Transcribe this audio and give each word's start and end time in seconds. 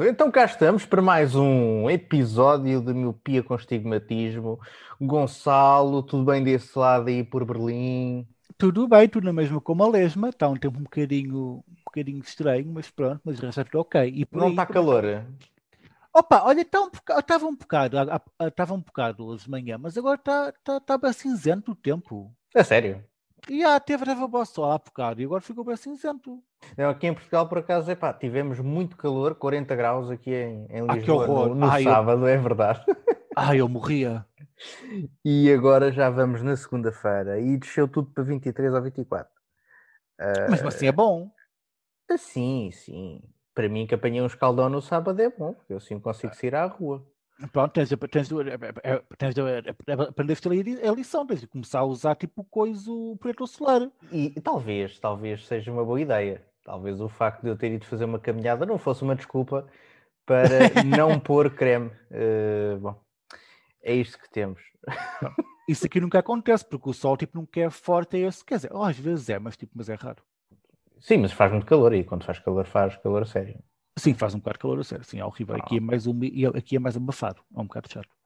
Então 0.00 0.30
cá 0.30 0.44
estamos 0.44 0.86
para 0.86 1.02
mais 1.02 1.34
um 1.34 1.90
episódio 1.90 2.80
de 2.80 2.94
Miopia 2.94 3.42
com 3.42 3.56
Estigmatismo. 3.56 4.60
Gonçalo, 5.00 6.04
tudo 6.04 6.24
bem 6.24 6.44
desse 6.44 6.78
lado 6.78 7.08
aí 7.08 7.24
por 7.24 7.44
Berlim? 7.44 8.24
Tudo 8.56 8.86
bem, 8.86 9.08
tudo 9.08 9.24
na 9.24 9.32
mesma 9.32 9.60
como 9.60 9.82
a 9.82 9.88
lesma. 9.88 10.28
Está 10.28 10.48
um 10.48 10.54
tempo 10.54 10.78
um 10.78 10.84
bocadinho, 10.84 11.64
um 11.68 11.84
bocadinho 11.84 12.20
estranho, 12.20 12.70
mas 12.72 12.88
pronto, 12.88 13.20
mas 13.24 13.42
está 13.42 13.64
tudo 13.64 13.80
ok. 13.80 14.08
E 14.08 14.24
Não 14.30 14.50
está 14.50 14.66
calor? 14.66 15.02
Opa, 16.14 16.44
olha, 16.44 16.64
tá 16.64 16.80
um, 16.80 16.90
estava 17.18 17.46
um 17.46 17.56
bocado, 17.56 17.96
estava 18.40 18.74
um 18.74 18.80
bocado 18.80 19.26
hoje 19.26 19.44
de 19.44 19.50
manhã, 19.50 19.78
mas 19.78 19.98
agora 19.98 20.16
está 20.16 20.52
tá, 20.62 20.78
tá 20.78 20.96
bem 20.96 21.12
cinzento 21.12 21.72
o 21.72 21.76
tempo. 21.76 22.32
É 22.54 22.62
sério? 22.62 23.02
E 23.48 23.64
ah, 23.64 23.78
teve 23.78 24.04
a 24.10 24.44
sol 24.44 24.70
há 24.70 24.78
bocado 24.78 25.20
e 25.20 25.24
agora 25.24 25.40
ficou 25.40 25.64
bem 25.64 25.76
cinzento. 25.76 26.42
Não, 26.76 26.90
aqui 26.90 27.06
em 27.06 27.14
Portugal, 27.14 27.48
por 27.48 27.58
acaso, 27.58 27.90
epá, 27.90 28.12
tivemos 28.12 28.58
muito 28.60 28.96
calor, 28.96 29.34
40 29.34 29.74
graus 29.76 30.10
aqui 30.10 30.34
em, 30.34 30.66
em 30.70 30.84
ah, 30.88 30.94
Lisboa 30.94 31.26
no, 31.26 31.54
no 31.54 31.66
Ai, 31.66 31.84
sábado, 31.84 32.22
eu... 32.22 32.28
é 32.28 32.36
verdade. 32.36 32.84
Ai, 33.36 33.60
eu 33.60 33.68
morria. 33.68 34.26
E 35.24 35.52
agora 35.52 35.92
já 35.92 36.10
vamos 36.10 36.42
na 36.42 36.56
segunda-feira 36.56 37.38
e 37.40 37.56
desceu 37.56 37.86
tudo 37.86 38.10
para 38.10 38.24
23 38.24 38.74
ou 38.74 38.82
24. 38.82 39.30
Uh... 40.20 40.50
Mas 40.50 40.64
assim 40.64 40.86
é 40.88 40.92
bom. 40.92 41.30
Sim, 42.16 42.70
sim. 42.72 43.22
Para 43.54 43.68
mim 43.68 43.86
que 43.86 43.94
apanhei 43.94 44.20
um 44.20 44.26
escaldão 44.26 44.68
no 44.68 44.80
sábado 44.80 45.20
é 45.20 45.30
bom, 45.30 45.52
porque 45.52 45.72
eu 45.72 45.76
assim 45.76 45.98
consigo 46.00 46.34
sair 46.34 46.54
à 46.54 46.66
rua. 46.66 47.06
Pronto, 47.52 47.72
tens, 47.72 47.88
tens, 47.88 48.28
tens, 48.28 49.34
tens 49.34 49.98
aprendeste 50.08 50.48
a 50.48 50.92
lição, 50.92 51.24
tens 51.24 51.40
de 51.40 51.46
começar 51.46 51.80
a 51.80 51.84
usar 51.84 52.16
tipo 52.16 52.42
coisa 52.44 52.90
protetor 53.20 53.46
solar. 53.46 53.90
E 54.10 54.30
talvez, 54.40 54.98
talvez 54.98 55.46
seja 55.46 55.70
uma 55.70 55.84
boa 55.84 56.00
ideia. 56.00 56.44
Talvez 56.64 57.00
o 57.00 57.08
facto 57.08 57.42
de 57.42 57.48
eu 57.48 57.56
ter 57.56 57.72
ido 57.72 57.86
fazer 57.86 58.04
uma 58.04 58.18
caminhada 58.18 58.66
não 58.66 58.76
fosse 58.76 59.02
uma 59.02 59.14
desculpa 59.14 59.66
para 60.26 60.48
não 60.84 61.18
pôr 61.18 61.50
creme. 61.50 61.90
Uh, 62.10 62.78
bom, 62.78 63.00
é 63.82 63.94
isto 63.94 64.18
que 64.18 64.28
temos. 64.28 64.60
Isso 65.68 65.86
aqui 65.86 66.00
nunca 66.00 66.18
acontece, 66.18 66.64
porque 66.64 66.90
o 66.90 66.92
sol 66.92 67.16
tipo 67.16 67.38
nunca 67.38 67.60
é 67.60 67.70
forte, 67.70 68.16
é 68.16 68.26
esse. 68.26 68.44
Quer 68.44 68.56
dizer, 68.56 68.70
oh, 68.72 68.82
às 68.82 68.98
vezes 68.98 69.28
é, 69.28 69.38
mas 69.38 69.56
tipo, 69.56 69.72
mas 69.76 69.88
é 69.88 69.94
raro. 69.94 70.22
Sim, 70.98 71.18
mas 71.18 71.32
faz 71.32 71.52
muito 71.52 71.66
calor 71.66 71.94
e 71.94 72.02
quando 72.02 72.24
faz 72.24 72.38
calor 72.38 72.66
faz 72.66 72.96
calor 72.96 73.26
sério. 73.26 73.62
Sim, 73.98 74.14
faz 74.14 74.34
um 74.34 74.38
bocado 74.38 74.54
de 74.54 74.60
calor, 74.60 74.84
sério. 74.84 75.04
Sim, 75.04 75.20
é 75.20 75.24
horrível. 75.24 75.56
Ah. 75.56 75.58
Aqui 75.58 75.76
é 75.76 75.80
mais 75.80 76.06
um, 76.06 76.18
aqui 76.56 76.76
é 76.76 76.78
mais 76.78 76.96
abafado, 76.96 77.40
é 77.54 77.60
um 77.60 77.64
bocado 77.64 77.92
chato. 77.92 78.18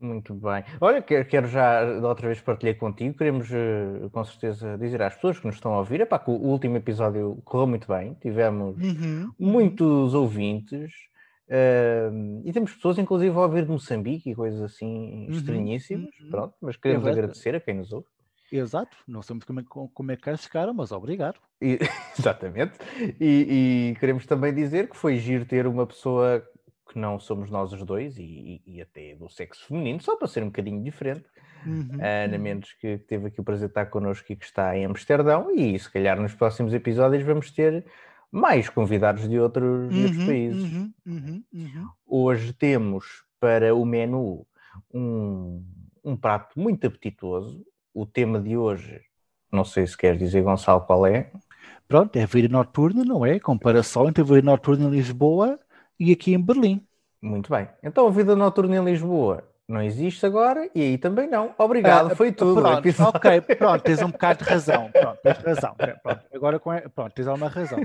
Muito 0.00 0.34
bem. 0.34 0.64
Olha, 0.80 1.00
quero, 1.00 1.26
quero 1.26 1.46
já, 1.46 1.98
da 2.00 2.08
outra 2.08 2.26
vez 2.26 2.40
partilhei 2.40 2.74
contigo, 2.74 3.16
queremos 3.16 3.48
uh, 3.50 4.10
com 4.10 4.24
certeza 4.24 4.76
dizer 4.76 5.00
às 5.00 5.14
pessoas 5.14 5.38
que 5.38 5.46
nos 5.46 5.54
estão 5.54 5.72
a 5.72 5.78
ouvir, 5.78 6.00
epá, 6.00 6.18
que 6.18 6.30
o 6.30 6.34
último 6.34 6.76
episódio 6.76 7.40
correu 7.44 7.66
muito 7.66 7.88
bem, 7.88 8.14
tivemos 8.20 8.76
uhum, 8.76 8.90
uhum. 8.90 9.32
muitos 9.38 10.12
ouvintes, 10.12 10.92
uh, 11.48 12.42
e 12.44 12.52
temos 12.52 12.74
pessoas 12.74 12.98
inclusive 12.98 13.34
a 13.34 13.40
ouvir 13.40 13.64
de 13.64 13.70
Moçambique 13.70 14.30
e 14.30 14.34
coisas 14.34 14.60
assim 14.60 15.26
uhum, 15.26 15.30
estranhíssimas, 15.30 16.10
uhum. 16.20 16.30
pronto, 16.30 16.54
mas 16.60 16.76
queremos 16.76 17.06
é 17.06 17.10
agradecer 17.10 17.54
a 17.54 17.60
quem 17.60 17.74
nos 17.74 17.92
ouve. 17.92 18.06
Exato, 18.56 18.96
não 19.06 19.20
sabemos 19.20 19.44
como 19.44 19.60
é, 19.60 19.64
como 19.92 20.12
é 20.12 20.16
que 20.16 20.30
é 20.30 20.36
chegaram, 20.36 20.72
mas 20.72 20.92
obrigado. 20.92 21.40
E, 21.60 21.78
exatamente. 22.16 22.78
E, 23.20 23.90
e, 23.90 23.96
queremos 23.98 24.26
também 24.26 24.54
dizer 24.54 24.88
que 24.88 24.96
foi 24.96 25.16
giro 25.18 25.44
ter 25.44 25.66
uma 25.66 25.84
pessoa 25.86 26.46
que 26.88 26.96
não 26.96 27.18
somos 27.18 27.50
nós 27.50 27.72
os 27.72 27.82
dois 27.84 28.16
e, 28.16 28.62
e 28.64 28.80
até 28.80 29.16
do 29.16 29.28
sexo 29.28 29.66
feminino, 29.66 30.00
só 30.00 30.16
para 30.16 30.28
ser 30.28 30.44
um 30.44 30.46
bocadinho 30.46 30.82
diferente. 30.84 31.24
Uhum. 31.66 31.98
A 32.00 32.24
Ana 32.24 32.36
uhum. 32.36 32.42
Mendes, 32.42 32.72
que 32.74 32.98
teve 32.98 33.26
aqui 33.26 33.40
o 33.40 33.44
prazer 33.44 33.66
de 33.66 33.72
estar 33.72 33.86
connosco 33.86 34.32
e 34.32 34.36
que 34.36 34.44
está 34.44 34.76
em 34.76 34.84
Amsterdão, 34.84 35.50
e 35.52 35.76
se 35.76 35.90
calhar 35.90 36.20
nos 36.20 36.34
próximos 36.34 36.72
episódios 36.72 37.24
vamos 37.24 37.50
ter 37.50 37.84
mais 38.30 38.68
convidados 38.68 39.28
de 39.28 39.38
outros, 39.38 39.88
de 39.90 40.02
outros 40.02 40.20
uhum, 40.20 40.26
países. 40.26 40.72
Uhum, 40.72 40.92
uhum, 41.06 41.44
uhum, 41.52 41.88
Hoje 42.06 42.52
temos 42.52 43.24
para 43.40 43.74
o 43.74 43.84
menu 43.84 44.46
um, 44.92 45.64
um 46.04 46.16
prato 46.16 46.58
muito 46.58 46.86
apetitoso, 46.86 47.64
o 47.94 48.04
tema 48.04 48.40
de 48.40 48.56
hoje, 48.56 49.00
não 49.50 49.64
sei 49.64 49.86
se 49.86 49.96
quer 49.96 50.16
dizer, 50.16 50.42
Gonçalo, 50.42 50.80
qual 50.80 51.06
é? 51.06 51.30
Pronto, 51.86 52.16
é 52.16 52.24
a 52.24 52.26
vida 52.26 52.48
noturna, 52.48 53.04
não 53.04 53.24
é? 53.24 53.38
Comparação 53.38 54.08
entre 54.08 54.22
a 54.22 54.26
vida 54.26 54.42
noturna 54.42 54.86
em 54.86 54.90
Lisboa 54.90 55.58
e 55.98 56.10
aqui 56.10 56.34
em 56.34 56.40
Berlim. 56.40 56.84
Muito 57.22 57.50
bem. 57.50 57.68
Então 57.82 58.06
a 58.06 58.10
vida 58.10 58.34
noturna 58.34 58.76
em 58.76 58.84
Lisboa 58.84 59.44
não 59.66 59.80
existe 59.80 60.26
agora 60.26 60.68
e 60.74 60.82
aí 60.82 60.98
também 60.98 61.28
não. 61.28 61.54
Obrigado, 61.56 62.12
ah, 62.12 62.16
foi 62.16 62.32
tudo. 62.32 62.60
Pronto, 62.60 62.88
ok, 63.16 63.40
pronto, 63.56 63.82
tens 63.82 64.02
um 64.02 64.10
bocado 64.10 64.44
de 64.44 64.50
razão. 64.50 64.90
Pronto, 64.90 65.18
tens 65.22 65.38
razão. 65.38 65.74
Pronto, 66.02 66.20
agora 66.34 66.58
com 66.58 66.70
pronto, 66.94 67.14
tens 67.14 67.26
alguma 67.26 67.48
razão. 67.48 67.78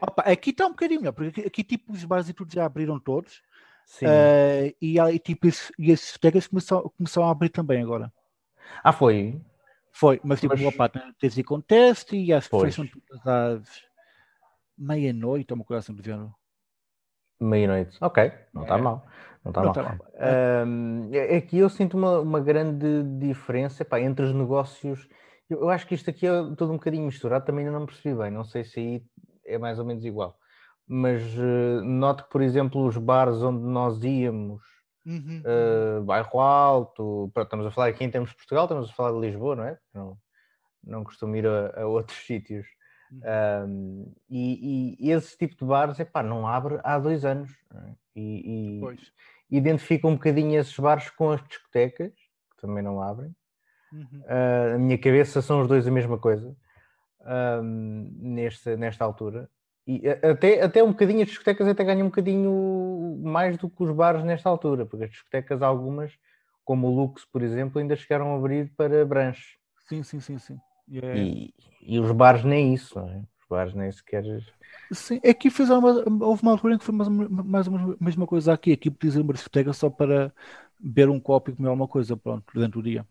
Opa, 0.00 0.22
aqui 0.22 0.50
está 0.50 0.66
um 0.66 0.70
bocadinho 0.70 1.00
melhor, 1.00 1.12
porque 1.12 1.40
aqui, 1.40 1.48
aqui, 1.48 1.64
tipo 1.64 1.92
os 1.92 2.04
bares 2.04 2.28
e 2.28 2.32
tudo 2.32 2.52
já 2.52 2.64
abriram 2.64 3.00
todos. 3.00 3.42
Sim. 3.84 4.06
Uh, 4.06 4.74
e, 4.80 4.98
e, 4.98 5.18
tipo, 5.18 5.48
e 5.78 5.92
as 5.92 6.00
discotecas 6.00 6.46
começam 6.46 7.24
a 7.24 7.30
abrir 7.30 7.48
também 7.48 7.82
agora. 7.82 8.12
Ah, 8.82 8.92
foi? 8.92 9.40
Foi, 9.92 10.20
mas 10.24 10.40
tipo, 10.40 10.54
mas... 10.56 10.64
opa, 10.64 10.88
tens 10.88 11.34
de 11.34 11.40
ir 11.40 11.44
com 11.44 11.60
teste 11.60 12.16
e 12.16 12.32
as 12.32 12.48
que 12.48 12.70
são 12.70 12.86
todas 12.86 13.26
às 13.26 13.82
meia-noite, 14.76 15.52
ou 15.52 15.56
uma 15.56 15.64
coisa 15.64 15.80
assim 15.80 15.94
do 15.94 16.02
género. 16.02 16.34
Meia-noite, 17.40 17.98
ok, 18.00 18.32
não 18.54 18.62
está 18.62 18.78
é. 18.78 18.80
mal. 18.80 19.06
Não 19.44 19.50
está 19.50 19.62
mal. 19.62 19.72
Tá 19.72 19.82
mal. 19.82 20.66
Um, 20.66 21.10
aqui 21.36 21.58
eu 21.58 21.68
sinto 21.68 21.96
uma, 21.96 22.20
uma 22.20 22.40
grande 22.40 23.02
diferença 23.18 23.84
pá, 23.84 24.00
entre 24.00 24.24
os 24.24 24.32
negócios. 24.32 25.08
Eu, 25.50 25.60
eu, 25.60 25.70
acho 25.70 25.86
que 25.86 25.94
isto 25.94 26.08
aqui 26.08 26.26
é 26.26 26.30
todo 26.56 26.70
um 26.70 26.76
bocadinho 26.76 27.04
misturado, 27.04 27.44
também 27.44 27.66
ainda 27.66 27.78
não 27.78 27.86
percebi 27.86 28.16
bem. 28.16 28.30
Não 28.30 28.44
sei 28.44 28.64
se 28.64 28.78
aí 28.80 29.04
é 29.44 29.58
mais 29.58 29.78
ou 29.78 29.84
menos 29.84 30.04
igual. 30.04 30.38
Mas 30.86 31.22
uh, 31.36 31.82
noto 31.84 32.24
que, 32.24 32.30
por 32.30 32.40
exemplo, 32.42 32.86
os 32.86 32.96
bares 32.96 33.42
onde 33.42 33.62
nós 33.62 34.02
íamos 34.02 34.62
Uhum. 35.04 35.42
Uh, 35.44 36.04
bairro 36.04 36.40
Alto, 36.40 37.30
pronto, 37.34 37.46
estamos 37.46 37.66
a 37.66 37.70
falar 37.70 37.88
aqui 37.88 38.04
em 38.04 38.10
termos 38.10 38.30
de 38.30 38.36
Portugal, 38.36 38.64
estamos 38.64 38.90
a 38.90 38.92
falar 38.92 39.12
de 39.12 39.26
Lisboa, 39.26 39.56
não 39.56 39.64
é? 39.64 39.78
Não, 39.92 40.18
não 40.82 41.04
costumo 41.04 41.36
ir 41.36 41.46
a, 41.46 41.82
a 41.82 41.86
outros 41.86 42.18
sítios. 42.26 42.66
Uhum. 43.10 43.20
Um, 43.66 44.14
e, 44.30 44.96
e, 44.98 45.10
esse 45.10 45.36
tipo 45.36 45.54
de 45.56 45.64
bares, 45.64 45.98
epá, 46.00 46.22
não 46.22 46.46
abre 46.46 46.80
há 46.82 46.98
dois 46.98 47.24
anos. 47.24 47.50
É? 47.74 47.92
E, 48.16 48.80
e 49.50 49.56
identifica 49.56 50.06
um 50.06 50.14
bocadinho 50.14 50.58
esses 50.58 50.76
bares 50.78 51.10
com 51.10 51.30
as 51.30 51.42
discotecas, 51.46 52.12
que 52.12 52.60
também 52.60 52.82
não 52.82 53.02
abrem. 53.02 53.34
Uhum. 53.92 54.22
Uh, 54.22 54.72
na 54.72 54.78
minha 54.78 54.98
cabeça 54.98 55.42
são 55.42 55.60
os 55.60 55.68
dois 55.68 55.86
a 55.86 55.90
mesma 55.90 56.18
coisa, 56.18 56.56
um, 57.62 58.10
nesta, 58.18 58.76
nesta 58.76 59.04
altura. 59.04 59.50
E 59.86 60.08
até, 60.08 60.62
até 60.62 60.82
um 60.82 60.90
bocadinho 60.92 61.22
as 61.22 61.28
discotecas 61.28 61.66
até 61.66 61.82
ganham 61.82 62.06
um 62.06 62.10
bocadinho 62.10 63.20
mais 63.22 63.56
do 63.58 63.68
que 63.68 63.82
os 63.82 63.90
bares 63.94 64.22
nesta 64.24 64.48
altura, 64.48 64.86
porque 64.86 65.04
as 65.04 65.10
discotecas, 65.10 65.60
algumas, 65.60 66.12
como 66.64 66.86
o 66.86 66.94
Lux, 66.94 67.24
por 67.24 67.42
exemplo, 67.42 67.80
ainda 67.80 67.96
chegaram 67.96 68.32
a 68.32 68.36
abrir 68.36 68.70
para 68.76 69.04
branches. 69.04 69.56
Sim, 69.88 70.02
sim, 70.02 70.20
sim, 70.20 70.38
sim. 70.38 70.58
Yeah. 70.88 71.18
E, 71.18 71.52
e 71.82 71.98
os 71.98 72.10
bares 72.12 72.44
nem 72.44 72.74
isso, 72.74 72.98
não 72.98 73.08
é? 73.08 73.18
Os 73.18 73.48
bares 73.48 73.74
nem 73.74 73.90
sequer. 73.90 74.24
Sim, 74.92 75.20
aqui 75.28 75.50
fez 75.50 75.68
uma, 75.70 75.88
houve 76.24 76.42
uma 76.42 76.52
altura 76.52 76.74
em 76.74 76.78
que 76.78 76.84
foi 76.84 76.94
mais, 76.94 77.08
mais 77.08 77.66
uma 77.66 77.96
mesma 78.00 78.26
coisa 78.26 78.52
aqui. 78.52 78.72
Aqui 78.72 78.90
podia 78.90 79.20
uma 79.20 79.32
discoteca 79.32 79.72
só 79.72 79.90
para 79.90 80.32
beber 80.78 81.08
um 81.08 81.18
copo 81.18 81.50
e 81.50 81.56
comer 81.56 81.68
alguma 81.68 81.88
coisa, 81.88 82.16
pronto, 82.16 82.44
durante 82.54 82.78
o 82.78 82.82
dia. 82.82 83.06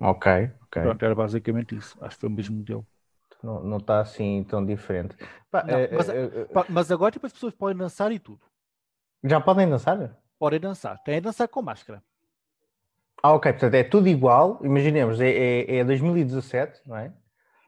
Ok, 0.00 0.26
ok. 0.64 0.76
Pronto, 0.82 1.04
era 1.04 1.14
basicamente 1.14 1.76
isso. 1.76 1.96
Acho 2.02 2.16
que 2.16 2.20
foi 2.22 2.28
o 2.28 2.32
mesmo 2.32 2.56
modelo 2.56 2.86
não, 3.42 3.62
não 3.62 3.76
está 3.78 4.00
assim 4.00 4.44
tão 4.44 4.64
diferente. 4.64 5.16
Pá, 5.50 5.64
não, 5.64 5.78
é, 5.78 5.90
mas, 5.90 6.08
é, 6.08 6.24
é, 6.24 6.44
pá, 6.46 6.66
mas, 6.68 6.90
agora 6.90 7.10
tipo, 7.10 7.26
as 7.26 7.32
pessoas 7.32 7.54
podem 7.54 7.76
dançar 7.76 8.12
e 8.12 8.18
tudo. 8.18 8.40
Já 9.24 9.40
podem 9.40 9.68
dançar? 9.68 10.16
Podem 10.38 10.60
dançar. 10.60 10.98
Tem 11.02 11.18
a 11.18 11.20
dançar 11.20 11.48
com 11.48 11.62
máscara. 11.62 12.02
Ah, 13.22 13.32
ok. 13.32 13.52
Portanto, 13.52 13.74
é 13.74 13.84
tudo 13.84 14.08
igual. 14.08 14.58
Imaginemos, 14.64 15.20
é, 15.20 15.30
é, 15.30 15.76
é 15.76 15.84
2017, 15.84 16.80
não 16.86 16.96
é? 16.96 17.12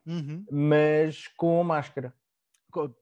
Uhum. 0.06 0.44
Mas 0.50 1.28
com 1.28 1.62
máscara. 1.62 2.12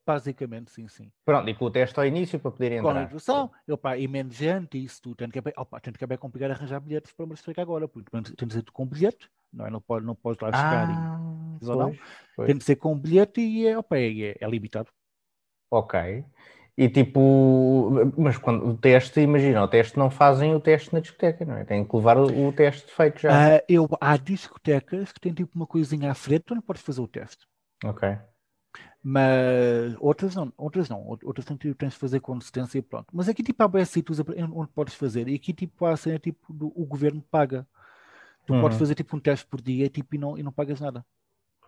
Basicamente, 0.06 0.70
sim, 0.70 0.86
sim. 0.86 1.10
Pronto, 1.24 1.48
e 1.48 1.54
com 1.54 1.64
o 1.64 1.70
teste 1.70 1.98
ao 1.98 2.04
início 2.04 2.38
para 2.38 2.50
poder 2.50 2.72
entrar. 2.72 2.92
Com 2.92 2.98
a 2.98 3.02
introdução, 3.04 3.50
opa, 3.70 3.96
e 3.96 4.06
menos 4.06 4.34
gente, 4.34 4.82
isso 4.82 5.00
tudo. 5.00 5.16
Tem 5.16 5.30
que, 5.30 5.38
opa, 5.56 5.80
tem 5.80 5.92
que 5.94 6.04
é 6.04 6.16
complicar 6.18 6.50
arranjar 6.50 6.78
bilhetes 6.78 7.12
para 7.12 7.24
me 7.24 7.32
explicar 7.32 7.62
agora, 7.62 7.88
porque 7.88 8.10
tem 8.10 8.48
de 8.48 8.54
ser 8.54 8.64
com 8.70 8.84
bilhete, 8.84 9.30
não 9.52 9.66
é? 9.66 9.70
Não 9.70 9.80
pode, 9.80 10.06
não 10.06 10.14
pode 10.14 10.38
lá 10.40 10.50
chegar 10.52 10.88
ah, 10.88 11.20
e, 11.60 11.64
pois, 11.64 11.78
não. 11.78 11.94
Pois. 12.36 12.46
Tem 12.46 12.56
de 12.56 12.64
ser 12.64 12.76
com 12.76 12.98
bilhete 12.98 13.40
e 13.40 13.66
é, 13.66 13.78
opa, 13.78 13.98
é, 13.98 14.36
é 14.40 14.48
limitado. 14.48 14.88
Ok. 15.70 16.24
E 16.76 16.88
tipo, 16.88 17.90
mas 18.16 18.38
quando 18.38 18.66
o 18.66 18.76
teste, 18.76 19.20
imagina, 19.20 19.62
o 19.62 19.68
teste 19.68 19.98
não 19.98 20.10
fazem 20.10 20.54
o 20.54 20.60
teste 20.60 20.92
na 20.92 21.00
discoteca, 21.00 21.44
não 21.44 21.56
é? 21.56 21.64
Tem 21.64 21.84
que 21.84 21.94
levar 21.94 22.16
o, 22.16 22.48
o 22.48 22.52
teste 22.52 22.90
feito 22.90 23.20
já. 23.20 23.30
Uh, 23.30 23.60
eu, 23.68 23.88
há 24.00 24.16
discotecas 24.16 25.12
que 25.12 25.20
têm 25.20 25.34
tipo 25.34 25.54
uma 25.54 25.66
coisinha 25.66 26.10
à 26.10 26.14
frente, 26.14 26.44
tu 26.46 26.54
não 26.54 26.62
podes 26.62 26.82
fazer 26.82 27.02
o 27.02 27.06
teste. 27.06 27.46
Ok. 27.84 28.16
Mas 29.04 29.96
outras 29.98 30.34
não, 30.34 30.52
outras 30.56 30.88
não, 30.88 31.04
outras 31.06 31.44
tens, 31.44 31.58
tens 31.76 31.92
de 31.92 31.98
fazer 31.98 32.20
com 32.20 32.34
assistência 32.34 32.78
e 32.78 32.82
pronto. 32.82 33.08
Mas 33.12 33.28
aqui 33.28 33.42
tipo 33.42 33.62
há 33.62 33.68
bem 33.68 33.84
sítios 33.84 34.20
onde 34.20 34.70
podes 34.72 34.94
fazer, 34.94 35.28
e 35.28 35.34
aqui 35.34 35.52
tipo 35.52 35.84
há 35.84 35.92
a 35.92 35.96
cena 35.96 36.18
tipo 36.18 36.52
do, 36.52 36.72
o 36.74 36.86
governo 36.86 37.22
paga. 37.30 37.66
Tu 38.46 38.52
uhum. 38.52 38.60
podes 38.60 38.78
fazer 38.78 38.94
tipo 38.94 39.16
um 39.16 39.20
teste 39.20 39.46
por 39.46 39.60
dia 39.60 39.88
tipo, 39.88 40.14
e, 40.14 40.18
não, 40.18 40.36
e 40.38 40.42
não 40.42 40.52
pagas 40.52 40.80
nada. 40.80 41.04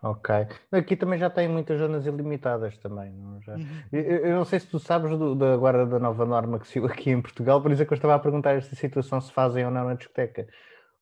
Ok. 0.05 0.35
Aqui 0.71 0.97
também 0.97 1.19
já 1.19 1.31
tem 1.31 1.49
muitas 1.49 1.79
zonas 1.79 2.05
ilimitadas 2.05 2.76
também. 2.76 3.11
Não? 3.12 3.41
Já... 3.41 3.55
Uhum. 3.55 3.82
Eu, 3.91 4.03
eu, 4.03 4.37
não 4.37 4.44
sei 4.44 4.61
se 4.61 4.67
tu 4.67 4.79
sabes 4.79 5.19
do, 5.19 5.35
do, 5.35 5.44
agora 5.47 5.87
da 5.87 5.99
nova 5.99 6.26
norma 6.26 6.59
que 6.59 6.69
saiu 6.69 6.85
aqui 6.87 7.11
em 7.11 7.23
Portugal, 7.23 7.62
por 7.62 7.73
isso 7.73 7.82
é 7.82 7.87
que 7.87 7.93
eu 7.93 7.97
estava 7.97 8.15
a 8.15 8.19
perguntar 8.19 8.53
esta 8.53 8.76
situação 8.76 9.19
se 9.21 9.32
fazem 9.32 9.65
ou 9.65 9.71
não 9.71 9.87
na 9.87 9.94
discoteca. 9.94 10.47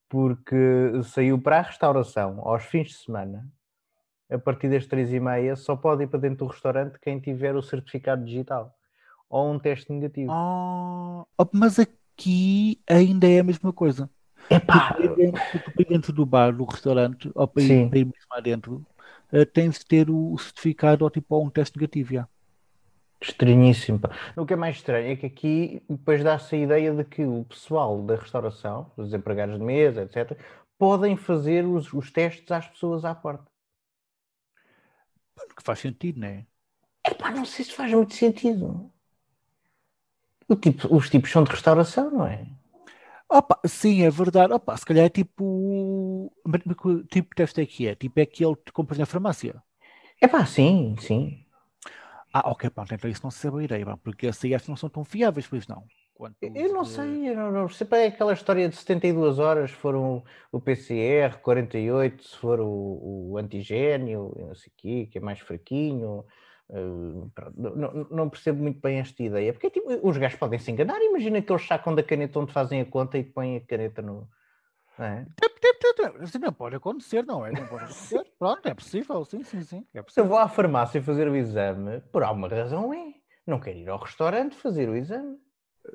Porque 0.09 0.57
saiu 1.05 1.41
para 1.41 1.59
a 1.59 1.63
restauração 1.63 2.41
aos 2.47 2.65
fins 2.65 2.89
de 2.89 2.95
semana, 2.95 3.49
a 4.31 4.39
partir 4.39 4.69
das 4.69 4.87
três 4.87 5.13
e 5.13 5.19
meia, 5.19 5.57
só 5.57 5.75
pode 5.75 6.05
ir 6.05 6.07
para 6.07 6.21
dentro 6.21 6.47
do 6.47 6.47
restaurante 6.47 6.99
quem 7.01 7.19
tiver 7.19 7.57
o 7.57 7.63
certificado 7.63 8.25
digital 8.25 8.73
ou 9.29 9.51
um 9.51 9.59
teste 9.59 9.91
negativo. 9.91 10.31
Oh, 10.31 11.25
mas 11.53 11.79
aqui 11.79 12.81
ainda 12.87 13.27
é 13.27 13.41
a 13.41 13.45
mesma 13.45 13.73
coisa. 13.73 14.09
Epá. 14.51 14.95
Tu, 14.95 15.15
dentro, 15.15 15.43
dentro 15.89 16.13
do 16.13 16.27
bar, 16.27 16.53
do 16.53 16.65
restaurante, 16.65 17.31
ou 17.35 17.49
para 17.49 17.63
ir, 17.63 17.89
para 17.89 17.99
ir 17.99 18.05
mesmo 18.05 18.27
lá 18.31 18.41
dentro, 18.41 18.87
uh, 19.33 19.47
tens 19.47 19.79
de 19.79 19.87
ter 19.87 20.11
o 20.11 20.37
certificado 20.39 21.05
ou 21.05 21.11
tipo 21.11 21.35
ou 21.35 21.45
um 21.45 21.51
teste 21.51 21.77
negativo. 21.77 22.15
Já. 22.15 22.29
Estranhíssimo. 23.21 24.01
O 24.37 24.45
que 24.45 24.53
é 24.53 24.57
mais 24.57 24.77
estranho 24.77 25.13
é 25.13 25.17
que 25.17 25.27
aqui 25.27 25.83
depois 25.89 26.25
dá-se 26.25 26.57
a 26.57 26.59
ideia 26.59 26.93
de 26.93 27.05
que 27.05 27.25
o 27.25 27.45
pessoal 27.45 28.03
da 28.03 28.17
restauração, 28.17 28.91
os 28.97 29.15
empregados 29.15 29.59
de 29.59 29.65
mesa, 29.65 30.03
etc., 30.03 30.37
podem 30.77 31.17
fazer 31.17 31.65
os, 31.65 31.93
os 31.93 32.11
testes 32.11 32.51
às 32.51 32.67
pessoas 32.67 33.05
à 33.05 33.15
porta. 33.15 33.47
Que 35.57 35.63
faz 35.63 35.79
sentido, 35.79 36.21
não 36.21 36.29
é? 36.29 36.45
Epá, 37.07 37.31
não 37.31 37.45
sei 37.45 37.65
se 37.65 37.73
faz 37.73 37.93
muito 37.93 38.15
sentido. 38.15 38.91
Tipo, 40.61 40.95
os 40.95 41.09
tipos 41.09 41.31
são 41.31 41.45
de 41.45 41.51
restauração, 41.51 42.11
não 42.11 42.27
é? 42.27 42.47
Opa, 43.33 43.59
sim, 43.67 44.03
é 44.03 44.11
verdade. 44.11 44.53
Opa, 44.53 44.77
se 44.77 44.85
calhar 44.85 45.07
é 45.07 45.09
tipo. 45.09 46.31
Tipo 47.11 47.31
de 47.31 47.35
teste 47.35 47.63
é 47.63 47.67
que 47.67 47.89
é? 47.89 47.95
Tipo 47.95 48.21
é 48.21 48.25
aquele 48.25 48.55
que 48.57 48.71
compras 48.73 48.99
na 48.99 49.07
farmácia? 49.07 49.63
É 50.21 50.29
pá, 50.29 50.45
sim, 50.45 50.95
sim. 51.01 51.47
Ah, 52.33 52.51
ok, 52.51 52.69
pronto, 52.71 52.95
então 52.95 53.11
isso 53.11 53.23
não 53.23 53.31
se 53.31 53.39
sabe 53.39 53.61
a 53.61 53.65
ideia, 53.65 53.97
porque 54.03 54.27
as 54.27 54.37
CIFs 54.37 54.69
não 54.69 54.77
são 54.77 54.89
tão 54.89 55.05
fiáveis, 55.05 55.47
pois 55.47 55.67
não. 55.67 55.85
eu 56.41 56.73
não 56.73 56.85
sei, 56.85 57.31
eu 57.31 57.37
não, 57.37 57.53
não 57.53 57.69
sei. 57.69 57.87
É 57.93 58.07
aquela 58.07 58.33
história 58.33 58.69
de 58.69 58.77
72 58.77 59.39
horas, 59.39 59.71
se 59.71 59.77
for 59.77 59.95
o, 59.95 60.23
o 60.51 60.61
PCR, 60.61 61.39
48, 61.39 62.29
se 62.29 62.37
for 62.37 62.61
o, 62.61 63.33
o 63.33 63.39
antigênio, 63.39 64.35
não 64.39 64.55
sei 64.55 64.69
o 64.69 64.73
quê, 64.77 65.09
que 65.11 65.19
é 65.19 65.21
mais 65.21 65.41
fraquinho. 65.41 66.25
Uh, 66.71 67.31
não, 67.55 68.07
não, 68.11 68.31
percebo 68.31 68.63
muito 68.63 68.81
bem 68.81 68.99
esta 68.99 69.23
ideia, 69.23 69.53
porque 69.53 69.69
tipo, 69.71 69.89
os 70.09 70.17
gajos 70.17 70.39
podem 70.39 70.59
se 70.59 70.71
enganar. 70.71 71.01
Imagina 71.03 71.43
que 71.43 71.53
eles 71.53 71.67
sacam 71.67 71.95
da 71.95 72.03
caneta 72.03 72.39
onde 72.39 72.53
fazem 72.53 72.81
a 72.81 72.87
conta 72.87 73.19
e 73.19 73.25
põem 73.25 73.57
a 73.57 73.61
caneta 73.61 74.01
no. 74.01 74.29
Não, 74.99 75.07
é? 75.07 75.27
Assim 76.21 76.39
não 76.39 76.53
pode 76.53 76.77
acontecer, 76.77 77.25
não 77.25 77.45
é? 77.45 77.53
Não 77.53 77.67
pode 77.67 77.85
acontecer. 77.85 78.25
Pronto, 78.39 78.67
é 78.67 78.75
possível, 78.75 79.25
sim, 79.25 79.43
sim, 79.43 79.63
sim. 79.63 79.87
É 79.95 80.03
Se 80.09 80.21
eu 80.21 80.27
vou 80.27 80.39
à 80.39 80.49
farmácia 80.49 81.03
fazer 81.03 81.29
o 81.29 81.37
exame, 81.37 82.01
por 82.13 82.23
alguma 82.23 82.49
razão 82.49 82.93
é. 82.93 83.15
Não 83.47 83.59
quero 83.59 83.79
ir 83.79 83.89
ao 83.89 83.99
restaurante 83.99 84.55
fazer 84.57 84.89
o 84.89 84.97
exame. 84.97 85.37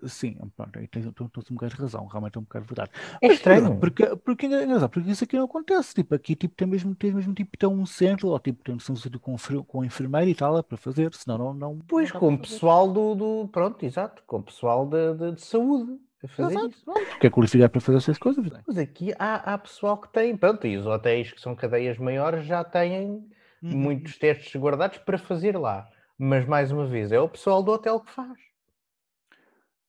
Sim, 0.05 0.37
pronto, 0.55 0.77
aí 0.77 0.87
tens, 0.87 1.05
tens 1.05 1.51
um 1.51 1.53
bocado 1.55 1.75
de 1.75 1.81
razão, 1.81 2.05
realmente 2.07 2.35
é 2.35 2.39
um 2.39 2.43
bocado 2.43 2.65
de 2.65 2.69
verdade. 2.69 2.91
É 3.21 3.27
Mas, 3.27 3.37
estranho. 3.37 3.77
Porque, 3.79 4.05
porque, 4.05 4.47
porque, 4.47 4.87
porque 4.89 5.11
isso 5.11 5.23
aqui 5.23 5.37
não 5.37 5.45
acontece. 5.45 5.93
Tipo, 5.93 6.13
aqui 6.13 6.35
tipo, 6.35 6.55
tem 6.55 6.67
mesmo, 6.67 6.93
tem 6.93 7.13
mesmo 7.13 7.33
tipo, 7.33 7.57
tem 7.57 7.69
um 7.69 7.85
centro, 7.85 8.29
ou 8.29 8.39
tipo, 8.39 8.63
tem 8.63 8.75
um 8.75 8.79
centro 8.79 9.19
com, 9.19 9.35
com 9.65 9.85
enfermeiro 9.85 10.29
e 10.29 10.35
tal, 10.35 10.57
é 10.57 10.61
para 10.61 10.77
fazer, 10.77 11.13
senão 11.13 11.37
não. 11.37 11.53
não 11.53 11.79
pois, 11.87 12.11
não 12.11 12.19
com 12.19 12.33
o 12.33 12.37
pessoal 12.37 12.91
do, 12.91 13.15
do. 13.15 13.47
Pronto, 13.47 13.83
exato, 13.83 14.23
com 14.27 14.37
o 14.37 14.43
pessoal 14.43 14.85
de, 14.85 15.13
de, 15.13 15.31
de 15.33 15.41
saúde. 15.41 15.99
A 16.23 16.27
fazer 16.27 16.51
exato, 16.51 16.69
isso. 16.69 16.83
Pronto, 16.83 17.05
porque 17.11 17.27
é 17.27 17.29
qualificado 17.29 17.71
para 17.71 17.81
fazer 17.81 17.97
essas 17.97 18.17
coisas. 18.17 18.45
Não 18.45 18.57
é? 18.57 18.61
Mas 18.67 18.77
aqui 18.77 19.13
há, 19.17 19.53
há 19.53 19.57
pessoal 19.57 19.97
que 19.97 20.11
tem, 20.11 20.35
pronto, 20.35 20.65
e 20.67 20.75
os 20.75 20.85
hotéis 20.85 21.31
que 21.31 21.39
são 21.39 21.55
cadeias 21.55 21.97
maiores 21.97 22.45
já 22.45 22.63
têm 22.63 23.23
uhum. 23.61 23.77
muitos 23.77 24.17
testes 24.17 24.53
guardados 24.59 24.97
para 24.97 25.17
fazer 25.17 25.57
lá. 25.57 25.87
Mas 26.17 26.45
mais 26.45 26.71
uma 26.71 26.87
vez, 26.87 27.11
é 27.11 27.19
o 27.19 27.29
pessoal 27.29 27.61
do 27.61 27.71
hotel 27.71 27.99
que 27.99 28.11
faz. 28.11 28.46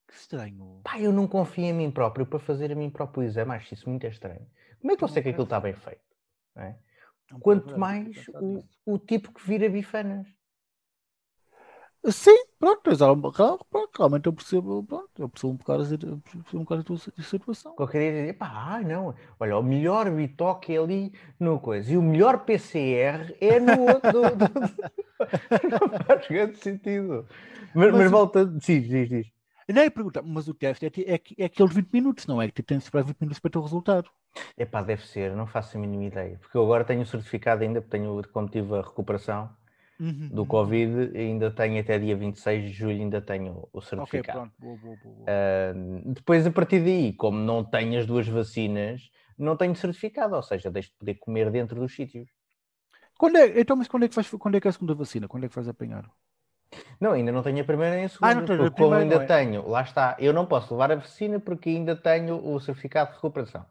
Que 0.08 0.14
estranho. 0.14 0.81
Pá, 0.82 0.99
eu 0.99 1.12
não 1.12 1.28
confio 1.28 1.64
em 1.64 1.72
mim 1.72 1.90
próprio 1.90 2.26
para 2.26 2.38
fazer 2.38 2.72
a 2.72 2.75
mim 2.75 2.90
próprio 2.90 3.22
exame. 3.22 3.52
Acho 3.52 3.75
isso 3.75 3.88
muito 3.88 4.06
estranho. 4.06 4.46
Como 4.81 4.93
é 4.93 4.96
que 4.96 5.05
eu 5.05 5.08
sei 5.08 5.22
que 5.22 5.28
aquilo 5.28 5.44
está 5.44 5.60
bem 5.60 5.75
feito? 5.75 6.00
É? 6.56 6.75
Quanto 7.40 7.78
mais 7.78 8.26
o, 8.28 8.64
o, 8.87 8.99
tipo 8.99 9.32
que 9.32 9.46
vira 9.46 9.69
bifanas. 9.69 10.26
Sim, 12.10 12.37
pronto, 12.58 12.90
realmente 13.94 14.26
eu 14.26 14.32
percebo, 14.32 14.82
pronto, 14.84 15.10
eu 15.19 15.28
percebo 15.28 15.52
um 15.52 15.56
bocado, 15.56 15.84
percebo 15.84 16.58
um 16.58 16.64
bocado 16.64 16.81
a 16.81 16.84
tua 16.84 16.96
situação. 16.96 17.75
Qualquer 17.75 17.99
dia 17.99 18.20
dizer, 18.20 18.32
pá, 18.34 18.81
não, 18.87 19.14
olha, 19.38 19.58
o 19.58 19.62
melhor 19.62 20.10
bitoque 20.10 20.75
é 20.75 20.78
ali 20.78 21.12
no 21.38 21.60
coisa, 21.60 21.93
e 21.93 21.99
o 21.99 22.02
melhor 22.02 22.44
PCR 22.44 23.37
é 23.40 23.60
no 23.60 23.82
outro. 23.82 24.22
não 25.69 25.99
faz 26.06 26.28
grande 26.28 26.56
sentido. 26.58 27.26
Mas, 27.75 27.90
mas, 27.90 27.94
mas 27.94 28.10
volta, 28.10 28.46
diz, 28.46 28.88
diz, 28.88 29.08
diz. 29.08 29.38
Não 29.69 29.82
é 29.82 29.91
perguntar, 29.91 30.23
mas 30.23 30.49
o 30.49 30.55
teste 30.55 30.87
é, 30.87 31.15
é, 31.15 31.20
é 31.38 31.44
aquele 31.44 31.69
de 31.69 31.75
20 31.75 31.93
minutos, 31.93 32.26
não 32.26 32.41
é? 32.41 32.50
Que 32.50 32.62
tens 32.62 32.79
de 32.79 32.85
esperar 32.85 33.05
20 33.05 33.20
minutos 33.20 33.38
para 33.38 33.50
ter 33.50 33.59
o 33.59 33.62
resultado. 33.62 34.11
É 34.56 34.65
pá, 34.65 34.81
deve 34.82 35.06
ser, 35.06 35.35
não 35.35 35.47
faço 35.47 35.76
a 35.76 35.81
mínima 35.81 36.05
ideia. 36.05 36.38
Porque 36.38 36.56
eu 36.56 36.62
agora 36.62 36.85
tenho 36.85 37.03
o 37.03 37.06
certificado 37.06 37.62
ainda, 37.62 37.82
porque 37.82 37.99
tenho, 37.99 38.23
como 38.32 38.49
tive 38.49 38.75
a 38.75 38.81
recuperação 38.81 39.55
uhum, 40.00 40.29
do 40.29 40.43
uhum. 40.43 40.47
Covid, 40.47 41.17
ainda 41.17 41.50
tenho 41.50 41.81
até 41.81 41.99
dia 41.99 42.17
26 42.17 42.62
de 42.65 42.73
julho, 42.73 43.00
ainda 43.00 43.20
tenho 43.20 43.69
o 43.70 43.81
certificado. 43.82 44.50
Boa, 44.59 44.76
boa, 44.79 44.97
boa. 45.05 45.26
Uh, 45.26 46.12
depois, 46.15 46.47
a 46.47 46.50
partir 46.50 46.81
daí, 46.81 47.12
como 47.12 47.38
não 47.38 47.62
tenho 47.62 47.99
as 47.99 48.06
duas 48.06 48.26
vacinas, 48.26 49.11
não 49.37 49.55
tenho 49.55 49.76
certificado, 49.76 50.35
ou 50.35 50.43
seja, 50.43 50.70
deixo 50.70 50.91
de 50.91 50.97
poder 50.97 51.15
comer 51.17 51.50
dentro 51.50 51.79
dos 51.79 51.94
sítios. 51.94 52.29
Quando 53.19 53.37
é, 53.37 53.61
então, 53.61 53.76
mas 53.76 53.88
quando 53.88 54.05
é 54.05 54.09
que 54.09 54.15
faz, 54.15 54.31
quando 54.31 54.56
é 54.56 54.61
que 54.61 54.69
é 54.69 54.70
a 54.70 54.73
segunda 54.73 54.94
vacina? 54.94 55.29
Quando 55.29 55.44
é 55.44 55.49
que 55.49 55.55
vais 55.55 55.69
apanhar? 55.69 56.09
Não, 57.01 57.13
ainda 57.13 57.33
não 57.33 57.43
tenho 57.43 57.61
a 57.61 57.65
primeira 57.65 57.97
nem 57.97 58.05
a 58.05 58.09
segunda. 58.09 58.31
Ah, 58.31 58.35
não 58.35 58.47
tenho, 58.47 58.73
como 58.73 58.95
ainda 58.95 59.17
é. 59.17 59.27
tenho, 59.27 59.69
lá 59.69 59.83
está, 59.83 60.17
eu 60.19 60.33
não 60.33 60.47
posso 60.47 60.75
levar 60.75 60.93
a 60.93 60.97
vacina 60.97 61.39
porque 61.41 61.69
ainda 61.69 61.97
tenho 61.97 62.45
o 62.47 62.61
certificado 62.61 63.11
de 63.11 63.17
recuperação. 63.17 63.65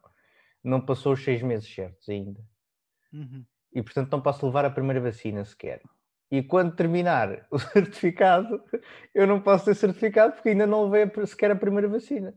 Não 0.64 0.82
passou 0.82 1.14
os 1.14 1.24
seis 1.24 1.42
meses 1.42 1.74
certos 1.74 2.08
ainda. 2.10 2.40
Uhum. 3.14 3.46
E 3.74 3.82
portanto 3.82 4.12
não 4.12 4.22
posso 4.22 4.46
levar 4.46 4.66
a 4.66 4.70
primeira 4.70 5.02
vacina 5.02 5.44
sequer. 5.46 5.82
E 6.30 6.44
quando 6.44 6.76
terminar 6.76 7.48
o 7.52 7.58
certificado, 7.58 8.62
eu 9.14 9.26
não 9.26 9.42
posso 9.42 9.66
ter 9.66 9.76
certificado 9.76 10.34
porque 10.34 10.50
ainda 10.50 10.68
não 10.68 10.90
levei 10.90 11.26
sequer 11.26 11.52
a 11.52 11.56
primeira 11.56 11.88
vacina. 11.88 12.34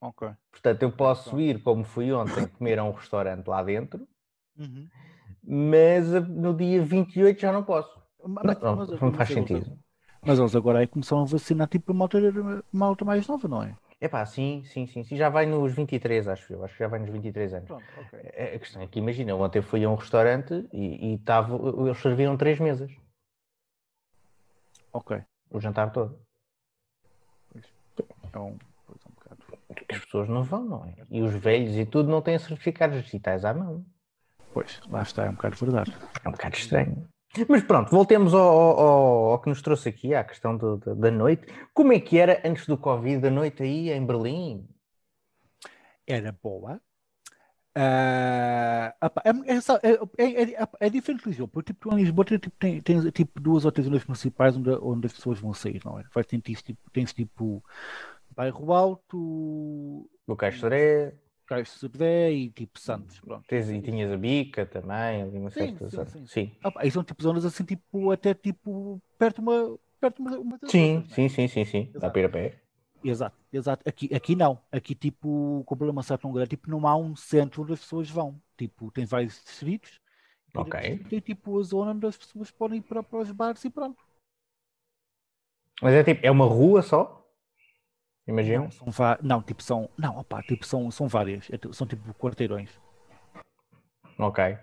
Ok. 0.00 0.28
Portanto, 0.50 0.82
eu 0.82 0.92
posso 0.92 1.40
ir, 1.40 1.62
como 1.62 1.84
fui 1.84 2.12
ontem, 2.12 2.46
comer 2.46 2.78
a 2.78 2.84
um 2.84 2.92
restaurante 2.92 3.46
lá 3.48 3.62
dentro, 3.62 4.06
uhum. 4.56 4.88
mas 5.42 6.08
no 6.28 6.54
dia 6.56 6.82
28 6.82 7.40
já 7.40 7.52
não 7.52 7.64
posso. 7.64 7.97
Mas, 8.24 8.60
não, 8.60 8.76
mas, 8.76 8.90
não 9.00 9.12
faz 9.12 9.28
sentido. 9.28 9.78
Mas 10.22 10.38
eles 10.38 10.54
agora 10.56 10.80
aí 10.80 10.86
começaram 10.86 11.22
a 11.22 11.26
vacinar 11.26 11.68
tipo 11.68 11.92
uma 11.92 12.04
alta, 12.04 13.04
uma 13.04 13.12
mais 13.12 13.26
nova, 13.26 13.48
não 13.48 13.62
é? 13.62 13.74
É 14.00 14.06
pá, 14.06 14.24
sim, 14.24 14.62
sim, 14.64 14.86
sim, 14.86 15.02
sim. 15.02 15.16
Já 15.16 15.28
vai 15.28 15.44
nos 15.44 15.72
23, 15.72 16.28
acho 16.28 16.52
eu. 16.52 16.64
Acho 16.64 16.74
que 16.74 16.78
já 16.78 16.88
vai 16.88 17.00
nos 17.00 17.10
23 17.10 17.54
anos. 17.54 17.66
Pronto, 17.66 17.84
okay. 18.06 18.20
É, 18.32 18.54
a 18.54 18.58
questão 18.58 18.80
é 18.80 18.86
que 18.86 18.98
imagina, 18.98 19.34
ontem 19.34 19.60
fui 19.60 19.84
a 19.84 19.90
um 19.90 19.96
restaurante 19.96 20.68
e, 20.72 21.14
e 21.14 21.18
tava, 21.18 21.56
eles 21.80 21.98
serviram 21.98 22.36
três 22.36 22.60
mesas. 22.60 22.92
Ok. 24.92 25.20
O 25.50 25.60
jantar 25.60 25.90
todo. 25.92 26.20
É 28.32 28.38
um, 28.38 28.50
é 28.50 28.50
um 28.50 29.14
bocado. 29.14 29.42
As 29.88 29.98
pessoas 30.04 30.28
não 30.28 30.44
vão, 30.44 30.64
não 30.64 30.84
é? 30.84 30.94
E 31.10 31.20
os 31.20 31.34
velhos 31.34 31.74
e 31.76 31.84
tudo 31.84 32.08
não 32.08 32.22
têm 32.22 32.38
certificados 32.38 33.02
digitais 33.02 33.44
à 33.44 33.52
mão. 33.52 33.84
Pois, 34.54 34.80
lá 34.88 35.02
está, 35.02 35.24
é 35.24 35.30
um 35.30 35.34
bocado 35.34 35.56
verdade. 35.56 35.96
É 36.24 36.28
um 36.28 36.32
bocado 36.32 36.56
estranho. 36.56 37.08
Mas 37.48 37.62
pronto, 37.62 37.90
voltemos 37.90 38.32
ao, 38.34 38.40
ao, 38.40 39.30
ao, 39.32 39.40
que 39.40 39.48
nos 39.48 39.60
trouxe 39.62 39.88
aqui, 39.88 40.14
à 40.14 40.24
questão 40.24 40.56
do, 40.56 40.78
da, 40.78 40.94
da 40.94 41.10
noite. 41.10 41.46
Como 41.74 41.92
é 41.92 42.00
que 42.00 42.18
era 42.18 42.40
antes 42.44 42.66
do 42.66 42.76
Covid 42.78 43.26
a 43.26 43.30
noite 43.30 43.62
aí 43.62 43.90
em 43.90 44.04
Berlim? 44.04 44.66
Era 46.06 46.32
boa. 46.32 46.80
Uh, 47.76 48.90
é, 49.24 50.16
é, 50.18 50.62
é, 50.62 50.68
é, 50.80 50.90
diferente 50.90 51.22
de 51.22 51.28
Lisboa, 51.28 51.46
porque 51.46 51.72
tipo, 51.72 51.92
em 51.92 51.96
Lisboa 52.02 52.24
tem, 52.24 52.38
tipo, 52.38 52.56
tem, 52.58 52.80
tem 52.80 53.10
tipo, 53.10 53.40
duas 53.40 53.64
ou 53.64 53.70
três 53.70 53.86
zonas 53.86 54.04
municipais 54.04 54.56
onde, 54.56 54.70
onde 54.70 55.06
as 55.06 55.12
pessoas 55.12 55.38
vão 55.38 55.54
sair, 55.54 55.80
não 55.84 56.00
é? 56.00 56.04
Vai, 56.12 56.24
tem, 56.24 56.40
tipo, 56.40 56.90
tens 56.90 57.12
tipo 57.12 57.62
Bairro 58.34 58.72
Alto, 58.72 60.10
do 60.26 60.36
Caixoré, 60.36 61.14
Caixo 61.48 61.78
Zebedé 61.78 62.30
e 62.30 62.50
tipo 62.50 62.78
Santos. 62.78 63.18
Pronto. 63.20 63.44
Tens, 63.48 63.70
e 63.70 63.80
tinhas 63.80 64.12
a 64.12 64.16
bica 64.16 64.66
também, 64.66 65.22
ali 65.22 65.38
uma 65.38 65.50
sim, 65.50 65.76
certa 65.76 65.88
sim, 65.88 66.06
sim. 66.06 66.26
sim. 66.26 66.52
Ah, 66.62 66.72
aí 66.76 66.90
são 66.90 67.02
tipo 67.02 67.22
zonas 67.22 67.44
assim, 67.44 67.64
tipo, 67.64 68.10
até 68.10 68.34
tipo, 68.34 69.00
perto 69.18 69.40
uma. 69.40 69.78
Perto 70.00 70.20
uma, 70.20 70.38
uma 70.38 70.58
sim, 70.66 70.94
outras, 70.94 71.12
sim, 71.14 71.28
sim, 71.28 71.48
sim, 71.48 71.64
sim, 71.64 71.90
Dá 71.94 72.08
para 72.08 72.20
ir 72.20 72.24
a 72.26 72.28
pé. 72.28 72.60
Exato, 73.02 73.36
exato. 73.52 73.88
Aqui, 73.88 74.14
aqui 74.14 74.36
não. 74.36 74.60
Aqui, 74.70 74.94
tipo, 74.94 75.62
com 75.64 75.74
o 75.74 75.76
problema 75.78 76.02
certo 76.02 76.22
tão 76.22 76.32
grande, 76.32 76.50
tipo, 76.50 76.70
não 76.70 76.86
há 76.86 76.96
um 76.96 77.16
centro 77.16 77.62
onde 77.62 77.72
as 77.72 77.80
pessoas 77.80 78.10
vão. 78.10 78.40
Tipo, 78.56 78.90
tem 78.90 79.06
vários 79.06 79.42
distritos. 79.44 80.00
Ok. 80.54 81.04
Tem 81.08 81.20
tipo 81.20 81.58
a 81.58 81.62
zona 81.62 81.92
onde 81.92 82.06
as 82.06 82.16
pessoas 82.16 82.50
podem 82.50 82.78
ir 82.78 82.82
para, 82.82 83.02
para 83.02 83.20
os 83.20 83.30
bares 83.30 83.64
e 83.64 83.70
pronto. 83.70 84.02
Mas 85.82 85.94
é 85.94 86.04
tipo, 86.04 86.24
é 86.26 86.30
uma 86.30 86.44
rua 86.44 86.82
só? 86.82 87.17
Imagina? 88.28 88.64
Não, 88.64 88.92
são 88.92 89.18
não, 89.22 89.42
tipo 89.42 89.62
são, 89.62 89.88
não, 89.96 90.18
opa, 90.18 90.42
tipo 90.42 90.66
são, 90.66 90.90
são 90.90 91.08
várias, 91.08 91.48
é 91.50 91.58
são 91.72 91.86
tipo 91.86 92.12
quarteirões. 92.14 92.70
Ok. 94.18 94.58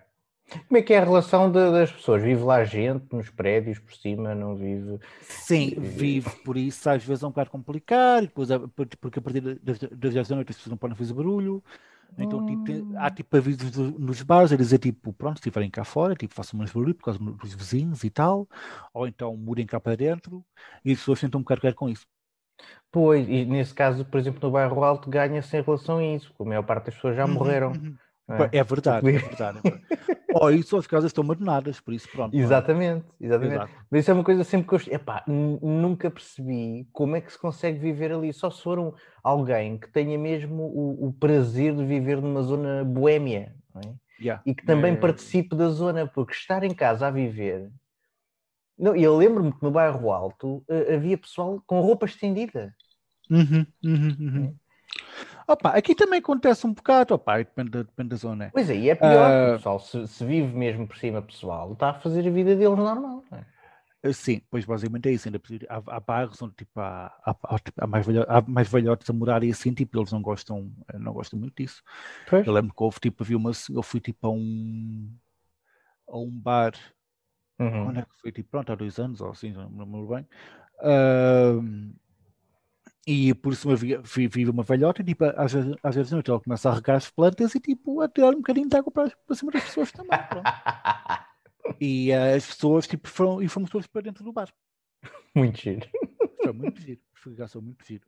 Como 0.67 0.77
é 0.77 0.81
que 0.83 0.93
é 0.93 0.99
a 0.99 1.03
relação 1.03 1.51
de, 1.51 1.71
das 1.71 1.91
pessoas? 1.91 2.21
Vive 2.21 2.43
lá 2.43 2.63
gente 2.63 3.05
nos 3.11 3.31
prédios 3.31 3.79
por 3.79 3.95
cima, 3.95 4.35
não 4.35 4.55
vive? 4.55 4.99
Sim, 5.21 5.73
vive, 5.79 6.29
por 6.43 6.55
isso 6.55 6.87
às 6.87 7.03
vezes 7.03 7.23
é 7.23 7.25
um 7.27 7.31
bocado 7.31 7.49
complicado, 7.49 8.27
depois, 8.27 8.49
porque 9.01 9.17
a 9.17 9.21
partir 9.23 9.41
das 9.41 9.79
10 9.79 10.27
da 10.27 10.35
noite 10.35 10.51
as 10.51 10.57
pessoas 10.57 10.71
não 10.71 10.77
podem 10.77 10.95
fazer 10.95 11.13
barulho. 11.13 11.63
Então 12.17 12.45
tipo, 12.45 12.63
tem, 12.63 12.85
há 12.97 13.09
tipo 13.09 13.35
avisos 13.35 13.75
nos 13.97 14.21
bares 14.21 14.51
a 14.51 14.55
dizer 14.55 14.77
tipo, 14.77 15.11
pronto, 15.11 15.37
se 15.37 15.39
estiverem 15.39 15.71
cá 15.71 15.83
fora, 15.83 16.15
tipo, 16.15 16.35
façam 16.35 16.57
mais 16.57 16.71
barulho 16.71 16.93
por 16.93 17.05
causa 17.05 17.19
dos 17.19 17.53
vizinhos 17.55 18.03
e 18.03 18.09
tal, 18.11 18.47
ou 18.93 19.07
então 19.07 19.35
mudem 19.35 19.65
cá 19.65 19.79
para 19.79 19.97
dentro, 19.97 20.45
e 20.85 20.91
as 20.91 20.99
pessoas 20.99 21.19
tentam 21.19 21.39
um 21.39 21.43
bocado 21.43 21.73
com 21.73 21.89
isso. 21.89 22.05
Pois, 22.91 23.27
e 23.27 23.43
nesse 23.43 23.73
caso, 23.73 24.05
por 24.05 24.19
exemplo, 24.19 24.39
no 24.41 24.51
bairro 24.51 24.83
alto 24.83 25.09
ganha-se 25.09 25.57
em 25.57 25.61
relação 25.61 25.97
a 25.97 26.05
isso, 26.05 26.29
porque 26.29 26.43
a 26.43 26.45
maior 26.45 26.63
parte 26.63 26.85
das 26.85 26.95
pessoas 26.95 27.15
já 27.15 27.25
uhum, 27.25 27.33
morreram. 27.33 27.71
Uhum. 27.71 27.95
É? 28.27 28.57
é? 28.57 28.63
verdade, 28.63 29.07
é 29.07 29.11
verdade. 29.11 29.59
É 29.63 29.69
verdade. 29.69 29.85
oh, 30.33 30.49
e 30.49 30.63
só 30.63 30.77
as 30.77 30.87
casas 30.87 31.09
estão 31.09 31.23
abandonadas, 31.23 31.79
por 31.79 31.93
isso 31.93 32.09
pronto. 32.09 32.35
Exatamente, 32.35 33.05
exatamente. 33.21 33.55
Exato. 33.55 33.73
Mas 33.91 34.01
isso 34.01 34.11
é 34.11 34.13
uma 34.13 34.23
coisa 34.23 34.43
sempre 34.43 34.67
que 34.67 34.89
eu 34.89 34.95
epá, 34.95 35.23
nunca 35.27 36.09
percebi 36.09 36.87
como 36.91 37.15
é 37.15 37.21
que 37.21 37.31
se 37.31 37.39
consegue 37.39 37.77
viver 37.79 38.11
ali. 38.11 38.33
Só 38.33 38.49
se 38.49 38.63
for 38.63 38.79
um, 38.79 38.93
alguém 39.23 39.77
que 39.77 39.91
tenha 39.91 40.17
mesmo 40.17 40.63
o, 40.63 41.07
o, 41.07 41.13
prazer 41.13 41.75
de 41.75 41.85
viver 41.85 42.21
numa 42.21 42.41
zona 42.41 42.83
boémia 42.83 43.53
é? 43.75 43.93
yeah. 44.19 44.41
e 44.45 44.55
que 44.55 44.65
também 44.65 44.93
é... 44.93 44.97
participe 44.97 45.55
da 45.55 45.69
zona, 45.69 46.07
porque 46.07 46.33
estar 46.33 46.63
em 46.63 46.73
casa 46.73 47.07
a 47.07 47.11
viver. 47.11 47.69
Não, 48.77 48.95
eu 48.95 49.15
lembro-me 49.15 49.53
que 49.53 49.63
no 49.63 49.71
bairro 49.71 50.11
Alto 50.11 50.57
uh, 50.69 50.93
havia 50.93 51.17
pessoal 51.17 51.61
com 51.65 51.79
roupa 51.79 52.05
estendida. 52.05 52.75
Uhum, 53.29 53.65
uhum, 53.83 54.17
uhum. 54.19 54.55
Opa, 55.47 55.69
aqui 55.69 55.93
também 55.93 56.19
acontece 56.19 56.65
um 56.65 56.73
bocado, 56.73 57.13
opa, 57.13 57.37
depende, 57.37 57.69
depende 57.69 58.09
da 58.09 58.15
zona. 58.15 58.49
Pois 58.51 58.69
é, 58.69 58.75
e 58.75 58.89
é 58.89 58.95
pior, 58.95 59.29
uh, 59.29 59.57
pessoal, 59.57 59.79
se, 59.79 60.07
se, 60.07 60.25
vive 60.25 60.55
mesmo 60.55 60.87
por 60.87 60.97
cima 60.97 61.21
pessoal, 61.21 61.73
está 61.73 61.91
a 61.91 61.93
fazer 61.93 62.27
a 62.27 62.31
vida 62.31 62.55
deles 62.55 62.77
normal. 62.77 63.23
É? 63.31 63.55
Sim, 64.13 64.41
pois 64.49 64.65
basicamente 64.65 65.09
é 65.09 65.13
isso. 65.13 65.27
Ainda 65.27 65.41
há, 65.69 65.95
há 65.95 65.99
bairros 65.99 66.41
onde 66.41 66.53
tipo, 66.55 66.79
há, 66.79 67.07
há, 67.25 67.35
há, 67.79 67.87
mais 67.87 68.05
velhotes, 68.05 68.29
há 68.29 68.41
mais 68.41 68.69
velhotes 68.69 69.09
a 69.09 69.13
morar 69.13 69.43
e 69.43 69.49
assim, 69.49 69.73
tipo, 69.73 69.97
eles 69.97 70.11
não 70.11 70.21
gostam, 70.21 70.71
não 70.93 71.13
gostam 71.13 71.39
muito 71.39 71.55
disso. 71.55 71.81
Pois. 72.29 72.45
Eu 72.45 72.53
lembro 72.53 72.73
que 72.73 72.83
houve, 72.83 72.99
tipo, 72.99 73.23
havia 73.23 73.37
uma, 73.37 73.51
eu 73.69 73.83
fui 73.83 73.99
tipo 73.99 74.27
a 74.27 74.31
um, 74.31 75.11
a 76.07 76.17
um 76.17 76.29
bar, 76.29 76.73
uhum. 77.59 77.87
onde 77.87 77.99
é 77.99 78.01
que 78.03 78.21
foi? 78.21 78.31
Tipo, 78.31 78.49
pronto, 78.49 78.71
há 78.71 78.75
dois 78.75 78.99
anos 78.99 79.21
ou 79.21 79.31
assim, 79.31 79.51
não 79.51 79.69
me 79.69 79.97
lembro 79.97 80.15
bem. 80.15 80.27
Uh, 80.79 81.93
e 83.07 83.33
por 83.35 83.53
isso 83.53 83.69
vive 83.75 84.49
uma 84.49 84.63
velhota 84.63 85.01
e 85.01 85.05
tipo, 85.05 85.25
às 85.25 85.53
vezes, 85.53 85.75
às 85.83 85.95
vezes 85.95 86.11
noite 86.11 86.29
ela 86.29 86.39
começa 86.39 86.69
a 86.69 86.73
regar 86.73 86.95
as 86.97 87.09
plantas 87.09 87.53
e 87.53 87.59
tipo, 87.59 88.01
a 88.01 88.09
tirar 88.09 88.29
um 88.29 88.37
bocadinho 88.37 88.67
de 88.67 88.75
água 88.75 88.91
para, 88.91 89.11
para 89.25 89.35
cima 89.35 89.51
das 89.51 89.63
pessoas 89.63 89.91
também. 89.91 90.09
e 91.79 92.11
uh, 92.11 92.35
as 92.35 92.45
pessoas 92.47 92.87
tipo, 92.87 93.07
foram, 93.07 93.41
e 93.41 93.47
fomos 93.47 93.69
todos 93.69 93.87
para 93.87 94.01
dentro 94.01 94.23
do 94.23 94.33
bar. 94.33 94.51
Muito 95.35 95.59
giro. 95.59 95.87
Foi 96.41 96.53
muito 96.53 96.81
giro. 96.81 97.01
Foi 97.13 97.61
muito 97.61 97.85
giro. 97.85 98.03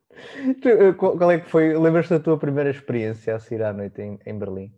Eh, 0.64 0.92
qual, 0.92 1.18
qual 1.18 1.30
é 1.30 1.40
que 1.40 1.48
foi? 1.48 1.76
Lembras-te 1.76 2.10
da 2.10 2.20
tua 2.20 2.38
primeira 2.38 2.70
experiência 2.70 3.34
a 3.34 3.40
sair 3.40 3.62
à 3.62 3.72
noite 3.72 4.00
em, 4.00 4.18
em 4.24 4.38
Berlim? 4.38 4.72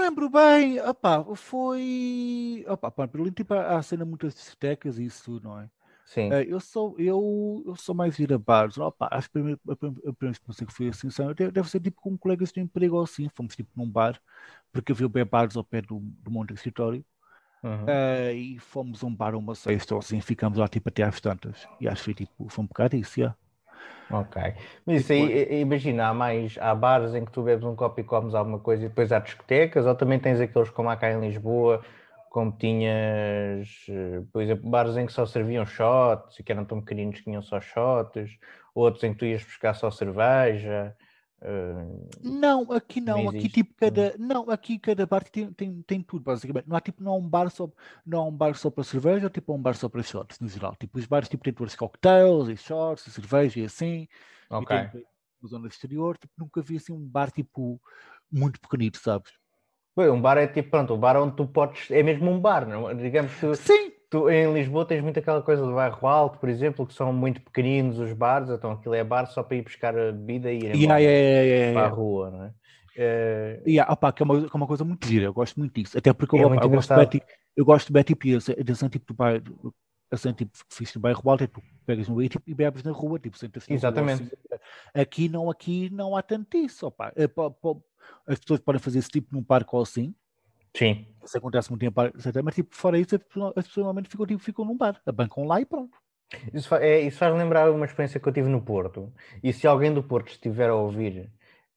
Nem 0.00 0.08
lembro 0.08 0.30
bem. 0.30 0.80
Opa, 0.80 1.22
foi. 1.36 2.64
Opa, 2.66 2.90
pá, 2.90 3.06
Berlim 3.06 3.30
tipo, 3.32 3.52
há, 3.52 3.82
cena 3.82 4.04
muitas 4.04 4.34
discotecas 4.34 4.98
e 4.98 5.04
isso, 5.04 5.38
não 5.42 5.60
é? 5.60 5.68
Sim. 6.06 6.30
Uh, 6.30 6.42
eu, 6.42 6.58
sou, 6.58 6.98
eu, 6.98 7.62
eu 7.66 7.76
sou 7.76 7.94
mais 7.94 8.18
ir 8.18 8.32
a 8.32 8.38
bares. 8.38 8.78
Opa, 8.78 9.08
acho 9.12 9.30
que 9.30 9.38
a 9.38 9.42
primeira, 9.42 9.60
a 9.68 9.76
primeira 9.76 10.30
experiência 10.30 10.66
que 10.66 10.72
fui 10.72 10.88
assim, 10.88 11.08
deve, 11.34 11.52
deve 11.52 11.70
ser 11.70 11.80
tipo 11.80 12.00
com 12.00 12.16
colegas 12.16 12.50
de 12.50 12.60
emprego 12.60 12.96
ou 12.96 13.02
assim. 13.02 13.28
Fomos 13.34 13.54
tipo 13.54 13.70
num 13.76 13.88
bar, 13.88 14.18
porque 14.72 14.92
havia 14.92 15.08
bem 15.08 15.24
bares 15.24 15.56
ao 15.56 15.62
pé 15.62 15.82
do, 15.82 16.00
do 16.00 16.30
monte 16.30 16.54
escritório. 16.54 17.04
Uhum. 17.62 17.84
Uh, 17.84 18.34
e 18.34 18.58
fomos 18.58 19.04
a 19.04 19.06
um 19.06 19.14
bar 19.14 19.34
uma 19.34 19.54
sexta 19.54 19.94
ou 19.94 20.00
assim, 20.00 20.18
ficamos 20.22 20.58
lá 20.58 20.66
tipo 20.66 20.88
até 20.88 21.02
às 21.02 21.20
tantas. 21.20 21.68
E 21.78 21.86
acho 21.86 21.98
que 21.98 22.04
foi 22.04 22.14
tipo, 22.14 22.48
foi 22.48 22.64
um 22.64 22.66
bocado 22.66 22.96
isso, 22.96 23.20
yeah. 23.20 23.36
Ok. 24.12 24.36
Mas 24.84 25.02
isso 25.02 25.12
aí, 25.12 25.60
imagina, 25.60 26.08
há 26.08 26.14
mais, 26.14 26.58
há 26.58 26.74
bares 26.74 27.14
em 27.14 27.24
que 27.24 27.30
tu 27.30 27.42
bebes 27.44 27.64
um 27.64 27.76
copo 27.76 28.00
e 28.00 28.04
comes 28.04 28.34
alguma 28.34 28.58
coisa 28.58 28.84
e 28.84 28.88
depois 28.88 29.12
há 29.12 29.20
discotecas, 29.20 29.86
ou 29.86 29.94
também 29.94 30.18
tens 30.18 30.40
aqueles 30.40 30.68
como 30.70 30.90
há 30.90 30.96
cá 30.96 31.12
em 31.12 31.20
Lisboa, 31.20 31.80
como 32.28 32.50
tinhas, 32.52 33.86
eh, 33.88 34.22
por 34.32 34.42
exemplo, 34.42 34.68
bares 34.68 34.96
em 34.96 35.06
que 35.06 35.12
só 35.12 35.24
serviam 35.26 35.64
shots 35.64 36.38
e 36.40 36.42
que 36.42 36.50
eram 36.50 36.64
tão 36.64 36.80
pequeninos 36.80 37.18
que 37.18 37.24
tinham 37.24 37.40
só 37.42 37.60
shots, 37.60 38.30
outros 38.74 39.04
em 39.04 39.12
que 39.12 39.18
tu 39.20 39.24
ias 39.26 39.44
buscar 39.44 39.74
só 39.74 39.90
cerveja. 39.92 40.96
Uh, 41.42 42.06
não, 42.22 42.70
aqui 42.70 43.00
não, 43.00 43.30
aqui 43.30 43.48
tipo 43.48 43.74
cada, 43.74 44.14
não, 44.18 44.50
aqui 44.50 44.78
cada 44.78 45.06
bar 45.06 45.24
tem, 45.24 45.50
tem, 45.52 45.82
tem 45.82 46.02
tudo 46.02 46.22
basicamente. 46.22 46.68
Não 46.68 46.76
há 46.76 46.80
tipo 46.80 47.02
não 47.02 47.12
há 47.12 47.16
um 47.16 47.28
bar 47.28 47.50
só, 47.50 47.70
não 48.04 48.20
há 48.20 48.24
um 48.26 48.36
bar 48.36 48.54
só 48.54 48.70
para 48.70 48.84
cerveja, 48.84 49.24
ou 49.24 49.30
tipo 49.30 49.54
um 49.54 49.60
bar 49.60 49.74
só 49.74 49.88
para 49.88 50.02
shots 50.02 50.38
no 50.38 50.48
geral. 50.48 50.76
Tipo 50.78 50.98
os 50.98 51.06
bares 51.06 51.28
tipo 51.28 51.42
têm 51.42 51.52
todos 51.52 51.74
cocktails 51.74 52.48
e 52.48 52.56
shots 52.56 53.06
e 53.06 53.10
cerveja 53.10 53.60
e 53.60 53.64
assim. 53.64 54.06
Ok. 54.50 54.76
E 54.76 54.88
tem, 54.88 55.04
na 55.42 55.48
zona 55.48 55.68
exterior, 55.68 56.18
tipo, 56.18 56.32
nunca 56.38 56.60
vi 56.60 56.76
assim 56.76 56.92
um 56.92 57.06
bar 57.06 57.30
tipo 57.30 57.80
muito 58.30 58.60
pequenito, 58.60 58.98
sabes? 58.98 59.32
Um 59.96 60.20
bar 60.20 60.38
é 60.38 60.46
tipo, 60.46 60.70
pronto, 60.70 60.94
o 60.94 60.98
bar 60.98 61.16
onde 61.16 61.36
tu 61.36 61.46
podes, 61.46 61.90
é 61.90 62.02
mesmo 62.02 62.30
um 62.30 62.40
bar, 62.40 62.66
não? 62.66 62.94
digamos 62.96 63.32
que 63.34 63.54
Sim. 63.56 63.89
Tu 64.10 64.28
em 64.28 64.52
Lisboa 64.52 64.84
tens 64.84 65.02
muito 65.02 65.18
aquela 65.18 65.40
coisa 65.40 65.64
do 65.64 65.72
bairro 65.72 66.06
alto, 66.06 66.38
por 66.38 66.48
exemplo, 66.48 66.84
que 66.84 66.92
são 66.92 67.12
muito 67.12 67.40
pequeninos 67.40 67.98
os 67.98 68.12
bares, 68.12 68.50
então 68.50 68.72
aquilo 68.72 68.94
é 68.94 69.04
bar 69.04 69.26
só 69.26 69.42
para 69.42 69.56
ir 69.56 69.62
buscar 69.62 69.96
a 69.96 70.12
bebida 70.12 70.52
e 70.52 70.58
ir 70.58 70.76
yeah, 70.76 70.98
yeah, 70.98 71.42
yeah, 71.42 71.72
para 71.80 71.86
a 71.86 71.90
rua, 71.90 72.30
não 72.30 72.44
é? 72.44 72.48
Uh... 72.96 73.68
Yeah, 73.68 73.90
opa, 73.90 74.12
que, 74.12 74.22
é 74.22 74.24
uma, 74.24 74.40
que 74.40 74.46
é 74.52 74.56
uma 74.56 74.66
coisa 74.66 74.84
muito 74.84 75.06
gira, 75.06 75.26
eu 75.26 75.32
gosto 75.32 75.58
muito 75.58 75.72
disso, 75.72 75.96
até 75.96 76.12
porque 76.12 76.36
é 76.36 76.42
eu, 76.42 76.48
opa, 76.48 76.64
eu, 76.64 76.68
gosto 76.68 76.92
de 76.92 77.00
Betty, 77.00 77.22
eu 77.56 77.64
gosto 77.64 77.86
de 77.86 77.92
Betty 77.92 78.14
Pierce, 78.16 78.54
desse 78.64 78.88
tipo 78.88 79.06
do 79.06 79.14
bairro, 79.14 79.42
assim, 80.10 80.32
tipo, 80.32 80.50
fiz 80.68 80.92
no 80.94 81.00
bairro 81.00 81.30
alto, 81.30 81.44
é 81.44 81.46
tu 81.46 81.62
pegas 81.86 82.08
no 82.08 82.28
tipo, 82.28 82.42
e 82.50 82.54
bebes 82.54 82.82
na 82.82 82.90
rua, 82.90 83.18
tipo, 83.18 83.38
sentas 83.38 83.64
Exatamente. 83.68 84.24
Rua, 84.24 84.32
assim. 84.52 85.00
Aqui 85.00 85.28
não, 85.28 85.48
aqui 85.48 85.88
não 85.90 86.16
há 86.16 86.22
tanto 86.22 86.56
isso, 86.56 86.86
opa. 86.86 87.12
É, 87.14 87.24
as 88.26 88.38
pessoas 88.40 88.60
podem 88.60 88.80
fazer 88.80 88.98
esse 88.98 89.08
tipo 89.08 89.28
num 89.32 89.42
parque 89.42 89.70
ou 89.72 89.82
assim. 89.82 90.14
Sim. 90.76 91.06
Isso 91.24 91.36
acontece 91.36 91.70
muito 91.70 91.84
em 91.84 91.90
parques, 91.90 92.24
mas 92.42 92.54
tipo, 92.54 92.74
fora 92.74 92.98
isso, 92.98 93.14
as 93.14 93.22
pessoas 93.66 93.76
normalmente 93.76 94.08
ficam, 94.08 94.26
tipo, 94.26 94.42
ficam 94.42 94.64
num 94.64 94.76
bar, 94.76 95.00
bancam 95.12 95.44
lá 95.44 95.60
e 95.60 95.66
pronto. 95.66 95.96
Isso, 96.54 96.68
faz, 96.68 96.82
é, 96.82 97.00
isso 97.00 97.18
faz 97.18 97.34
lembrar 97.34 97.70
uma 97.70 97.84
experiência 97.84 98.20
que 98.20 98.28
eu 98.28 98.32
tive 98.32 98.48
no 98.48 98.62
Porto. 98.62 99.12
E 99.42 99.52
se 99.52 99.66
alguém 99.66 99.92
do 99.92 100.02
Porto 100.02 100.28
estiver 100.28 100.70
a 100.70 100.74
ouvir, 100.74 101.30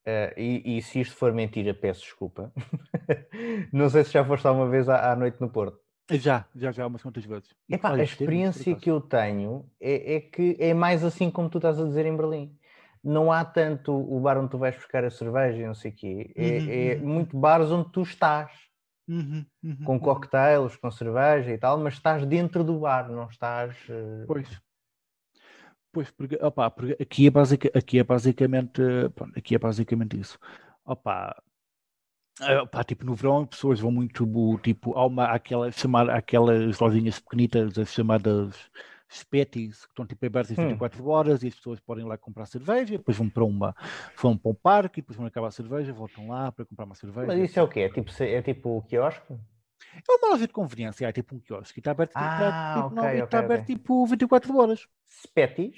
uh, 0.05 0.39
e, 0.39 0.77
e, 0.77 0.81
se 0.81 1.01
isto 1.01 1.15
for 1.15 1.33
mentira, 1.33 1.73
peço 1.73 2.01
desculpa. 2.01 2.53
não 3.73 3.89
sei 3.89 4.03
se 4.03 4.11
já 4.11 4.23
foste 4.23 4.45
alguma 4.47 4.69
vez 4.69 4.87
à, 4.87 5.11
à 5.11 5.15
noite 5.15 5.41
no 5.41 5.49
Porto. 5.49 5.79
Já, 6.11 6.45
já, 6.55 6.71
já, 6.71 6.85
umas 6.85 7.01
quantas 7.01 7.25
vezes. 7.25 7.49
Epá, 7.67 7.95
a 7.95 8.03
experiência 8.03 8.75
que 8.75 8.91
eu 8.91 9.01
tenho 9.01 9.65
é, 9.81 10.15
é, 10.15 10.19
que 10.19 10.55
é 10.59 10.73
mais 10.73 11.03
assim 11.03 11.31
como 11.31 11.49
tu 11.49 11.57
estás 11.57 11.79
a 11.79 11.85
dizer 11.85 12.05
em 12.05 12.15
Berlim 12.15 12.55
não 13.03 13.31
há 13.31 13.43
tanto 13.43 13.91
o 13.91 14.19
bar 14.21 14.37
onde 14.37 14.49
tu 14.49 14.57
vais 14.57 14.75
buscar 14.75 15.03
a 15.03 15.11
cerveja 15.11 15.61
e 15.61 15.67
não 15.67 15.75
sei 15.75 15.91
o 15.91 15.93
quê. 15.93 16.31
É, 16.35 16.41
uhum, 16.41 16.67
é 16.69 16.95
uhum. 16.95 17.13
muito 17.13 17.37
bares 17.37 17.69
onde 17.69 17.91
tu 17.91 18.01
estás. 18.01 18.49
Uhum, 19.07 19.45
uhum, 19.61 19.83
com 19.83 19.93
uhum. 19.93 19.99
cocktails, 19.99 20.75
com 20.77 20.89
cerveja 20.89 21.51
e 21.51 21.57
tal, 21.57 21.77
mas 21.77 21.95
estás 21.95 22.25
dentro 22.25 22.63
do 22.63 22.79
bar, 22.79 23.09
não 23.11 23.27
estás. 23.27 23.75
Uh... 23.89 24.25
Pois. 24.27 24.61
Pois, 25.91 26.09
porque, 26.09 26.39
opa, 26.41 26.71
porque 26.71 27.01
aqui, 27.01 27.27
é 27.27 27.29
basic, 27.29 27.69
aqui 27.77 27.99
é 27.99 28.03
basicamente 28.03 28.81
pronto, 29.13 29.37
aqui 29.37 29.53
é 29.53 29.59
basicamente 29.59 30.19
isso. 30.19 30.39
Opa, 30.83 31.35
eh, 32.41 32.61
opa, 32.61 32.83
tipo, 32.83 33.05
no 33.05 33.13
verão 33.13 33.43
as 33.43 33.49
pessoas 33.49 33.79
vão 33.79 33.91
muito 33.91 34.25
tipo, 34.63 34.97
há 34.97 35.05
uma, 35.05 35.25
aquela, 35.25 35.71
chamar, 35.71 36.09
aquelas 36.09 36.79
lojinhas 36.79 37.19
pequenitas, 37.19 37.77
as 37.77 37.93
chamadas 37.93 38.55
spetis, 39.11 39.85
que 39.85 39.91
estão 39.91 40.05
tipo 40.05 40.25
abertas 40.25 40.55
24 40.55 41.03
hum. 41.03 41.07
horas 41.07 41.43
e 41.43 41.47
as 41.47 41.55
pessoas 41.55 41.79
podem 41.79 42.03
ir 42.05 42.07
lá 42.07 42.17
comprar 42.17 42.45
cerveja, 42.45 42.97
depois 42.97 43.17
vão 43.17 43.29
para 43.29 43.43
uma 43.43 43.75
vão 44.19 44.37
para 44.37 44.51
um 44.51 44.55
parque, 44.55 45.01
depois 45.01 45.17
vão 45.17 45.25
acabar 45.25 45.47
a 45.47 45.51
cerveja, 45.51 45.93
voltam 45.93 46.27
lá 46.29 46.51
para 46.51 46.65
comprar 46.65 46.85
uma 46.85 46.95
cerveja. 46.95 47.27
Mas 47.27 47.39
isso 47.39 47.59
é 47.59 47.63
o 47.63 47.67
quê? 47.67 47.81
É 47.81 47.89
tipo, 47.89 48.23
é 48.23 48.41
tipo 48.41 48.77
o 48.77 48.81
quiosque? 48.81 49.33
É 49.95 50.11
uma 50.11 50.31
loja 50.31 50.47
de 50.47 50.53
conveniência, 50.53 51.05
é 51.05 51.11
tipo 51.11 51.35
um 51.35 51.39
quiosque, 51.39 51.79
está 51.79 51.91
aberto, 51.91 52.13
ah, 52.15 52.21
está, 52.21 52.73
tipo, 52.73 52.87
okay, 52.87 52.95
não, 52.95 53.03
okay, 53.03 53.23
está 53.23 53.39
aberto 53.39 53.63
okay. 53.63 53.75
tipo 53.75 54.05
24 54.05 54.57
horas. 54.57 54.87
Spetis? 55.07 55.75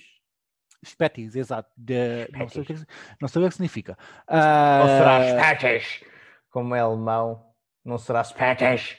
Spetis, 0.86 1.36
exato. 1.36 1.70
De, 1.76 2.30
não, 2.32 2.48
sei 2.48 2.62
o 2.62 2.66
que, 2.66 2.74
é 2.74 2.78
não 3.20 3.28
sei 3.28 3.42
o 3.42 3.44
que 3.44 3.48
é 3.48 3.52
significa. 3.52 3.98
Uh... 4.30 4.82
Ou 4.82 4.88
será 4.88 5.56
Spetis? 5.56 6.04
Como 6.50 6.76
é 6.76 6.80
alemão, 6.80 7.46
não 7.84 7.98
será 7.98 8.24
Spetis? 8.24 8.98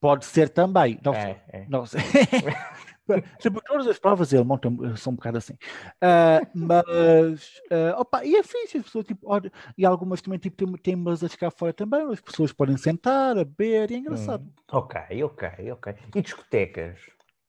Pode 0.00 0.26
ser 0.26 0.50
também. 0.50 1.00
Não 1.02 1.14
é, 1.14 1.22
sei. 1.22 1.36
É. 1.48 1.66
Não 1.66 1.86
sei. 1.86 2.00
Tipo, 3.38 3.60
todas 3.62 3.86
as 3.86 3.98
provas 3.98 4.32
ele 4.32 4.44
monta, 4.44 4.68
são 4.96 5.12
um 5.12 5.16
bocado 5.16 5.38
assim. 5.38 5.54
Uh, 5.54 6.46
mas, 6.54 7.60
uh, 7.70 8.00
opa, 8.00 8.24
e 8.24 8.36
é 8.36 8.42
fixe, 8.42 8.78
as 8.78 8.84
pessoas, 8.84 9.04
tipo, 9.04 9.28
olha, 9.28 9.52
e 9.76 9.84
algumas 9.84 10.22
também, 10.22 10.38
tipo, 10.38 10.56
tem, 10.56 10.72
tem 10.76 10.96
mesas 10.96 11.34
cá 11.34 11.50
fora 11.50 11.72
também, 11.72 12.02
as 12.10 12.20
pessoas 12.20 12.52
podem 12.52 12.76
sentar, 12.76 13.36
a 13.36 13.44
beber, 13.44 13.90
e 13.90 13.94
é 13.94 13.98
engraçado. 13.98 14.42
Hum, 14.42 14.52
ok, 14.72 15.24
ok, 15.24 15.72
ok. 15.72 15.94
E 16.14 16.22
discotecas? 16.22 16.98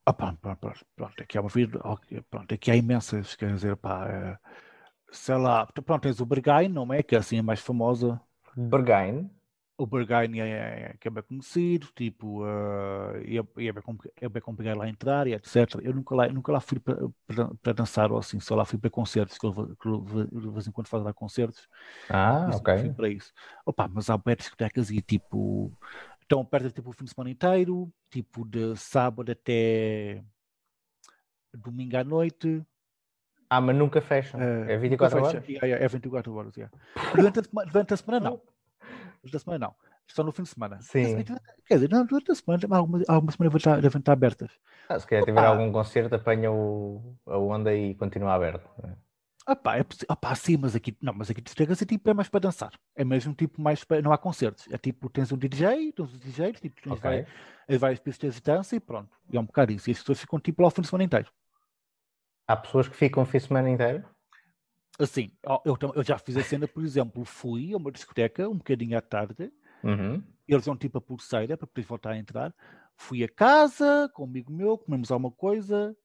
Opa, 0.08 0.38
pronto, 0.40 0.72
pronto, 0.96 1.24
aqui 1.24 1.38
há 1.38 1.42
uma 1.42 1.50
vida, 1.50 1.80
pronto, 2.30 2.54
aqui 2.54 2.70
há 2.70 2.76
imensas, 2.76 3.36
quer 3.36 3.54
dizer, 3.54 3.76
pá, 3.76 4.06
uh, 4.06 4.50
sei 5.12 5.36
lá, 5.36 5.66
pronto, 5.66 6.02
tens 6.02 6.20
o 6.20 6.26
Bergain, 6.26 6.70
não 6.70 6.94
é? 6.94 7.02
Que 7.02 7.16
é 7.16 7.20
assim 7.20 7.40
a 7.40 7.44
mais 7.44 7.60
famosa. 7.60 8.22
Bergain? 8.56 9.30
O 9.78 9.86
Berghain 9.86 10.40
é, 10.40 10.48
é, 10.48 10.96
é 11.00 11.10
bem 11.10 11.24
conhecido, 11.24 11.88
tipo, 11.96 12.44
uh, 12.44 13.16
é, 13.18 13.36
é, 13.36 13.72
bem, 13.72 13.84
é 14.22 14.30
bem 14.30 14.42
complicado 14.42 14.78
lá 14.78 14.88
entrar 14.88 15.28
e 15.28 15.34
etc. 15.34 15.80
Eu 15.82 15.94
nunca 15.94 16.16
lá, 16.16 16.28
nunca 16.30 16.52
lá 16.52 16.60
fui 16.62 16.80
para, 16.80 17.74
dançar 17.74 18.12
ou 18.12 18.18
assim, 18.18 18.40
só 18.40 18.56
lá 18.56 18.64
fui 18.64 18.80
para 18.80 18.90
concertos, 18.90 19.38
que 19.38 19.46
eu, 19.46 19.52
de 20.32 20.50
vez 20.50 20.68
em 20.68 20.72
quando 20.72 20.88
faço 20.88 21.04
lá 21.04 21.14
concertos. 21.14 21.68
Ah, 22.10 22.50
ok. 22.54 22.78
Fui 22.78 22.94
para 22.94 23.10
isso. 23.10 23.34
Opa, 23.66 23.88
mas 23.88 24.10
há 24.10 24.18
betas 24.18 24.46
discotecas 24.46 24.90
e 24.90 25.02
tipo, 25.02 25.74
estão 26.22 26.46
perto 26.46 26.72
tipo, 26.72 26.90
o 26.90 26.94
fim 26.94 27.04
de 27.04 27.12
semana 27.14 27.32
inteiro, 27.32 27.92
tipo 28.10 28.46
de 28.46 28.78
sábado 28.78 29.32
até 29.32 30.24
domingo 31.54 31.98
à 31.98 32.04
noite. 32.04 32.64
Ah, 33.50 33.60
mas 33.60 33.76
nunca 33.76 34.02
fecham. 34.02 34.40
Uh, 34.40 34.70
é 34.70 34.78
24 34.78 35.24
horas? 35.24 35.44
É, 35.62 35.70
é 35.70 35.88
24 35.88 36.34
horas, 36.34 36.56
yeah. 36.56 36.76
durante, 37.14 37.40
a, 37.40 37.64
durante 37.66 37.94
a 37.94 37.98
semana 37.98 38.30
não. 38.30 38.55
Durante 39.26 39.38
a 39.38 39.40
semana 39.40 39.68
não. 39.68 39.76
Só 40.08 40.24
no 40.24 40.32
fim 40.32 40.44
de 40.44 40.50
semana. 40.50 40.80
Sim. 40.82 41.24
Quer 41.66 41.76
dizer, 41.76 41.90
não, 41.90 42.06
durante 42.06 42.32
a 42.32 42.36
semana, 42.36 42.62
algumas, 42.70 43.10
algumas 43.10 43.36
semanas 43.36 43.54
devem 43.54 43.58
estar, 43.58 43.82
devem 43.82 44.00
estar 44.00 44.14
abertas. 44.14 44.52
Ah, 44.88 45.00
se 45.00 45.08
tiver 45.08 45.40
ah. 45.40 45.48
algum 45.48 45.72
concerto, 45.72 46.14
apanha 46.14 46.52
o, 46.52 47.18
a 47.26 47.38
onda 47.38 47.74
e 47.74 47.96
continua 47.96 48.36
aberto. 48.36 48.70
Ah 49.48 49.56
pá, 49.56 49.78
é 49.78 49.86
ah 50.08 50.16
pá, 50.16 50.34
sim, 50.34 50.58
mas 50.58 50.76
aqui, 50.76 50.96
não, 51.00 51.14
mas 51.14 51.30
aqui 51.30 51.40
discotecas 51.40 51.80
é 51.82 51.86
tipo, 51.86 52.10
é 52.10 52.14
mais 52.14 52.30
para 52.30 52.40
dançar. 52.40 52.72
É 52.96 53.04
mesmo 53.04 53.34
tipo 53.34 53.62
mais 53.62 53.84
para, 53.84 54.02
não 54.02 54.12
há 54.12 54.18
concertos. 54.18 54.68
É 54.72 54.78
tipo, 54.78 55.10
tens 55.10 55.32
um 55.32 55.38
DJ, 55.38 55.92
tens 55.92 56.14
um 56.14 56.18
DJ, 56.18 56.54
tipo, 56.54 56.82
tens 56.82 56.94
okay. 56.94 57.26
várias, 57.68 57.82
várias 57.82 58.00
pistas 58.00 58.36
de 58.36 58.42
dança 58.42 58.76
e 58.76 58.80
pronto. 58.80 59.10
E 59.32 59.38
é 59.38 59.40
um 59.40 59.46
bocado 59.46 59.72
isso. 59.72 59.90
E 59.90 59.92
as 59.92 60.00
pessoas 60.00 60.20
ficam 60.20 60.40
tipo 60.40 60.62
lá 60.62 60.68
o 60.68 60.72
fim 60.72 60.82
de 60.82 60.88
semana 60.88 61.04
inteiro. 61.04 61.32
Há 62.48 62.56
pessoas 62.56 62.88
que 62.88 62.96
ficam 62.96 63.24
o 63.24 63.26
fim 63.26 63.38
de 63.38 63.44
semana 63.44 63.70
inteiro? 63.70 64.04
Assim, 64.98 65.32
eu, 65.66 65.78
eu 65.94 66.04
já 66.04 66.18
fiz 66.18 66.38
a 66.38 66.44
cena, 66.44 66.68
por 66.68 66.84
exemplo, 66.84 67.26
fui 67.26 67.74
a 67.74 67.78
uma 67.78 67.92
discoteca 67.92 68.48
um 68.48 68.58
bocadinho 68.58 68.98
à 68.98 69.02
tarde, 69.02 69.52
uhum. 69.84 70.24
eles 70.48 70.66
dão 70.66 70.78
tipo 70.78 70.98
a 70.98 71.02
pulseira 71.02 71.58
para 71.58 71.68
poder 71.68 71.86
voltar 71.86 72.12
a 72.12 72.18
entrar. 72.18 72.56
Fui 72.96 73.24
a 73.24 73.28
casa 73.28 74.10
com 74.14 74.24
um 74.24 74.26
amigo 74.26 74.54
meu, 74.54 74.78
comemos 74.78 75.12
alguma 75.12 75.32
coisa, 75.32 75.96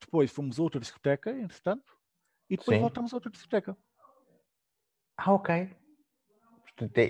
depois 0.00 0.30
fomos 0.30 0.58
a 0.58 0.62
outra 0.62 0.80
discoteca, 0.80 1.30
entretanto, 1.30 1.94
e 2.48 2.56
depois 2.56 2.76
Sim. 2.76 2.80
voltamos 2.80 3.12
a 3.12 3.16
outra 3.16 3.30
discoteca. 3.30 3.76
Ah, 5.18 5.32
ok. 5.32 5.76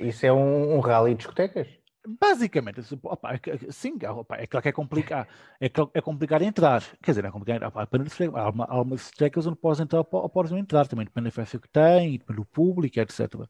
Isso 0.03 0.27
é 0.27 0.33
um, 0.33 0.75
um 0.75 0.81
rally 0.81 1.13
de 1.13 1.19
discotecas? 1.19 1.80
Basicamente, 2.07 2.81
opa, 3.03 3.35
é 3.35 3.39
sim, 3.71 3.99
opa, 4.09 4.37
é 4.37 4.47
claro 4.47 4.63
que 4.63 4.69
é 4.71 4.73
complicado, 4.73 5.29
é, 5.61 5.67
é 5.95 6.01
complicado 6.01 6.43
entrar. 6.43 6.83
Quer 7.03 7.11
dizer, 7.11 7.25
é 7.27 7.31
complicado. 7.31 7.67
Opa, 7.69 7.87
há, 8.35 8.51
uma, 8.51 8.65
há 8.65 8.81
umas 8.81 9.13
onde 9.47 9.57
podes 9.57 9.81
entrar 9.81 9.99
ou 10.11 10.29
podes 10.29 10.51
não 10.51 10.59
entrar, 10.59 10.89
também 10.89 11.05
depende 11.05 11.27
da 11.27 11.31
festa 11.31 11.59
que 11.59 11.69
tem, 11.69 12.13
depende 12.13 12.39
do 12.41 12.47
público, 12.47 12.99
etc. 12.99 13.47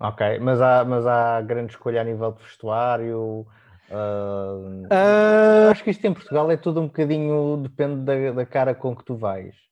Ok, 0.00 0.38
mas 0.38 0.60
há, 0.60 0.84
mas 0.84 1.04
há 1.06 1.40
grande 1.42 1.72
escolha 1.72 2.00
a 2.00 2.04
nível 2.04 2.30
de 2.32 2.42
vestuário. 2.44 3.46
Uh, 3.90 4.86
uh, 4.86 5.70
acho 5.70 5.82
que 5.82 5.90
isto 5.90 6.04
em 6.06 6.14
Portugal 6.14 6.48
é 6.50 6.56
tudo 6.56 6.80
um 6.80 6.86
bocadinho, 6.86 7.56
depende 7.56 8.04
da, 8.04 8.32
da 8.32 8.46
cara 8.46 8.74
com 8.74 8.94
que 8.94 9.04
tu 9.04 9.16
vais. 9.16 9.67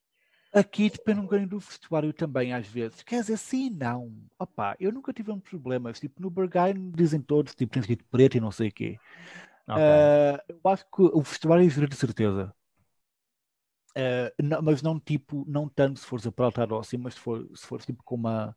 Aqui 0.57 0.89
depende 0.89 1.19
um 1.19 1.23
bocadinho 1.23 1.49
do 1.49 1.59
vestuário 1.59 2.11
também, 2.11 2.51
às 2.51 2.65
vezes. 2.65 3.03
Quer 3.03 3.21
dizer, 3.21 3.37
sim 3.37 3.69
não. 3.69 4.11
Opa, 4.39 4.75
eu 4.79 4.91
nunca 4.91 5.13
tive 5.13 5.31
um 5.31 5.39
problema. 5.39 5.93
Tipo, 5.93 6.19
no 6.19 6.31
Berghain 6.31 6.89
dizem 6.95 7.21
todos, 7.21 7.53
tipo, 7.53 7.71
tem 7.71 7.79
escrito 7.79 8.03
preto 8.05 8.37
e 8.37 8.39
não 8.39 8.49
sei 8.49 8.69
o 8.69 8.71
quê. 8.71 8.99
Okay. 9.67 9.83
Uh, 9.83 10.59
eu 10.63 10.71
acho 10.71 10.83
que 10.85 11.01
o 11.03 11.21
vestuário 11.21 11.63
é 11.63 11.85
de 11.85 11.95
certeza. 11.95 12.51
Uh, 13.95 14.33
não, 14.41 14.61
mas 14.63 14.81
não 14.81 14.99
tipo, 14.99 15.45
não 15.47 15.69
tanto 15.69 15.99
se 15.99 16.05
fores 16.07 16.25
a 16.25 16.31
altar 16.35 16.73
ou 16.73 16.79
assim, 16.79 16.97
mas 16.97 17.13
se 17.13 17.19
for, 17.19 17.47
se 17.53 17.65
for 17.67 17.79
tipo 17.81 18.01
com 18.03 18.15
uma 18.15 18.55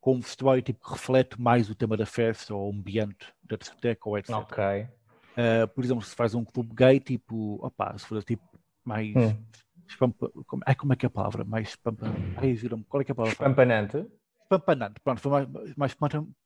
com 0.00 0.14
um 0.14 0.20
vestuário 0.20 0.62
tipo, 0.62 0.86
que 0.86 0.92
reflete 0.92 1.40
mais 1.40 1.68
o 1.68 1.74
tema 1.74 1.96
da 1.96 2.06
festa 2.06 2.54
ou 2.54 2.70
o 2.70 2.72
ambiente 2.72 3.26
da 3.42 3.56
discoteca 3.56 4.08
ou 4.08 4.16
etc. 4.16 4.30
Ok. 4.36 4.64
Uh, 4.64 5.68
por 5.74 5.84
exemplo, 5.84 6.02
se 6.02 6.14
faz 6.14 6.34
um 6.34 6.44
clube 6.44 6.74
gay, 6.74 7.00
tipo, 7.00 7.58
opa, 7.60 7.96
se 7.98 8.06
for 8.06 8.22
tipo 8.22 8.44
mais 8.84 9.14
hum 9.14 9.36
espampa, 9.88 10.30
como, 10.46 10.62
ai, 10.66 10.74
como 10.74 10.92
é 10.92 10.96
que 10.96 11.06
é 11.06 11.08
a 11.08 11.10
palavra? 11.10 11.44
Mais 11.44 11.68
espampa, 11.68 12.06
ai, 12.36 12.54
juro 12.54 12.84
qual 12.88 13.00
é 13.00 13.04
que 13.04 13.10
é 13.10 13.14
a 13.14 13.16
palavra? 13.16 13.32
Espampanante. 13.32 14.06
Espampanante, 14.42 15.00
pronto, 15.02 15.20
foi 15.20 15.46
mais, 15.76 15.96
mais 15.96 15.96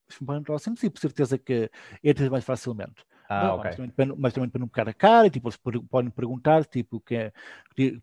espampanante, 0.08 0.52
assim, 0.52 0.74
sim, 0.74 0.90
por 0.90 1.00
certeza 1.00 1.36
que 1.36 1.70
entras 2.02 2.28
mais 2.28 2.44
facilmente. 2.44 3.04
Ah, 3.28 3.44
não, 3.44 3.58
okay. 3.58 3.70
mas, 4.18 4.32
também 4.32 4.48
para, 4.50 4.58
não 4.58 4.66
pegar 4.66 4.88
a 4.88 4.92
cara, 4.92 5.30
tipo, 5.30 5.48
eles 5.48 5.56
podem 5.88 6.10
perguntar, 6.10 6.64
tipo, 6.64 6.98
que 7.00 7.14
é, 7.14 7.32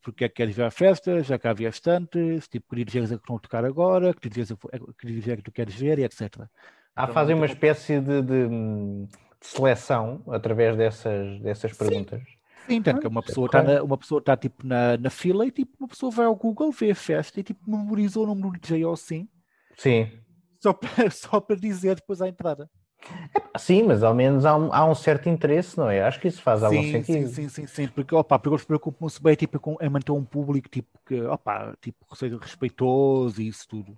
porque 0.01 0.23
é 0.23 0.29
que 0.29 0.35
queres 0.35 0.55
ver 0.55 0.63
a 0.63 0.71
festa, 0.71 1.21
já 1.21 1.37
cá 1.37 1.49
havia 1.49 1.69
antes, 1.87 2.47
tipo, 2.47 2.73
que 2.73 2.85
DJs 2.85 3.11
é 3.11 3.17
que 3.17 3.27
vão 3.27 3.37
tocar 3.37 3.65
agora, 3.65 4.13
que 4.13 4.29
DJs 4.29 4.51
é, 4.51 4.55
que, 4.55 5.31
é 5.31 5.35
que 5.35 5.41
tu 5.41 5.51
queres 5.51 5.75
ver, 5.75 5.99
e 5.99 6.05
etc. 6.05 6.47
Ah, 6.95 7.03
então, 7.03 7.13
fazem 7.13 7.35
uma 7.35 7.45
espécie 7.45 7.99
de, 7.99 8.21
de, 8.21 8.47
de, 8.47 9.07
seleção 9.41 10.23
através 10.29 10.77
dessas, 10.77 11.41
dessas 11.41 11.77
perguntas. 11.77 12.21
Sim. 12.21 12.36
Sim, 12.67 12.81
tanto 12.81 13.01
que 13.01 13.07
uma 13.07 13.23
pessoa 13.23 13.45
está 13.45 13.83
uma 13.83 13.97
pessoa 13.97 14.19
está 14.19 14.35
tipo 14.35 14.65
na, 14.65 14.97
na 14.97 15.09
fila 15.09 15.45
e 15.45 15.51
tipo 15.51 15.71
uma 15.79 15.87
pessoa 15.87 16.11
vai 16.11 16.25
ao 16.25 16.35
Google, 16.35 16.71
vê 16.71 16.91
a 16.91 16.95
festa 16.95 17.39
e 17.39 17.43
tipo 17.43 17.69
memoriza 17.69 18.19
o 18.19 18.25
nome 18.25 18.41
do 18.41 18.51
DJ 18.51 18.85
ou 18.85 18.97
sim. 18.97 19.27
Sim. 19.77 20.09
Só 20.61 20.73
para, 20.73 20.89
só 21.11 21.39
para 21.39 21.55
dizer 21.55 21.95
depois 21.95 22.21
à 22.21 22.27
entrada. 22.27 22.69
sim, 23.57 23.83
mas 23.83 24.03
ao 24.03 24.13
menos 24.13 24.45
há 24.45 24.55
um, 24.57 24.73
há 24.73 24.85
um, 24.85 24.95
certo 24.95 25.29
interesse, 25.29 25.77
não 25.77 25.89
é? 25.89 26.01
Acho 26.01 26.19
que 26.19 26.27
isso 26.27 26.41
faz 26.41 26.59
sim, 26.59 26.65
algum 26.65 26.83
sentido. 26.83 27.27
Sim, 27.27 27.33
sim, 27.33 27.49
sim, 27.49 27.67
sim. 27.67 27.87
Porque, 27.87 28.13
opa, 28.13 28.37
porque 28.37 28.55
eles 28.55 28.65
preocupam-se 28.65 29.21
bem 29.21 29.35
tipo, 29.35 29.59
com, 29.59 29.77
em 29.79 29.89
manter 29.89 30.11
um 30.11 30.25
público 30.25 30.67
tipo, 30.67 30.89
que, 31.05 31.21
opa, 31.21 31.75
tipo, 31.79 31.97
seja 32.15 32.37
respeitoso 32.37 33.41
e 33.41 33.47
isso 33.47 33.67
tudo. 33.67 33.97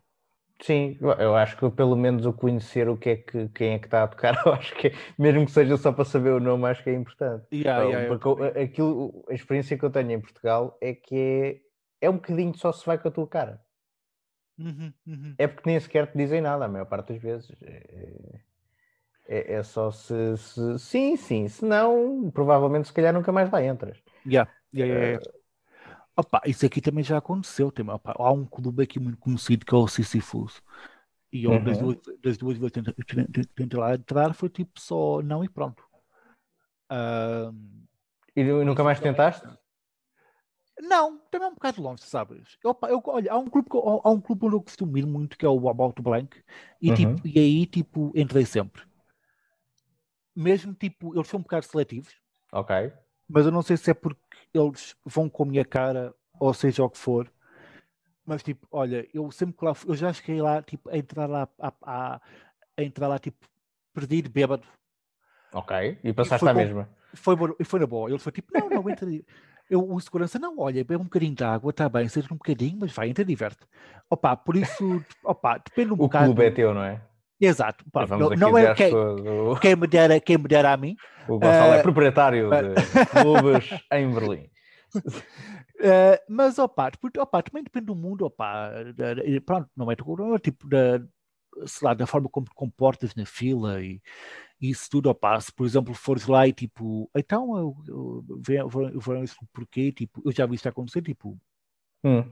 Sim, 0.62 0.98
eu 1.02 1.36
acho 1.36 1.58
que 1.58 1.70
pelo 1.70 1.96
menos 1.96 2.26
o 2.26 2.34
conhecer 2.34 2.90
o 2.90 2.98
que 2.98 3.10
é 3.12 3.16
que 3.16 3.48
quem 3.50 3.74
é 3.74 3.80
que 3.80 3.86
está 3.86 4.04
a 4.04 4.08
tocar, 4.08 4.36
eu 4.46 4.54
acho 4.54 4.76
que 4.76 4.92
mesmo 5.18 5.46
que 5.46 5.52
seja 5.52 5.78
só 5.78 5.92
para 5.92 6.04
saber 6.04 6.32
o 6.32 6.40
nome, 6.40 6.66
acho 6.66 6.84
que 6.84 6.90
é 6.90 6.94
importante. 6.94 7.46
Yeah, 7.54 7.86
então, 7.86 8.00
yeah, 8.00 8.18
porque 8.18 8.60
aquilo, 8.60 9.26
a 9.30 9.34
experiência 9.34 9.78
que 9.78 9.86
eu 9.86 9.90
tenho 9.90 10.12
em 10.12 10.20
Portugal 10.20 10.78
é 10.82 10.94
que 10.94 11.62
é, 12.02 12.08
é 12.08 12.10
um 12.10 12.16
bocadinho 12.16 12.54
só 12.58 12.74
se 12.74 12.86
vai 12.86 12.98
com 12.98 13.08
a 13.08 13.12
tua 13.12 13.28
cara. 13.28 13.62
Uhum, 14.58 14.94
uhum. 15.08 15.36
É 15.38 15.48
porque 15.48 15.70
nem 15.70 15.80
sequer 15.80 16.12
te 16.12 16.18
dizem 16.18 16.42
nada, 16.42 16.66
a 16.66 16.68
maior 16.68 16.86
parte 16.86 17.14
das 17.14 17.22
vezes. 17.22 17.56
É, 17.62 18.40
é, 19.30 19.54
é 19.54 19.64
só 19.64 19.90
se, 19.92 20.36
se, 20.36 20.80
Sim, 20.80 21.16
sim, 21.16 21.48
se 21.48 21.64
não, 21.64 22.30
provavelmente 22.32 22.90
se 22.90 22.94
calhar 22.94 23.14
nunca 23.14 23.32
mais 23.32 23.50
lá 23.50 23.64
entras. 23.64 23.98
Yeah, 24.26 24.52
yeah, 24.74 24.94
yeah, 24.94 25.20
uh, 25.24 25.39
Opa, 26.20 26.42
isso 26.46 26.66
aqui 26.66 26.82
também 26.82 27.02
já 27.02 27.18
aconteceu. 27.18 27.72
Tem, 27.72 27.88
opa, 27.90 28.14
há 28.18 28.32
um 28.32 28.46
clube 28.46 28.84
aqui 28.84 29.00
muito 29.00 29.18
conhecido 29.18 29.66
que 29.66 29.74
é 29.74 29.78
o 29.78 29.88
Sisyphus. 29.88 30.62
E 31.32 31.46
eu, 31.46 31.52
uhum. 31.52 31.64
das, 31.64 31.78
duas, 31.78 31.98
das 32.22 32.38
duas 32.38 32.58
vezes 32.58 32.72
que 33.06 33.46
tentei 33.56 33.80
lá 33.80 33.96
entrar, 33.96 34.34
foi 34.34 34.50
tipo 34.50 34.78
só 34.80 35.22
não 35.22 35.46
e 35.46 35.48
pronto. 35.48 35.82
Uh, 36.92 37.56
e 38.36 38.44
nunca 38.44 38.84
mais 38.84 39.00
tentaste? 39.00 39.48
Não, 40.82 41.20
também 41.30 41.48
é 41.48 41.52
um 41.52 41.54
bocado 41.54 41.82
longe, 41.82 42.04
sabes? 42.04 42.58
Eu, 42.64 42.78
eu, 42.90 43.02
olha, 43.06 43.32
há 43.32 43.38
um 43.38 43.48
clube, 43.48 43.70
há 44.04 44.10
um 44.10 44.20
clube 44.20 44.46
onde 44.46 44.56
eu 44.56 44.62
costumo 44.62 44.98
ir 44.98 45.06
muito 45.06 45.38
que 45.38 45.46
é 45.46 45.50
o 45.50 45.70
About 45.70 46.02
Blank 46.02 46.42
e, 46.82 46.90
uhum. 46.90 46.96
tipo, 46.96 47.28
e 47.28 47.40
aí 47.40 47.66
tipo 47.66 48.12
entrei 48.14 48.46
sempre. 48.46 48.84
Mesmo 50.36 50.74
tipo, 50.74 51.16
eles 51.16 51.28
são 51.28 51.40
um 51.40 51.44
bocado 51.44 51.66
seletivos. 51.66 52.14
Ok. 52.52 52.92
Mas 53.30 53.46
eu 53.46 53.52
não 53.52 53.62
sei 53.62 53.78
se 53.78 53.92
é 53.92 53.94
porque 53.94 54.20
eles 54.54 54.96
vão 55.06 55.30
com 55.30 55.44
a 55.44 55.46
minha 55.46 55.64
cara, 55.64 56.14
ou 56.40 56.54
seja 56.54 56.84
o 56.84 56.90
que 56.90 56.98
for. 56.98 57.32
Mas 58.26 58.42
tipo, 58.42 58.68
olha, 58.72 59.08
eu 59.14 59.30
sempre 59.32 59.56
que 59.56 59.66
lá 59.66 59.74
eu 59.88 59.96
já 59.96 60.12
cheguei 60.12 60.42
lá, 60.42 60.62
tipo, 60.62 60.90
a 60.90 60.98
entrar 60.98 61.28
lá, 61.28 61.48
a, 61.60 61.74
a, 61.84 62.22
a 62.78 62.84
entrar 62.84 63.08
lá, 63.08 63.20
tipo, 63.20 63.38
perdido, 63.94 64.30
bêbado. 64.30 64.68
Ok, 65.54 66.00
e 66.04 66.14
passaste 66.14 66.46
e 66.46 66.50
à 66.50 66.54
mesma. 66.54 66.90
Foi, 67.14 67.36
foi 67.64 67.80
na 67.80 67.88
boa. 67.88 68.10
Ele 68.10 68.20
foi 68.20 68.32
tipo, 68.32 68.52
não, 68.54 68.70
não, 68.70 68.90
entra. 68.90 69.08
Eu, 69.70 69.88
o 69.88 70.00
segurança, 70.00 70.40
não, 70.40 70.58
olha, 70.60 70.84
bebe 70.84 71.02
um 71.02 71.06
bocadinho 71.06 71.36
de 71.36 71.44
água, 71.44 71.70
está 71.70 71.88
bem, 71.88 72.08
seja 72.08 72.28
um 72.32 72.38
bocadinho, 72.38 72.78
mas 72.82 72.92
vai, 72.92 73.10
entra, 73.10 73.24
diverte. 73.24 73.68
Opa, 74.10 74.36
por 74.36 74.56
isso, 74.56 75.04
opa, 75.24 75.60
depende 75.60 75.92
um 75.92 75.94
o 75.94 75.98
bocado. 75.98 76.26
O 76.26 76.34
clube 76.34 76.48
é 76.48 76.52
teu, 76.52 76.74
não 76.74 76.84
é? 76.84 77.00
Exato. 77.40 77.86
Pá, 77.92 78.06
não, 78.06 78.30
não 78.32 78.58
é 78.58 78.74
quem, 78.74 78.92
quem, 79.62 79.76
me 79.76 79.88
dera, 79.88 80.20
quem 80.20 80.38
me 80.38 80.48
dera 80.48 80.74
a 80.74 80.78
mim. 80.78 80.96
O 81.28 81.40
Gonçalo 81.40 81.72
uh, 81.72 81.76
é 81.76 81.82
proprietário 81.82 82.50
de 82.50 83.06
clubes 83.06 83.70
em 83.94 84.12
Berlim. 84.14 84.50
Uh, 84.96 86.20
mas, 86.28 86.60
opa, 86.60 86.92
opa, 87.20 87.44
também 87.44 87.64
depende 87.64 87.86
do 87.86 87.96
mundo, 87.96 88.26
opa, 88.26 88.72
pronto, 89.46 89.70
não 89.78 89.90
é 89.90 89.96
tipo 90.40 90.68
da, 90.68 91.00
sei 91.66 91.88
lá, 91.88 91.94
da 91.94 92.06
forma 92.06 92.28
como 92.28 92.48
te 92.48 92.54
comportas 92.54 93.16
na 93.16 93.26
fila 93.26 93.82
e, 93.82 94.02
e 94.60 94.72
isso 94.72 94.90
tudo, 94.90 95.10
opa, 95.10 95.40
se 95.40 95.54
por 95.54 95.66
exemplo 95.66 95.94
fores 95.94 96.26
lá 96.26 96.48
e 96.48 96.52
tipo, 96.52 97.10
então 97.16 97.56
eu 97.58 97.78
isso 99.24 99.38
porquê, 99.54 99.94
tipo, 99.94 100.22
eu 100.26 100.32
já 100.34 100.46
vi 100.46 100.56
isto 100.56 100.68
acontecer, 100.68 101.02
tipo, 101.02 101.40
hum 102.04 102.24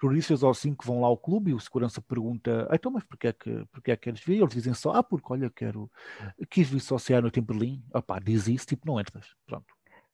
turistas 0.00 0.42
ou 0.42 0.50
assim 0.50 0.74
que 0.74 0.86
vão 0.86 1.02
lá 1.02 1.06
ao 1.06 1.16
clube 1.16 1.50
e 1.50 1.54
o 1.54 1.60
segurança 1.60 2.00
pergunta, 2.00 2.66
ah, 2.70 2.74
então, 2.74 2.90
mas 2.90 3.04
porquê 3.04 3.28
é 3.28 3.32
que, 3.32 3.64
porquê 3.70 3.92
é 3.92 3.96
que 3.96 4.02
queres 4.04 4.24
vir? 4.24 4.40
Eles 4.40 4.54
dizem 4.54 4.72
só, 4.72 4.94
ah, 4.94 5.02
porque 5.02 5.30
olha, 5.30 5.50
quero, 5.50 5.90
quis 6.48 6.68
vir 6.68 6.80
só 6.80 6.96
à 6.96 7.20
noite 7.20 7.38
em 7.38 7.42
Berlim. 7.42 7.84
Opá, 7.94 8.18
diz 8.18 8.48
isso, 8.48 8.66
tipo, 8.66 8.86
não 8.86 8.98
entras, 8.98 9.26
pronto. 9.46 9.66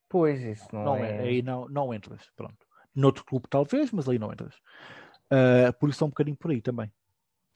Pois, 0.09 0.43
isso 0.43 0.67
não, 0.73 0.85
não 0.85 0.97
é... 0.97 1.21
Aí 1.21 1.41
não, 1.41 1.69
não 1.69 1.95
entras, 1.95 2.29
pronto. 2.37 2.67
Noutro 2.95 3.25
clube 3.25 3.47
talvez, 3.49 3.93
mas 3.93 4.09
aí 4.09 4.19
não 4.19 4.33
entras. 4.33 4.55
Uh, 5.27 5.73
por 5.79 5.89
isso 5.89 6.03
é 6.03 6.07
um 6.07 6.11
bocadinho 6.11 6.37
por 6.37 6.51
aí 6.51 6.61
também. 6.61 6.91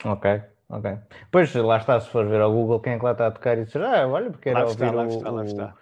Ok, 0.04 0.42
ok. 0.68 0.98
Pois 1.30 1.52
lá 1.54 1.78
está, 1.78 2.00
se 2.00 2.08
for 2.10 2.26
ver 2.26 2.40
ao 2.40 2.52
Google 2.52 2.80
quem 2.80 2.92
é 2.92 2.98
que 2.98 3.04
lá 3.04 3.12
está 3.12 3.26
a 3.26 3.30
tocar 3.30 3.58
e 3.58 3.64
dizer, 3.64 3.82
ah, 3.82 4.06
olha, 4.06 4.30
porque 4.30 4.48
era 4.48 4.60
lá 4.60 4.66
ouvir 4.66 4.84
está, 4.84 4.92
o, 4.92 4.96
lá 4.96 5.06
está, 5.06 5.30
lá 5.30 5.44
está. 5.44 5.76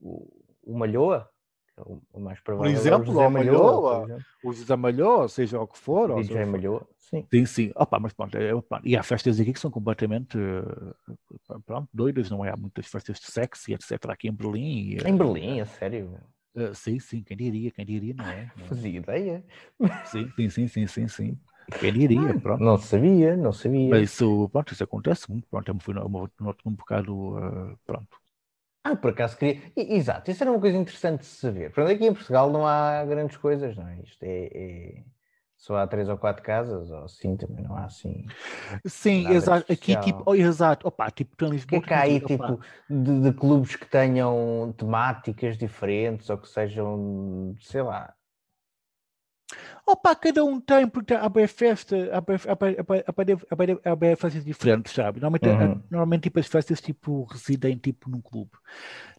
o, 0.00 0.28
o 0.64 0.78
Malhoa, 0.78 1.31
é 1.82 2.18
o 2.18 2.20
mais 2.20 2.40
provável. 2.40 2.72
Por 2.72 2.78
exemplo, 2.78 3.20
é 3.20 3.26
o 3.26 3.30
Malhoa, 3.30 4.24
o 4.42 4.52
José 4.52 4.76
Malhoa, 4.76 5.28
seja 5.28 5.60
o 5.60 5.66
que 5.66 5.78
for. 5.78 6.10
O 6.10 6.22
DJ 6.22 6.44
Malhoa, 6.44 6.86
sim. 6.98 7.26
Sim, 7.32 7.46
sim. 7.46 7.72
Opa, 7.74 7.98
mas 7.98 8.12
pronto, 8.12 8.36
é, 8.36 8.50
e 8.84 8.96
há 8.96 9.02
festas 9.02 9.38
aqui 9.40 9.52
que 9.52 9.60
são 9.60 9.70
completamente 9.70 10.38
pronto, 11.66 11.88
doidas, 11.92 12.30
não 12.30 12.44
é? 12.44 12.50
Há 12.50 12.56
muitas 12.56 12.86
festas 12.86 13.18
de 13.18 13.26
sexo 13.26 13.70
e 13.70 13.74
etc. 13.74 14.12
aqui 14.12 14.28
em 14.28 14.32
Berlim. 14.32 14.96
E, 14.96 15.08
em 15.08 15.16
Berlim, 15.16 15.60
a 15.60 15.66
sério? 15.66 16.18
Uh, 16.54 16.74
sim, 16.74 16.98
sim, 16.98 17.22
quem 17.22 17.36
diria, 17.36 17.70
quem 17.70 17.84
diria, 17.84 18.14
não 18.14 18.26
é? 18.26 18.50
Não 18.56 18.66
Fazia 18.68 18.98
ideia. 18.98 19.44
Sim, 20.04 20.30
sim, 20.36 20.50
sim, 20.50 20.68
sim, 20.68 20.86
sim, 20.86 21.08
sim. 21.08 21.38
Quem 21.80 21.92
diria, 21.92 22.38
pronto. 22.40 22.62
Não 22.62 22.76
sabia, 22.76 23.36
não 23.36 23.52
sabia. 23.52 23.88
Mas 23.88 24.10
isso, 24.10 24.48
pronto, 24.50 24.72
isso 24.72 24.84
acontece 24.84 25.30
muito, 25.30 25.46
pronto, 25.48 25.70
é 25.70 25.72
um, 25.72 26.28
um 26.66 26.72
bocado, 26.72 27.14
uh, 27.14 27.78
pronto. 27.86 28.21
Ah, 28.84 28.96
por 28.96 29.10
acaso 29.10 29.36
queria. 29.36 29.60
Exato, 29.76 30.30
isso 30.30 30.42
era 30.42 30.50
uma 30.50 30.60
coisa 30.60 30.76
interessante 30.76 31.20
de 31.20 31.26
saber. 31.26 31.70
Pronto, 31.70 31.90
aqui 31.90 32.04
em 32.04 32.12
Portugal 32.14 32.50
não 32.50 32.66
há 32.66 33.04
grandes 33.04 33.36
coisas, 33.36 33.76
não 33.76 33.86
é? 33.88 34.00
Isto 34.00 34.22
é, 34.24 34.48
é 34.52 35.04
só 35.56 35.76
há 35.76 35.86
três 35.86 36.08
ou 36.08 36.18
quatro 36.18 36.42
casas, 36.42 36.90
ou 36.90 37.04
assim, 37.04 37.36
também 37.36 37.64
não 37.64 37.76
há 37.76 37.84
assim. 37.84 38.26
Sim, 38.84 39.28
exato. 39.28 39.72
Aqui, 39.72 39.94
tipo, 39.94 40.24
oh, 40.26 40.34
exato. 40.34 40.88
Opa, 40.88 41.08
tipo, 41.12 41.44
em 41.44 41.50
Lisboa. 41.50 41.80
Que 41.80 41.84
é 41.84 41.88
que 41.88 41.94
há 41.94 42.00
aí, 42.00 42.20
tipo, 42.20 42.60
de, 42.90 43.20
de, 43.20 43.32
clubes 43.32 43.76
que 43.76 43.86
tenham 43.86 44.74
temáticas 44.76 45.56
diferentes 45.56 46.28
ou 46.28 46.38
que 46.38 46.48
sejam, 46.48 47.54
sei 47.60 47.82
lá. 47.82 48.12
Opa, 49.86 50.14
cada 50.14 50.44
um 50.44 50.60
tem, 50.60 50.88
porque 50.88 51.14
há 51.14 51.28
bem 51.28 51.46
festa, 51.46 51.96
há 52.12 53.94
bem 53.96 54.16
festas 54.16 54.44
diferentes, 54.44 54.92
sabe? 54.92 55.20
Normalmente, 55.20 55.48
uhum. 55.48 55.82
normalmente 55.90 56.22
tipo, 56.24 56.38
as 56.38 56.46
festas 56.46 56.80
tipo, 56.80 57.24
residem 57.24 57.76
tipo 57.76 58.08
num 58.10 58.20
clube. 58.20 58.52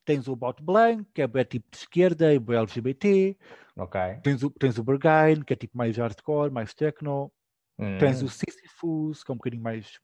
Tens 0.05 0.27
o 0.27 0.35
Bout 0.35 0.61
Blanc, 0.61 1.05
que 1.13 1.21
é 1.21 1.27
bem 1.27 1.43
tipo 1.45 1.69
de 1.71 1.77
esquerda 1.77 2.33
e 2.33 2.39
bem 2.39 2.57
LGBT. 2.57 3.37
Ok. 3.75 3.99
Tens 4.21 4.43
o, 4.43 4.49
tens 4.49 4.77
o 4.77 4.83
Berghain, 4.83 5.41
que 5.41 5.53
é 5.53 5.55
tipo 5.55 5.77
mais 5.77 5.97
hardcore, 5.97 6.51
mais 6.51 6.73
techno. 6.73 7.31
Uhum. 7.77 7.97
Tens 7.97 8.21
o 8.21 8.29
Sisyphus, 8.29 9.23
que 9.23 9.31
é 9.31 9.33
um 9.33 9.37
bocadinho 9.37 9.63
mais 9.63 9.99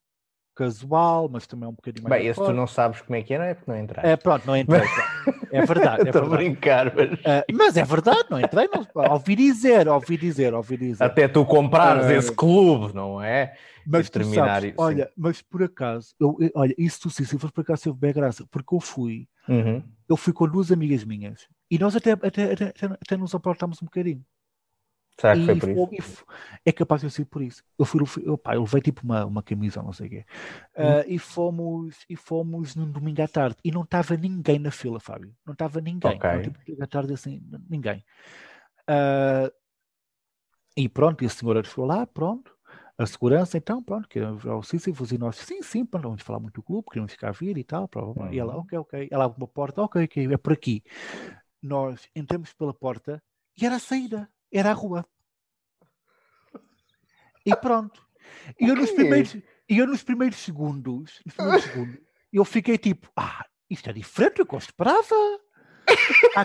casual, 0.60 1.30
mas 1.32 1.48
também 1.48 1.66
é 1.66 1.70
um 1.70 1.74
bocadinho 1.74 2.08
mais. 2.08 2.22
Bem, 2.22 2.30
esse 2.30 2.44
tu 2.44 2.52
não 2.52 2.68
sabes 2.68 3.02
como 3.02 3.16
é 3.16 3.22
que 3.22 3.34
é, 3.34 3.38
não 3.38 3.46
é? 3.46 3.54
Porque 3.54 3.72
não 3.72 3.78
entraste. 3.78 4.10
É, 4.10 4.18
pronto, 4.18 4.46
não 4.46 4.58
entrei. 4.58 4.82
É 5.52 5.66
verdade. 5.66 6.02
É 6.10 6.10
Estou 6.10 6.24
a 6.24 6.30
brincar, 6.30 6.94
mas. 6.96 7.12
Uh, 7.14 7.54
mas 7.54 7.78
é 7.78 7.84
verdade, 7.84 8.26
não 8.30 8.40
entrei. 8.40 8.68
Não, 8.68 9.12
ouvi 9.12 9.36
dizer, 9.36 9.88
ouvi 9.88 10.18
dizer, 10.18 10.54
ouvi 10.54 10.78
dizer. 10.78 11.04
Até 11.04 11.28
tu 11.28 11.46
comprares 11.46 12.08
uh, 12.08 12.12
esse 12.12 12.32
clube, 12.32 12.94
não 12.94 13.22
é? 13.22 13.54
Mas 13.88 14.10
tu 14.10 14.24
sabes, 14.24 14.74
olha, 14.78 15.10
mas 15.18 15.42
por 15.42 15.64
acaso, 15.64 16.14
eu, 16.20 16.38
olha, 16.54 16.76
isso 16.78 17.02
tu 17.02 17.10
sim, 17.10 17.24
se 17.24 17.38
for 17.40 17.52
por 17.52 17.62
acaso 17.62 17.84
teve 17.84 17.98
bem 17.98 18.14
graça, 18.14 18.46
porque 18.52 18.76
eu 18.76 18.80
fui, 18.80 19.28
uhum. 19.48 19.82
eu 20.08 20.16
fui 20.16 20.32
com 20.32 20.48
duas 20.48 20.72
amigas 20.72 21.04
minhas 21.04 21.48
e 21.72 21.80
nós 21.80 21.96
até, 21.96 22.12
até, 22.12 22.54
até, 22.54 22.66
até, 22.66 22.86
até 22.86 23.18
nos 23.18 23.34
aportámos 23.34 23.82
um 23.82 23.86
bocadinho. 23.86 24.24
Será 25.20 25.36
que 25.36 25.60
foi 25.60 25.76
por 25.76 25.94
isso? 25.94 26.26
é 26.66 26.72
capaz 26.72 27.02
de 27.02 27.10
ser 27.10 27.26
por 27.26 27.42
isso. 27.42 27.64
Eu 27.78 27.86
fui, 27.86 28.02
eu, 28.24 28.38
pá, 28.38 28.56
eu 28.56 28.62
levei 28.62 28.82
tipo 28.82 29.04
uma, 29.04 29.26
uma 29.26 29.44
camisa, 29.44 29.82
não 29.82 29.92
sei 29.92 30.08
o 30.08 30.10
quê. 30.10 30.26
Uh, 30.76 31.04
e, 31.08 31.20
fomos, 31.20 32.06
e 32.10 32.16
fomos 32.16 32.76
num 32.76 32.90
domingo 32.90 33.22
à 33.22 33.28
tarde. 33.28 33.58
E 33.64 33.72
não 33.72 33.84
estava 33.84 34.16
ninguém 34.16 34.60
na 34.60 34.72
fila, 34.72 35.00
Fábio. 35.00 35.36
Não 35.46 35.54
estava 35.54 35.82
ninguém. 35.82 36.16
Okay. 36.16 36.32
Não, 36.32 36.42
tipo, 36.42 36.84
à 36.84 36.88
tarde 36.88 37.14
assim, 37.14 37.42
ninguém. 37.70 38.04
Uh, 38.90 39.52
e 40.76 40.88
pronto, 40.88 41.24
e 41.24 41.28
a 41.28 41.30
senhora 41.30 41.64
chegou 41.64 41.86
lá, 41.86 42.06
pronto. 42.08 42.56
A 42.98 43.06
segurança, 43.06 43.58
então, 43.58 43.82
pronto, 43.82 44.10
que 44.10 44.20
era 44.20 44.34
o 44.56 44.62
Sísifos 44.62 45.12
e 45.14 45.18
nós, 45.18 45.38
sim, 45.38 45.62
sim, 45.62 45.86
pronto, 45.86 46.04
vamos 46.04 46.22
falar 46.22 46.40
muito 46.40 46.56
do 46.56 46.64
clube, 46.64 46.88
queremos 46.90 47.14
ficar 47.14 47.30
a 47.30 47.32
vir 47.32 47.58
e 47.58 47.64
tal. 47.64 47.90
Uhum. 47.96 48.32
E 48.32 48.40
ela, 48.40 48.58
ok, 48.58 48.78
ok. 48.78 49.08
Ela 49.10 49.26
abre 49.26 49.38
uma 49.38 49.48
porta, 49.48 49.82
ok, 49.82 50.04
ok, 50.04 50.34
é 50.34 50.38
por 50.38 50.54
aqui. 50.54 50.84
Nós 51.62 52.10
entramos 52.16 52.54
pela 52.54 52.74
porta 52.74 53.24
e 53.58 53.66
era 53.66 53.76
a 53.76 53.80
saída 53.80 54.30
era 54.52 54.72
a 54.72 54.74
rua. 54.74 55.06
E 57.46 57.56
pronto. 57.56 58.06
E 58.60 58.68
eu, 58.68 58.76
nos 58.76 58.92
primeiros, 58.92 59.36
e 59.68 59.78
eu 59.78 59.88
nos 59.88 60.04
primeiros 60.04 60.38
segundos, 60.40 61.22
nos 61.26 61.36
primeiros 61.36 61.64
segundos, 61.64 62.00
eu 62.32 62.46
fiquei 62.46 62.78
tipo, 62.78 63.10
ah, 63.16 63.46
isto 63.70 63.90
é 63.90 63.94
diferente 63.94 64.38
do 64.38 64.46
que 64.46 64.56
eu 64.56 64.60
esperava. 64.60 65.16
Ah, 66.36 66.44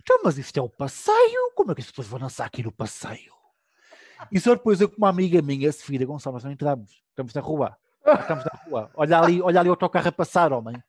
então, 0.00 0.20
mas 0.24 0.38
isto 0.38 0.56
é 0.56 0.62
o 0.62 0.68
passeio? 0.68 1.52
Como 1.54 1.72
é 1.72 1.74
que 1.74 1.80
as 1.80 1.90
pessoas 1.90 2.06
vão 2.06 2.20
dançar 2.20 2.46
aqui 2.46 2.62
no 2.62 2.72
passeio? 2.72 3.34
E 4.30 4.40
só 4.40 4.54
depois 4.54 4.80
eu 4.80 4.88
com 4.88 4.96
uma 4.96 5.08
amiga 5.08 5.42
minha, 5.42 5.70
Sefira 5.72 6.04
Gonçalves, 6.06 6.44
não 6.44 6.50
entramos. 6.50 7.02
Estamos 7.10 7.34
na 7.34 7.40
rua. 7.40 7.76
Estamos 8.20 8.44
na 8.44 8.60
rua. 8.64 8.90
Olha 8.94 9.18
ali, 9.18 9.42
olha 9.42 9.60
ali 9.60 9.68
o 9.68 9.72
autocarro 9.72 10.08
a 10.08 10.12
passar, 10.12 10.52
homem. 10.52 10.82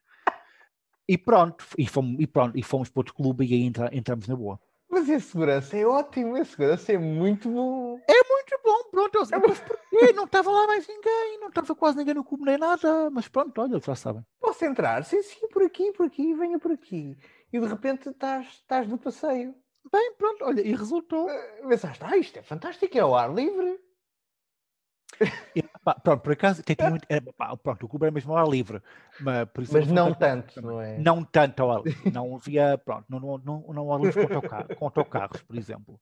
E 1.07 1.17
pronto. 1.17 1.65
E 1.77 1.87
fomos, 1.87 2.19
e 2.19 2.27
pronto, 2.27 2.57
e 2.57 2.63
fomos 2.63 2.89
para 2.89 2.99
outro 2.99 3.13
clube 3.13 3.45
e 3.45 3.53
aí 3.53 3.63
entra, 3.63 3.89
entramos 3.91 4.27
na 4.27 4.35
boa. 4.35 4.59
Mas 4.97 5.11
a 5.11 5.19
segurança 5.19 5.77
é 5.77 5.85
ótimo, 5.85 6.35
a 6.35 6.43
segurança 6.43 6.91
é 6.91 6.97
muito 6.97 7.51
bom. 7.51 7.99
É 8.07 8.27
muito 8.27 8.59
bom, 8.63 8.89
pronto. 8.89 9.31
É 9.31 9.37
mas 9.37 9.59
porquê? 9.61 10.11
Não 10.11 10.23
estava 10.23 10.49
lá 10.49 10.65
mais 10.65 10.87
ninguém, 10.87 11.39
não 11.39 11.49
estava 11.49 11.75
quase 11.75 11.97
ninguém 11.99 12.15
no 12.15 12.23
cubo 12.23 12.43
nem 12.43 12.57
nada, 12.57 13.07
mas 13.11 13.27
pronto, 13.27 13.61
olha, 13.61 13.79
já 13.79 13.93
sabem. 13.95 14.23
Posso 14.39 14.65
entrar? 14.65 15.05
Sim, 15.05 15.21
sim, 15.21 15.47
por 15.49 15.61
aqui, 15.61 15.91
por 15.91 16.07
aqui, 16.07 16.33
venha 16.33 16.57
por 16.57 16.71
aqui. 16.71 17.15
E 17.53 17.59
de 17.59 17.65
repente 17.67 18.09
estás, 18.09 18.47
estás 18.47 18.87
no 18.87 18.97
passeio. 18.97 19.53
Bem, 19.91 20.15
pronto, 20.17 20.43
olha, 20.43 20.61
e 20.61 20.73
resultou. 20.73 21.27
Uh, 21.27 21.67
pensaste, 21.69 22.03
ah, 22.03 22.17
isto 22.17 22.39
é 22.39 22.41
fantástico, 22.41 22.97
é 22.97 23.01
ao 23.01 23.15
ar 23.15 23.31
livre. 23.31 23.79
E, 25.55 25.61
pá, 25.61 25.66
pronto, 25.95 26.21
por 26.21 26.33
acaso, 26.33 26.63
tem, 26.63 26.75
tem 26.75 26.89
muito, 26.89 27.05
é, 27.09 27.19
pá, 27.19 27.55
pronto, 27.57 27.85
o 27.85 27.89
Cuba 27.89 28.07
é 28.07 28.11
mesmo 28.11 28.31
ao 28.31 28.37
ar 28.37 28.47
livre, 28.47 28.81
mas, 29.19 29.47
por 29.49 29.63
mas 29.71 29.87
não 29.87 30.13
tanto, 30.13 30.61
não 30.61 30.81
é? 30.81 30.97
Não 30.97 31.23
tanto 31.23 31.63
ao 31.63 31.71
ar 31.71 31.83
livre, 31.83 32.09
não 32.11 32.35
havia, 32.35 32.77
pronto, 32.77 33.05
não, 33.09 33.19
não, 33.19 33.37
não, 33.37 33.73
não 33.73 33.91
ao 33.91 33.93
ar 33.93 34.01
livre 34.01 34.27
com, 34.27 34.33
autocarro, 34.33 34.75
com 34.75 34.85
autocarros, 34.85 35.41
por 35.41 35.57
exemplo. 35.57 35.99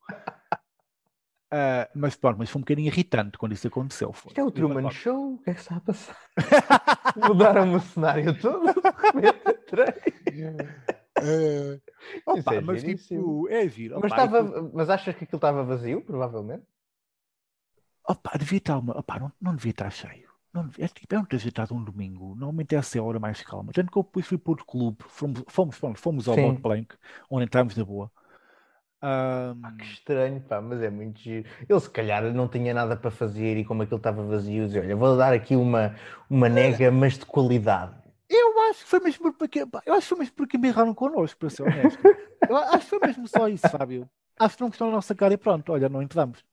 Uh, 1.54 1.88
mas 1.94 2.16
pronto, 2.16 2.38
mas 2.38 2.50
foi 2.50 2.60
um 2.60 2.64
bocadinho 2.64 2.88
irritante 2.88 3.38
quando 3.38 3.54
isso 3.54 3.68
aconteceu. 3.68 4.12
Foi. 4.12 4.30
Isto 4.30 4.42
é 4.42 4.44
o 4.44 4.52
Truman 4.52 4.90
Show? 4.90 5.36
O 5.36 5.38
que 5.38 5.52
é 5.52 5.54
que 5.54 5.60
está 5.60 5.76
a 5.76 5.80
passar? 5.80 6.18
Mudaram 7.16 7.74
o 7.74 7.80
cenário 7.80 8.38
todo? 8.40 8.66
Uh, 11.18 11.82
opa, 12.26 12.56
é 12.56 12.62
mas 12.62 12.84
tipo, 12.84 13.48
é 13.50 13.68
giro. 13.70 13.98
Mas, 14.02 14.12
estava, 14.12 14.70
mas 14.74 14.90
achas 14.90 15.16
que 15.16 15.24
aquilo 15.24 15.38
estava 15.38 15.64
vazio, 15.64 16.02
provavelmente? 16.02 16.66
Opa, 18.08 18.38
devia 18.38 18.58
estar 18.58 18.78
uma. 18.78 18.98
Opa, 18.98 19.20
não, 19.20 19.32
não 19.42 19.56
devia 19.56 19.72
estar 19.72 19.90
cheio. 19.90 20.30
Não, 20.54 20.70
é, 20.80 20.88
tipo, 20.88 21.14
é 21.14 21.20
um 21.20 21.26
ter 21.26 21.42
um 21.72 21.84
domingo. 21.84 22.30
Normalmente 22.30 22.76
é 22.76 22.78
essa 22.78 23.02
hora 23.04 23.20
mais 23.20 23.42
calma. 23.42 23.74
Tanto 23.74 23.92
que 23.92 23.98
eu 23.98 24.04
depois 24.04 24.26
fui 24.26 24.38
para 24.38 24.52
outro 24.52 24.66
clube. 24.66 24.98
Fomos, 25.10 25.44
fomos, 25.48 25.76
fomos, 25.76 26.00
fomos 26.00 26.28
ao 26.30 26.38
Mont 26.38 26.62
Blanc, 26.62 26.96
onde 27.30 27.46
entramos 27.46 27.76
na 27.76 27.84
boa. 27.84 28.10
Um... 29.04 29.62
Ah, 29.64 29.74
que 29.78 29.86
estranho, 29.86 30.40
pá, 30.42 30.62
mas 30.62 30.82
é 30.82 30.90
muito 30.90 31.20
giro. 31.20 31.48
Ele 31.68 31.80
se 31.80 31.90
calhar 31.90 32.24
não 32.34 32.48
tinha 32.48 32.74
nada 32.74 32.96
para 32.96 33.12
fazer 33.12 33.58
e 33.58 33.66
como 33.66 33.84
aquilo 33.84 33.98
estava 33.98 34.24
vazio, 34.24 34.66
dizia, 34.66 34.82
olha, 34.82 34.96
vou 34.96 35.18
dar 35.18 35.34
aqui 35.34 35.56
uma, 35.56 35.94
uma 36.30 36.48
nega, 36.48 36.90
mas 36.90 37.18
de 37.18 37.26
qualidade. 37.26 37.94
Eu 38.30 38.60
acho 38.70 38.84
que 38.84 38.90
foi 38.90 39.00
mesmo 39.02 39.34
porque, 39.34 39.60
eu 39.60 39.94
acho 39.94 40.02
que 40.02 40.08
foi 40.08 40.20
mesmo 40.20 40.36
porque 40.36 40.58
me 40.58 40.70
erraram 40.70 40.94
connosco, 40.94 41.38
para 41.38 41.50
ser 41.50 41.64
honesto. 41.64 42.00
eu 42.50 42.56
acho 42.58 42.80
que 42.80 42.90
foi 42.90 43.00
mesmo 43.06 43.28
só 43.28 43.48
isso, 43.50 43.68
Fábio. 43.70 44.10
Acho 44.40 44.56
que 44.56 44.62
não 44.62 44.70
gostou 44.70 44.88
da 44.88 44.94
nossa 44.94 45.14
cara 45.14 45.34
e 45.34 45.38
pronto, 45.38 45.72
olha, 45.72 45.90
não 45.90 46.02
entramos. 46.02 46.44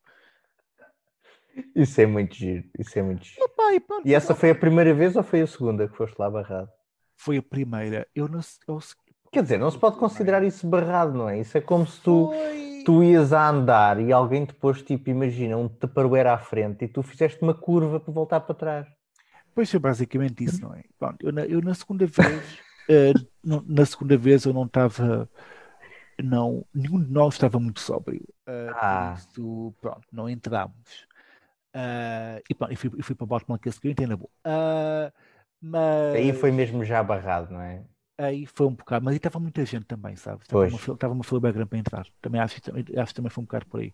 Isso 1.75 2.01
é 2.01 2.07
muito 2.07 2.35
giro, 2.35 2.65
isso 2.79 2.99
é 2.99 3.03
muito 3.03 3.25
giro. 3.25 3.45
Opa, 3.45 3.75
e, 3.75 3.81
pronto, 3.81 4.07
e 4.07 4.15
essa 4.15 4.35
foi 4.35 4.51
a 4.51 4.55
primeira 4.55 4.93
vez 4.95 5.17
ou 5.17 5.23
foi 5.23 5.43
a 5.43 5.47
segunda 5.47 5.88
que 5.88 5.97
foste 5.97 6.19
lá 6.19 6.31
barrado? 6.31 6.69
Foi 7.17 7.37
a 7.37 7.43
primeira. 7.43 8.07
Eu 8.15 8.29
não 8.29 8.41
eu... 8.67 8.79
Quer 9.31 9.43
dizer, 9.43 9.59
não 9.59 9.71
se 9.71 9.79
pode 9.79 9.97
considerar 9.97 10.43
isso 10.43 10.67
barrado, 10.67 11.12
não 11.12 11.29
é? 11.29 11.41
Isso 11.41 11.57
é 11.57 11.61
como 11.61 11.87
se 11.87 12.01
tu, 12.01 12.29
foi... 12.29 12.83
tu 12.85 13.03
ias 13.03 13.33
a 13.33 13.49
andar 13.49 14.01
e 14.01 14.12
alguém 14.12 14.45
te 14.45 14.55
pôs, 14.55 14.83
tipo, 14.83 15.09
imagina, 15.09 15.57
um 15.57 15.69
taparoeiro 15.69 16.31
à 16.31 16.38
frente 16.38 16.85
e 16.85 16.88
tu 16.88 17.03
fizeste 17.03 17.41
uma 17.43 17.55
curva 17.55 17.99
para 17.99 18.12
voltar 18.12 18.41
para 18.41 18.55
trás. 18.55 18.88
Pois 19.55 19.71
foi 19.71 19.81
basicamente 19.81 20.45
isso, 20.45 20.62
não 20.62 20.75
é? 20.75 20.83
Bom, 21.01 21.15
eu, 21.21 21.33
na, 21.33 21.45
eu 21.45 21.61
na 21.61 21.75
segunda 21.75 22.07
vez, 22.07 22.59
uh, 22.88 23.62
na 23.67 23.87
segunda 23.87 24.17
vez 24.17 24.45
eu 24.45 24.53
não 24.53 24.65
estava 24.65 25.29
não, 26.23 26.65
nenhum 26.75 27.03
de 27.03 27.11
nós 27.11 27.35
estava 27.35 27.59
muito 27.59 27.81
sóbrio. 27.81 28.23
Uh, 28.47 28.73
ah. 28.75 29.15
isso, 29.17 29.75
pronto, 29.81 30.07
não 30.12 30.29
entramos. 30.29 31.07
Uh, 31.74 32.42
e 32.48 32.54
pronto, 32.54 32.72
eu 32.72 32.76
fui, 32.76 32.90
eu 32.98 33.04
fui 33.04 33.14
para 33.14 33.26
Baltimore 33.26 33.58
que 33.58 33.68
a 33.68 33.72
seguir, 33.72 33.94
na 34.06 34.16
boa. 34.16 34.30
Uh, 34.46 35.12
mas... 35.61 36.14
Aí 36.14 36.32
foi 36.32 36.50
mesmo 36.50 36.85
já 36.85 37.02
barrado, 37.02 37.52
não 37.52 37.61
é? 37.61 37.82
Aí 38.18 38.46
foi 38.46 38.66
um 38.66 38.74
bocado, 38.74 39.04
mas 39.04 39.12
aí 39.12 39.16
estava 39.16 39.40
muita 39.40 39.64
gente 39.64 39.87
também, 39.87 40.14
sabes? 40.16 40.42
Estava 40.42 40.66
uma, 40.66 40.76
estava 40.76 41.14
uma 41.14 41.24
fila 41.24 41.40
bem 41.40 41.52
grande 41.52 41.68
para 41.68 41.78
entrar. 41.78 42.06
Também 42.20 42.40
acho, 42.40 42.56
acho 42.56 43.08
que 43.08 43.14
também 43.14 43.30
foi 43.30 43.42
um 43.42 43.46
bocado 43.46 43.66
por 43.66 43.80
aí. 43.80 43.92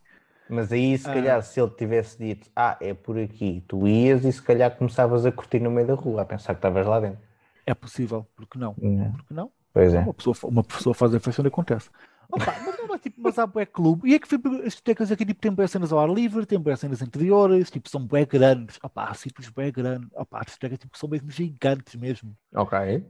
Mas 0.51 0.73
aí, 0.73 0.97
se 0.97 1.05
calhar, 1.05 1.39
uh, 1.39 1.43
se 1.43 1.61
ele 1.61 1.71
tivesse 1.71 2.19
dito, 2.19 2.51
ah, 2.57 2.77
é 2.81 2.95
por 2.95 3.19
aqui, 3.19 3.63
tu 3.69 3.87
ias 3.87 4.25
e 4.25 4.33
se 4.33 4.43
calhar 4.43 4.75
começavas 4.77 5.27
a 5.27 5.31
curtir 5.31 5.61
no 5.61 5.71
meio 5.71 5.87
da 5.87 5.95
rua, 5.95 6.23
a 6.23 6.25
pensar 6.25 6.55
que 6.55 6.59
estavas 6.59 6.87
lá 6.87 7.01
dentro. 7.01 7.21
É 7.67 7.75
possível, 7.75 8.27
porque 8.35 8.59
não? 8.59 8.75
Não. 8.79 9.13
Porque 9.13 9.35
não? 9.35 9.53
Pois 9.75 9.93
é. 9.93 10.01
Uma 10.01 10.15
pessoa, 10.15 10.37
uma 10.45 10.65
pessoa 10.65 10.95
faz 10.95 11.15
a 11.15 11.21
festa 11.21 11.47
acontece. 11.47 11.91
Opa, 12.31 12.55
mas, 12.79 12.89
mas, 12.89 13.01
tipo, 13.01 13.21
mas 13.21 13.39
há 13.39 13.47
bué 13.47 13.67
clube. 13.67 14.09
E 14.09 14.15
é 14.15 14.19
que 14.19 14.35
as 14.35 14.65
discotecas 14.65 15.11
aqui 15.13 15.25
tipo, 15.25 15.41
têm 15.41 15.53
bué 15.53 15.67
cenas 15.67 15.93
ao 15.93 15.99
ar 15.99 16.09
livre, 16.09 16.47
têm 16.47 16.59
bué 16.59 16.77
cenas 16.77 17.03
interiores, 17.03 17.71
tipo, 17.71 17.89
são 17.89 18.05
bué 18.05 18.25
grandes. 18.25 18.79
Opá, 18.83 19.09
há 19.09 19.15
sítios 19.15 19.49
bué 19.49 19.71
grandes. 19.71 20.09
Opá, 20.15 20.41
as 20.41 20.47
discotecas 20.47 20.79
tipo, 20.79 20.99
são 20.99 21.09
mesmo 21.09 21.31
gigantes 21.31 21.95
mesmo. 21.95 22.37
Ok. 22.55 23.05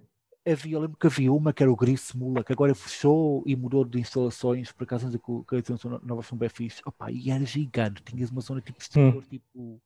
Havia, 0.46 0.74
eu 0.74 0.80
lembro 0.80 0.96
que 0.96 1.06
havia 1.06 1.32
uma 1.32 1.52
que 1.52 1.62
era 1.62 1.70
o 1.70 1.76
Gris 1.76 2.12
Mula, 2.14 2.42
que 2.42 2.52
agora 2.52 2.74
fechou 2.74 3.42
e 3.46 3.54
mudou 3.54 3.84
de 3.84 4.00
instalações, 4.00 4.72
por 4.72 4.84
acaso 4.84 5.06
que 5.46 5.56
a 5.56 5.58
instalação 5.58 6.00
nova 6.02 6.22
são 6.22 6.38
bem 6.38 6.48
fixe. 6.48 6.80
Opá, 6.86 7.10
e 7.10 7.30
era 7.30 7.44
gigante, 7.44 8.02
tinhas 8.02 8.30
uma 8.30 8.40
zona 8.40 8.60
tipo 8.60 8.80
exterior, 8.80 9.16
hum. 9.16 9.28
tipo 9.28 9.82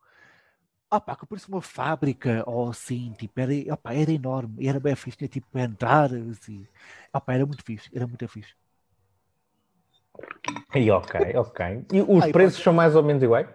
opa, 0.90 1.16
que 1.16 1.26
parecia 1.26 1.48
uma 1.54 1.62
fábrica 1.62 2.44
ou 2.46 2.68
assim, 2.68 3.12
tipo, 3.18 3.40
era, 3.40 3.52
opa, 3.72 3.94
era 3.94 4.12
enorme, 4.12 4.56
e 4.62 4.68
era 4.68 4.78
bem 4.78 4.94
fixe, 4.94 5.16
tinha 5.16 5.28
tipo 5.28 5.46
andares 5.58 6.46
e 6.48 6.68
opa, 7.12 7.32
era 7.32 7.46
muito 7.46 7.64
fixe, 7.64 7.90
era 7.94 8.06
muito 8.06 8.28
fixe. 8.28 8.54
E 10.74 10.90
ok, 10.90 11.20
ok. 11.36 11.86
E 11.92 12.00
os 12.00 12.26
preços 12.32 12.54
pode... 12.54 12.64
são 12.64 12.72
mais 12.72 12.96
ou 12.96 13.02
menos 13.02 13.22
iguais? 13.22 13.48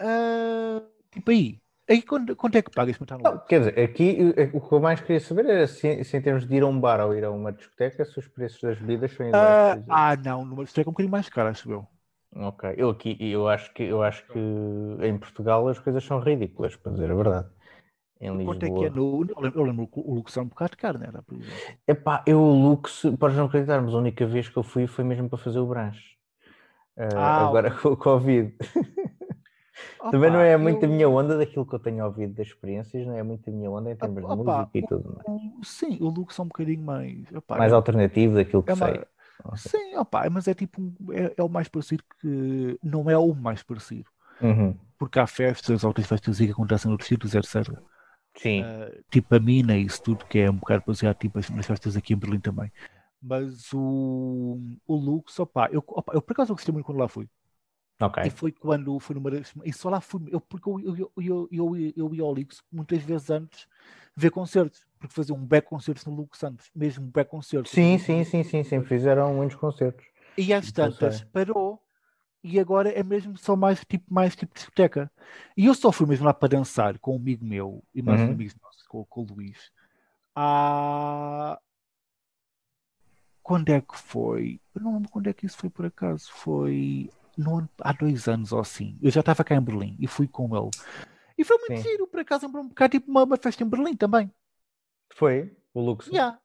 Uh, 0.00 0.82
tipo 1.10 1.30
aí. 1.30 1.60
Aí 1.88 2.02
quanto, 2.02 2.36
quanto 2.36 2.56
é 2.56 2.62
que 2.62 2.70
pagas 2.70 2.98
para 2.98 3.16
estar 3.16 3.18
no 3.18 3.40
Quer 3.46 3.60
dizer, 3.60 3.80
aqui 3.80 4.34
o 4.52 4.60
que 4.60 4.72
eu 4.72 4.80
mais 4.80 5.00
queria 5.00 5.20
saber 5.20 5.46
era 5.46 5.66
se, 5.66 6.04
se, 6.04 6.16
em 6.16 6.20
termos 6.20 6.46
de 6.46 6.54
ir 6.54 6.62
a 6.62 6.66
um 6.66 6.78
bar 6.78 7.00
ou 7.00 7.14
ir 7.14 7.24
a 7.24 7.30
uma 7.30 7.50
discoteca, 7.50 8.04
se 8.04 8.18
os 8.18 8.28
preços 8.28 8.60
das 8.60 8.78
bebidas 8.78 9.12
são 9.12 9.26
iguais. 9.26 9.78
Uh, 9.78 9.84
ah, 9.88 10.16
não, 10.16 10.44
numa 10.44 10.64
discoteca 10.64 10.88
é 10.88 10.90
um 10.90 10.92
bocadinho 10.92 11.12
mais 11.12 11.28
caro, 11.30 11.48
acho 11.48 11.70
eu. 11.70 11.86
Ok, 12.36 12.74
eu 12.76 12.90
aqui 12.90 13.16
eu 13.20 13.48
acho 13.48 13.72
que 13.72 13.82
eu 13.82 14.02
acho 14.02 14.26
que 14.26 14.38
em 15.00 15.16
Portugal 15.16 15.66
as 15.66 15.78
coisas 15.78 16.04
são 16.04 16.20
ridículas, 16.20 16.76
para 16.76 16.92
dizer 16.92 17.10
a 17.10 17.14
verdade. 17.14 17.48
Em 18.20 18.36
Lisboa. 18.36 18.54
Quanto 18.54 18.66
é 18.66 18.70
que 18.70 18.84
é 18.84 18.90
no. 18.90 19.26
Eu 19.54 19.62
lembro, 19.62 19.86
que 19.86 20.00
o 20.00 20.14
Lux 20.14 20.36
é 20.36 20.40
um 20.40 20.46
bocado 20.46 20.76
caro, 20.76 20.98
não 20.98 21.06
era? 21.06 21.22
Por 21.22 21.36
exemplo. 21.36 21.56
Epá, 21.86 22.22
eu 22.26 22.40
o 22.40 22.52
Lux, 22.52 23.02
podes 23.18 23.36
não 23.36 23.46
acreditar, 23.46 23.80
mas 23.80 23.94
a 23.94 23.98
única 23.98 24.26
vez 24.26 24.48
que 24.48 24.56
eu 24.56 24.62
fui 24.62 24.86
foi 24.86 25.04
mesmo 25.04 25.28
para 25.28 25.38
fazer 25.38 25.58
o 25.60 25.66
branche. 25.66 26.16
Uh, 26.96 27.16
ah, 27.16 27.46
agora 27.46 27.70
com 27.80 27.90
o 27.90 27.96
Covid. 27.96 28.54
Opa, 30.00 30.10
Também 30.10 30.30
não 30.30 30.40
é 30.40 30.56
muito 30.56 30.84
eu... 30.84 30.88
a 30.88 30.92
minha 30.92 31.08
onda 31.08 31.38
daquilo 31.38 31.64
que 31.64 31.74
eu 31.74 31.78
tenho 31.78 32.04
ouvido 32.04 32.34
das 32.34 32.48
experiências, 32.48 33.06
não 33.06 33.16
é 33.16 33.22
muito 33.22 33.48
a 33.48 33.52
minha 33.52 33.70
onda 33.70 33.92
em 33.92 33.96
termos 33.96 34.24
opa, 34.24 34.34
de 34.34 34.42
música 34.42 34.70
e 34.78 34.86
tudo 34.86 35.14
mais. 35.14 35.68
Sim, 35.68 35.98
o 36.00 36.08
Lux 36.08 36.36
é 36.36 36.42
um 36.42 36.46
bocadinho 36.46 36.82
mais. 36.82 37.32
Opa, 37.32 37.56
mais 37.56 37.72
é, 37.72 37.74
alternativo 37.76 38.34
daquilo 38.34 38.64
que 38.64 38.72
é 38.72 38.76
sei. 38.76 39.04
Sim, 39.54 39.96
opa, 39.96 40.28
mas 40.28 40.48
é 40.48 40.54
tipo 40.54 40.92
é, 41.12 41.34
é, 41.36 41.42
o 41.42 41.48
mais 41.48 41.68
parecido 41.68 42.02
que 42.20 42.78
não 42.82 43.08
é 43.08 43.16
o 43.16 43.32
mais 43.32 43.62
parecido. 43.62 44.08
Uhum. 44.40 44.74
Porque 44.98 45.20
há 45.20 45.26
festas, 45.26 45.84
outras 45.84 46.06
festas 46.06 46.38
que 46.38 46.50
acontecem 46.50 46.88
noutros 46.88 47.08
sítios, 47.08 47.34
etc. 47.34 47.78
Sim. 48.38 48.62
Uh, 48.62 49.04
tipo 49.10 49.34
a 49.34 49.40
mina 49.40 49.76
e 49.76 49.84
isso 49.84 50.02
tudo, 50.02 50.24
que 50.24 50.38
é 50.38 50.50
um 50.50 50.56
bocado 50.56 50.84
baseado 50.86 51.16
tipo, 51.16 51.38
nas 51.54 51.66
festas 51.66 51.96
aqui 51.96 52.14
em 52.14 52.16
Berlim 52.16 52.40
também. 52.40 52.72
Mas 53.20 53.72
o, 53.72 54.60
o 54.86 54.94
Lux, 54.94 55.38
opa, 55.40 55.68
eu, 55.72 55.82
opa, 55.86 56.12
eu 56.14 56.22
por 56.22 56.32
acaso 56.32 56.54
gostei 56.54 56.72
muito 56.72 56.86
quando 56.86 56.98
lá 56.98 57.08
fui. 57.08 57.28
Okay. 58.00 58.26
E 58.26 58.30
foi 58.30 58.52
quando 58.52 58.98
fui 59.00 59.16
numa. 59.16 59.30
E 59.64 59.72
só 59.72 59.90
lá 59.90 60.00
fui. 60.00 60.22
Eu, 60.30 60.40
porque 60.40 60.70
eu, 60.70 60.78
eu, 60.80 61.12
eu, 61.16 61.48
eu, 61.50 61.92
eu 61.96 62.14
ia 62.14 62.22
ao 62.22 62.32
Lux 62.32 62.62
muitas 62.70 63.02
vezes 63.02 63.28
antes 63.28 63.66
ver 64.14 64.30
concertos 64.30 64.86
porque 64.98 65.14
faziam 65.14 65.38
um 65.38 65.44
back 65.44 65.68
concerto 65.68 66.10
no 66.10 66.16
Lucas 66.16 66.38
Santos, 66.38 66.70
mesmo 66.74 67.06
um 67.06 67.10
back 67.10 67.30
concerto. 67.30 67.68
Sim, 67.68 67.98
sim, 67.98 68.24
sim, 68.24 68.42
sim, 68.42 68.64
sempre 68.64 68.88
fizeram 68.88 69.34
muitos 69.34 69.56
concertos. 69.56 70.04
E 70.36 70.52
às 70.52 70.70
tantas 70.72 71.22
parou 71.24 71.80
e 72.42 72.58
agora 72.58 72.90
é 72.90 73.02
mesmo 73.02 73.36
só 73.36 73.56
mais 73.56 73.84
tipo, 73.84 74.12
mais 74.12 74.36
tipo 74.36 74.54
discoteca. 74.54 75.10
E 75.56 75.66
eu 75.66 75.74
só 75.74 75.90
fui 75.90 76.06
mesmo 76.06 76.24
lá 76.26 76.32
para 76.32 76.48
dançar 76.48 76.98
com 76.98 77.14
um 77.14 77.16
amigo 77.16 77.44
meu 77.44 77.82
e 77.94 78.02
mais 78.02 78.20
uhum. 78.20 78.28
um 78.28 78.32
amigo 78.32 78.54
nosso, 78.62 78.84
com, 78.88 79.04
com 79.04 79.22
o 79.22 79.26
Luís. 79.26 79.70
Ah, 80.34 81.58
quando 83.42 83.70
é 83.70 83.80
que 83.80 83.98
foi? 83.98 84.60
Eu 84.74 84.82
não 84.82 84.94
lembro 84.94 85.10
quando 85.10 85.26
é 85.28 85.32
que 85.32 85.46
isso 85.46 85.56
foi 85.56 85.70
por 85.70 85.86
acaso. 85.86 86.30
Foi 86.32 87.10
no, 87.36 87.68
há 87.80 87.92
dois 87.92 88.28
anos 88.28 88.52
ou 88.52 88.60
assim. 88.60 88.98
Eu 89.02 89.10
já 89.10 89.20
estava 89.20 89.42
cá 89.42 89.54
em 89.54 89.60
Berlim 89.60 89.96
e 89.98 90.06
fui 90.06 90.28
com 90.28 90.56
ele. 90.56 90.70
E 91.36 91.44
foi 91.44 91.56
muito 91.58 91.82
Sim. 91.82 91.90
giro, 91.90 92.06
por 92.06 92.20
acaso, 92.20 92.46
um 92.46 92.68
bocado 92.68 92.90
tipo 92.92 93.10
uma, 93.10 93.24
uma 93.24 93.36
festa 93.36 93.62
em 93.62 93.68
Berlim 93.68 93.96
também. 93.96 94.30
Foi, 95.14 95.56
o 95.72 95.80
Luxo. 95.80 96.10
Yeah. 96.10 96.38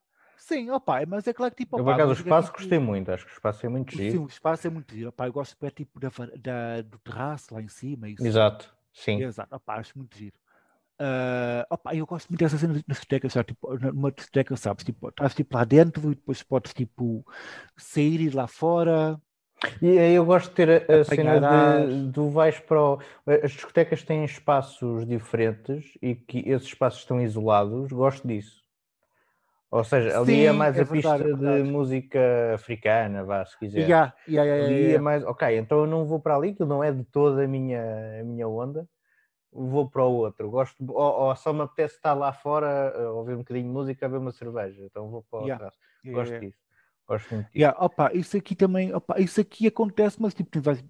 Sim, 0.43 0.69
opa, 0.71 1.05
mas 1.07 1.25
é 1.25 1.31
claro 1.31 1.55
que 1.55 1.63
tipo. 1.63 1.79
Eu, 1.79 1.85
por 1.85 1.93
acaso, 1.93 2.09
o 2.09 2.13
espaço 2.13 2.47
tipo, 2.49 2.59
gostei 2.59 2.77
muito, 2.77 3.09
acho 3.09 3.25
que 3.25 3.31
o 3.31 3.33
espaço 3.33 3.65
é 3.65 3.69
muito 3.69 3.95
giro. 3.95 4.11
Sim, 4.11 4.17
o 4.17 4.27
espaço 4.27 4.67
é 4.67 4.69
muito 4.69 4.93
giro. 4.93 5.07
Opa, 5.07 5.25
eu 5.25 5.31
gosto 5.31 5.65
é, 5.65 5.69
tipo 5.69 6.01
da, 6.01 6.09
da, 6.37 6.81
do 6.81 6.99
terraço 6.99 7.53
lá 7.53 7.61
em 7.61 7.69
cima. 7.69 8.09
Isso. 8.09 8.27
Exato, 8.27 8.69
sim. 8.91 9.21
Exato, 9.21 9.55
opa, 9.55 9.75
acho 9.75 9.97
muito 9.97 10.17
giro. 10.17 10.35
Uh, 10.99 11.63
opa, 11.69 11.95
eu 11.95 12.05
gosto 12.05 12.27
muito 12.27 12.41
dessa 12.41 12.57
cena 12.57 12.73
na 12.73 12.81
discoteca, 12.85 13.29
sabe? 13.29 13.47
Tipo, 13.47 13.77
numa 13.77 14.11
discoteca, 14.11 14.57
sabes? 14.57 14.83
Tipo, 14.83 15.07
estás 15.07 15.33
tipo 15.33 15.55
lá 15.55 15.63
dentro 15.63 16.11
e 16.11 16.15
depois 16.15 16.43
podes 16.43 16.73
tipo 16.73 17.25
sair 17.77 18.19
e 18.19 18.25
ir 18.25 18.35
lá 18.35 18.45
fora. 18.45 19.17
E 19.81 19.97
aí 19.97 20.13
eu 20.13 20.25
gosto 20.25 20.49
de 20.49 20.55
ter 20.55 20.91
a, 20.91 20.99
a 20.99 21.03
cena 21.05 21.39
de, 21.39 22.11
do 22.11 22.29
vais 22.29 22.59
para 22.59 22.81
o... 22.81 22.99
As 23.41 23.51
discotecas 23.51 24.03
têm 24.03 24.25
espaços 24.25 25.07
diferentes 25.07 25.97
e 26.01 26.13
que 26.13 26.39
esses 26.39 26.67
espaços 26.67 26.99
estão 26.99 27.21
isolados, 27.21 27.93
gosto 27.93 28.27
disso. 28.27 28.62
Ou 29.77 29.83
seja, 29.83 30.09
ali 30.19 30.35
Sim, 30.35 30.45
é 30.45 30.51
mais 30.53 30.79
é 30.79 30.83
a 30.83 30.85
verdade, 30.85 30.95
pista 30.95 31.23
é 31.23 31.35
de 31.35 31.63
música 31.63 32.53
africana, 32.55 33.23
vá, 33.25 33.43
se 33.45 33.57
quiser. 33.57 33.91
Yeah, 33.91 34.43
yeah, 34.43 34.43
yeah, 34.45 34.57
ali 34.59 34.93
é 34.93 34.99
mais, 34.99 35.23
ok, 35.25 35.57
então 35.57 35.79
eu 35.81 35.87
não 35.87 36.05
vou 36.05 36.19
para 36.21 36.35
ali, 36.37 36.55
que 36.55 36.63
não 36.65 36.83
é 36.83 36.91
de 36.91 37.03
toda 37.05 37.43
a 37.45 37.47
minha, 37.47 38.21
a 38.21 38.23
minha 38.23 38.47
onda, 38.47 38.87
vou 39.51 39.89
para 39.89 40.03
o 40.05 40.13
outro. 40.13 40.49
Gosto, 40.51 40.77
ou, 40.91 41.29
ou 41.29 41.35
só 41.37 41.53
me 41.53 41.61
apetece 41.63 41.95
estar 41.97 42.13
lá 42.15 42.33
fora, 42.33 42.93
ouvir 43.13 43.35
um 43.35 43.39
bocadinho 43.39 43.67
de 43.67 43.73
música, 43.73 44.09
ver 44.09 44.17
uma 44.19 44.31
cerveja, 44.33 44.83
então 44.85 45.09
vou 45.11 45.23
para 45.23 45.39
o 45.39 45.43
outro. 45.43 45.71
Gosto 46.13 46.37
disso. 46.39 46.62
Gosto 47.07 47.35
muito. 47.35 47.49
Yeah, 47.53 47.77
opa, 47.83 48.11
isso 48.13 48.37
aqui 48.37 48.55
também, 48.55 48.93
opa, 48.93 49.19
isso 49.19 49.41
aqui 49.41 49.67
acontece, 49.67 50.21
mas 50.21 50.33
tipo, 50.33 50.49
tem 50.49 50.61
várias 50.61 50.81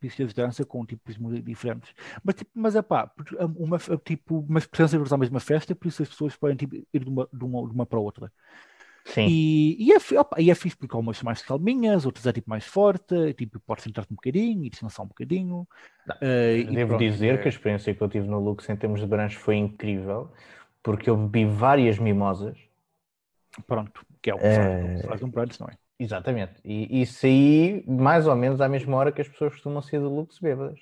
pistas 0.00 0.28
de 0.28 0.34
dança 0.34 0.64
com 0.64 0.84
tipos 0.86 1.16
diferentes. 1.44 1.94
Mas, 2.24 2.34
tipo, 2.36 2.50
mas 2.54 2.74
opa, 2.74 3.12
uma, 3.56 3.78
tipo, 4.02 4.44
mas 4.48 4.66
precisam 4.66 5.04
a 5.10 5.18
mesma 5.18 5.40
festa, 5.40 5.74
por 5.74 5.88
isso 5.88 6.02
as 6.02 6.08
pessoas 6.08 6.36
podem 6.36 6.56
tipo, 6.56 6.74
ir 6.76 7.04
de 7.04 7.08
uma, 7.08 7.28
de, 7.30 7.44
uma, 7.44 7.68
de 7.68 7.74
uma 7.74 7.86
para 7.86 8.00
outra. 8.00 8.32
Sim. 9.04 9.26
E, 9.28 9.76
e, 9.78 9.92
é, 9.92 10.18
opa, 10.18 10.40
e 10.40 10.50
é 10.50 10.54
fixe 10.54 10.76
porque 10.76 10.94
algumas 10.94 11.18
são 11.18 11.24
mais 11.24 11.42
calminhas, 11.42 12.06
outras 12.06 12.26
é 12.26 12.32
tipo 12.32 12.48
mais 12.48 12.64
forte, 12.64 13.34
tipo, 13.34 13.60
podes 13.60 13.84
sentar-te 13.84 14.12
um 14.12 14.16
bocadinho 14.16 14.64
e 14.64 14.70
descansar 14.70 15.04
um 15.04 15.08
bocadinho. 15.08 15.66
Uh, 16.08 16.72
Devo 16.72 16.96
dizer 16.96 17.40
que 17.42 17.48
a 17.48 17.50
experiência 17.50 17.94
que 17.94 18.00
eu 18.00 18.08
tive 18.08 18.28
no 18.28 18.38
Lux 18.38 18.68
em 18.68 18.76
termos 18.76 19.00
de 19.00 19.06
branche 19.06 19.36
foi 19.36 19.56
incrível, 19.56 20.30
porque 20.82 21.10
eu 21.10 21.16
bebi 21.16 21.44
várias 21.44 21.98
mimosas. 21.98 22.56
Pronto, 23.66 24.04
que 24.20 24.30
é 24.30 24.34
o 24.34 24.38
que 24.38 24.44
é... 24.44 25.02
faz 25.06 25.22
um 25.22 25.30
brunch, 25.30 25.60
não 25.60 25.68
é? 25.68 25.72
Exatamente. 25.98 26.54
E 26.64 27.02
isso 27.02 27.26
aí, 27.26 27.84
mais 27.86 28.26
ou 28.26 28.34
menos 28.34 28.60
à 28.60 28.68
mesma 28.68 28.96
hora 28.96 29.12
que 29.12 29.20
as 29.20 29.28
pessoas 29.28 29.52
costumam 29.52 29.82
sair 29.82 30.00
do 30.00 30.08
Lux 30.08 30.38
bêbadas. 30.38 30.80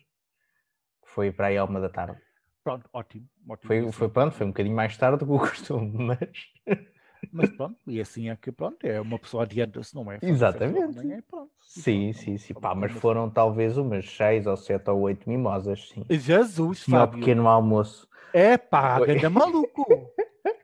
Foi 1.04 1.32
para 1.32 1.48
aí 1.48 1.58
à 1.58 1.64
uma 1.64 1.80
da 1.80 1.88
tarde. 1.88 2.18
Pronto, 2.62 2.88
ótimo. 2.92 3.26
ótimo 3.48 3.66
foi, 3.66 3.92
foi, 3.92 4.08
pronto, 4.08 4.34
foi 4.34 4.46
um 4.46 4.50
bocadinho 4.50 4.76
mais 4.76 4.96
tarde 4.96 5.18
do 5.18 5.26
que 5.26 5.32
o 5.32 5.38
costume, 5.38 5.92
mas... 5.98 6.88
Mas 7.32 7.50
pronto, 7.50 7.76
e 7.86 8.00
assim 8.00 8.30
é 8.30 8.36
que 8.36 8.50
pronto, 8.50 8.82
é 8.82 8.98
uma 8.98 9.18
pessoa 9.18 9.42
adianta-se, 9.42 9.94
não 9.94 10.10
é? 10.10 10.18
Exatamente. 10.22 10.96
Manhã, 10.96 11.22
pronto, 11.28 11.50
sim, 11.58 12.14
sim, 12.14 12.38
sim. 12.38 12.54
Pá, 12.54 12.74
mas 12.74 12.92
foram 12.92 13.28
talvez 13.28 13.76
umas 13.76 14.08
seis 14.10 14.46
ou 14.46 14.56
sete 14.56 14.88
ou 14.88 15.00
oito 15.00 15.28
mimosas, 15.28 15.88
sim. 15.88 16.04
Jesus, 16.08 16.84
Fábio. 16.84 17.18
Um 17.18 17.20
pequeno 17.20 17.46
almoço. 17.46 18.08
É 18.32 18.56
pá, 18.56 18.98
anda 18.98 19.28
maluco. 19.28 19.84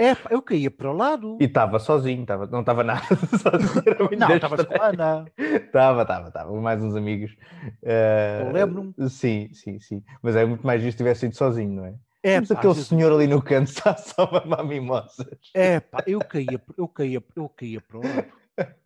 É, 0.00 0.16
eu 0.30 0.40
caía 0.40 0.70
para 0.70 0.90
o 0.90 0.96
lado. 0.96 1.36
E 1.38 1.44
estava 1.44 1.78
sozinho, 1.78 2.24
tava, 2.24 2.46
não 2.46 2.60
estava 2.60 2.82
nada 2.82 3.02
sozinho. 3.36 4.18
Não, 4.18 4.34
estava 4.34 4.64
com 4.64 4.82
a 4.82 4.86
Ana. 4.86 5.26
Estava, 5.36 6.02
estava, 6.02 6.28
estava, 6.28 6.52
mais 6.58 6.82
uns 6.82 6.96
amigos. 6.96 7.32
Uh, 7.82 8.46
eu 8.46 8.52
lembro-me. 8.52 9.10
Sim, 9.10 9.50
sim, 9.52 9.78
sim. 9.78 10.02
Mas 10.22 10.36
é 10.36 10.46
muito 10.46 10.66
mais 10.66 10.80
justo 10.80 10.92
se 10.92 10.96
tivesse 10.96 11.26
ido 11.26 11.36
sozinho, 11.36 11.74
não 11.74 11.84
é? 11.84 11.94
É, 12.22 12.34
Temos 12.36 12.50
aquele 12.50 12.72
Jesus. 12.72 12.88
senhor 12.88 13.12
ali 13.12 13.26
no 13.26 13.42
canto 13.42 13.68
está 13.68 13.94
só 14.00 14.24
a 14.24 14.40
mamar 14.40 14.64
mimosas. 14.64 15.38
É, 15.52 15.80
pá, 15.80 16.02
eu 16.06 16.20
caía, 16.20 16.62
eu 16.78 16.88
caía, 16.88 17.22
eu 17.36 17.48
caía 17.50 17.80
para 17.82 17.98
o 17.98 18.00
lado. 18.02 18.26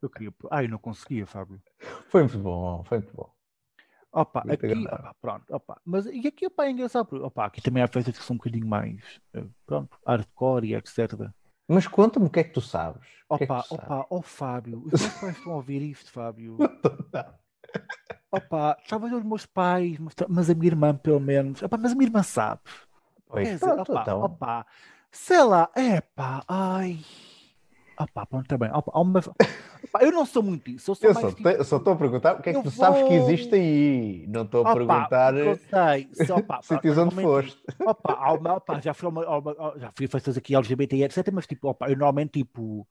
Eu 0.03 0.11
caía 0.11 0.33
para... 0.33 0.48
Ai, 0.57 0.66
não 0.66 0.79
conseguia, 0.79 1.27
Fábio. 1.27 1.61
Foi 2.09 2.22
muito 2.22 2.38
bom, 2.38 2.83
foi 2.85 2.98
muito 2.98 3.14
bom. 3.14 3.34
Opa, 4.14 4.44
aqui, 4.48 4.72
opa, 4.72 5.16
pronto, 5.20 5.44
opa. 5.50 5.81
Mas 5.85 6.07
e 6.07 6.29
aqui 6.29 6.46
opa, 6.46 6.66
é 6.66 6.70
engraçado, 6.70 7.07
porque 7.07 7.24
opa, 7.24 7.46
aqui 7.46 7.61
também 7.61 7.83
há 7.83 7.88
festas 7.88 8.16
que 8.16 8.24
são 8.24 8.35
um 8.35 8.37
bocadinho 8.37 8.66
mais, 8.66 9.20
eh, 9.35 9.44
pronto, 9.66 9.98
hardcore 10.07 10.68
e 10.68 10.74
etc. 10.77 11.33
Mas 11.66 11.88
conta-me 11.88 12.27
o 12.27 12.31
que 12.31 12.38
é 12.38 12.44
que 12.44 12.53
tu 12.53 12.61
sabes. 12.61 13.03
Opa, 13.29 13.38
que 13.38 13.44
é 13.44 13.46
que 13.46 13.74
opa, 13.74 14.07
ó 14.09 14.18
oh, 14.18 14.22
Fábio, 14.22 14.85
os 14.87 15.00
meus 15.00 15.14
pais 15.14 15.37
estão 15.37 15.53
a 15.53 15.57
ouvir 15.57 15.83
isto, 15.83 16.12
Fábio. 16.12 16.59
opa, 18.31 18.79
talvez 18.88 19.12
os 19.12 19.24
meus 19.24 19.46
pais, 19.46 19.98
mas 20.29 20.48
a 20.48 20.55
minha 20.55 20.68
irmã 20.68 20.94
pelo 20.94 21.18
menos. 21.18 21.61
Opa, 21.61 21.77
mas 21.77 21.90
a 21.90 21.94
minha 21.96 22.07
irmã 22.07 22.22
sabe. 22.22 22.61
Pois, 23.27 23.48
Quer 23.48 23.59
pronto, 23.59 23.83
dizer, 23.83 23.92
opa, 23.92 24.03
então. 24.03 24.22
opa, 24.22 24.66
sei 25.11 25.42
lá, 25.42 25.68
é 25.74 26.00
pá, 26.00 26.44
ai. 26.46 27.00
Opa, 27.98 28.26
pronto, 28.26 28.46
também. 28.46 28.70
Opa, 28.72 28.98
uma... 28.98 29.20
Opa, 29.20 30.02
eu 30.02 30.11
não 30.11 30.26
sou 30.26 30.42
muito 30.42 30.70
isso. 30.70 30.90
Eu, 30.90 30.94
sou 30.94 31.09
eu 31.09 31.14
só, 31.14 31.30
tipo... 31.30 31.48
estou 31.48 31.92
a 31.92 31.96
perguntar 31.96 32.37
o 32.37 32.42
que 32.42 32.50
é 32.50 32.52
que 32.54 32.62
tu 32.62 32.70
vou... 32.70 32.72
sabes 32.72 33.02
que 33.02 33.14
existe 33.14 33.54
aí. 33.54 34.26
Não 34.28 34.42
estou 34.42 34.66
a 34.66 34.70
opa, 34.70 34.74
perguntar 34.74 35.37
eu 35.37 35.57
sei. 35.57 36.26
Só, 36.26 36.37
opa, 36.37 36.61
sítios 36.62 36.98
onde 36.98 37.14
foste. 37.14 37.62
Opa, 37.85 38.33
uma, 38.33 38.54
opa, 38.54 38.80
já, 38.80 38.94
fui 38.94 39.09
uma, 39.09 39.38
uma, 39.38 39.74
já 39.76 39.92
fui 39.96 40.07
festas 40.07 40.37
aqui 40.37 40.54
LGBT, 40.54 41.02
etc. 41.04 41.30
Mas 41.33 41.46
tipo, 41.46 41.68
opa, 41.68 41.87
eu 41.87 41.96
normalmente 41.96 42.42
tipo. 42.42 42.87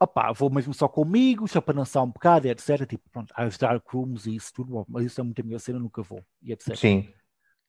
opá, 0.00 0.32
vou 0.32 0.50
mesmo 0.50 0.72
só 0.72 0.88
comigo, 0.88 1.46
só 1.46 1.60
para 1.60 1.74
dançar 1.74 2.02
um 2.02 2.10
bocado, 2.10 2.48
etc. 2.48 2.86
Tipo, 2.86 3.04
pronto, 3.10 3.32
as 3.36 3.58
dark 3.58 3.86
rooms 3.88 4.26
e 4.26 4.36
isso 4.36 4.52
tudo, 4.54 4.84
mas 4.88 5.04
isso 5.04 5.20
é 5.20 5.24
muito 5.24 5.40
a 5.40 5.44
minha 5.44 5.58
cena, 5.58 5.78
nunca 5.78 6.02
vou, 6.02 6.22
e 6.42 6.52
etc. 6.52 6.76
Sim. 6.76 7.08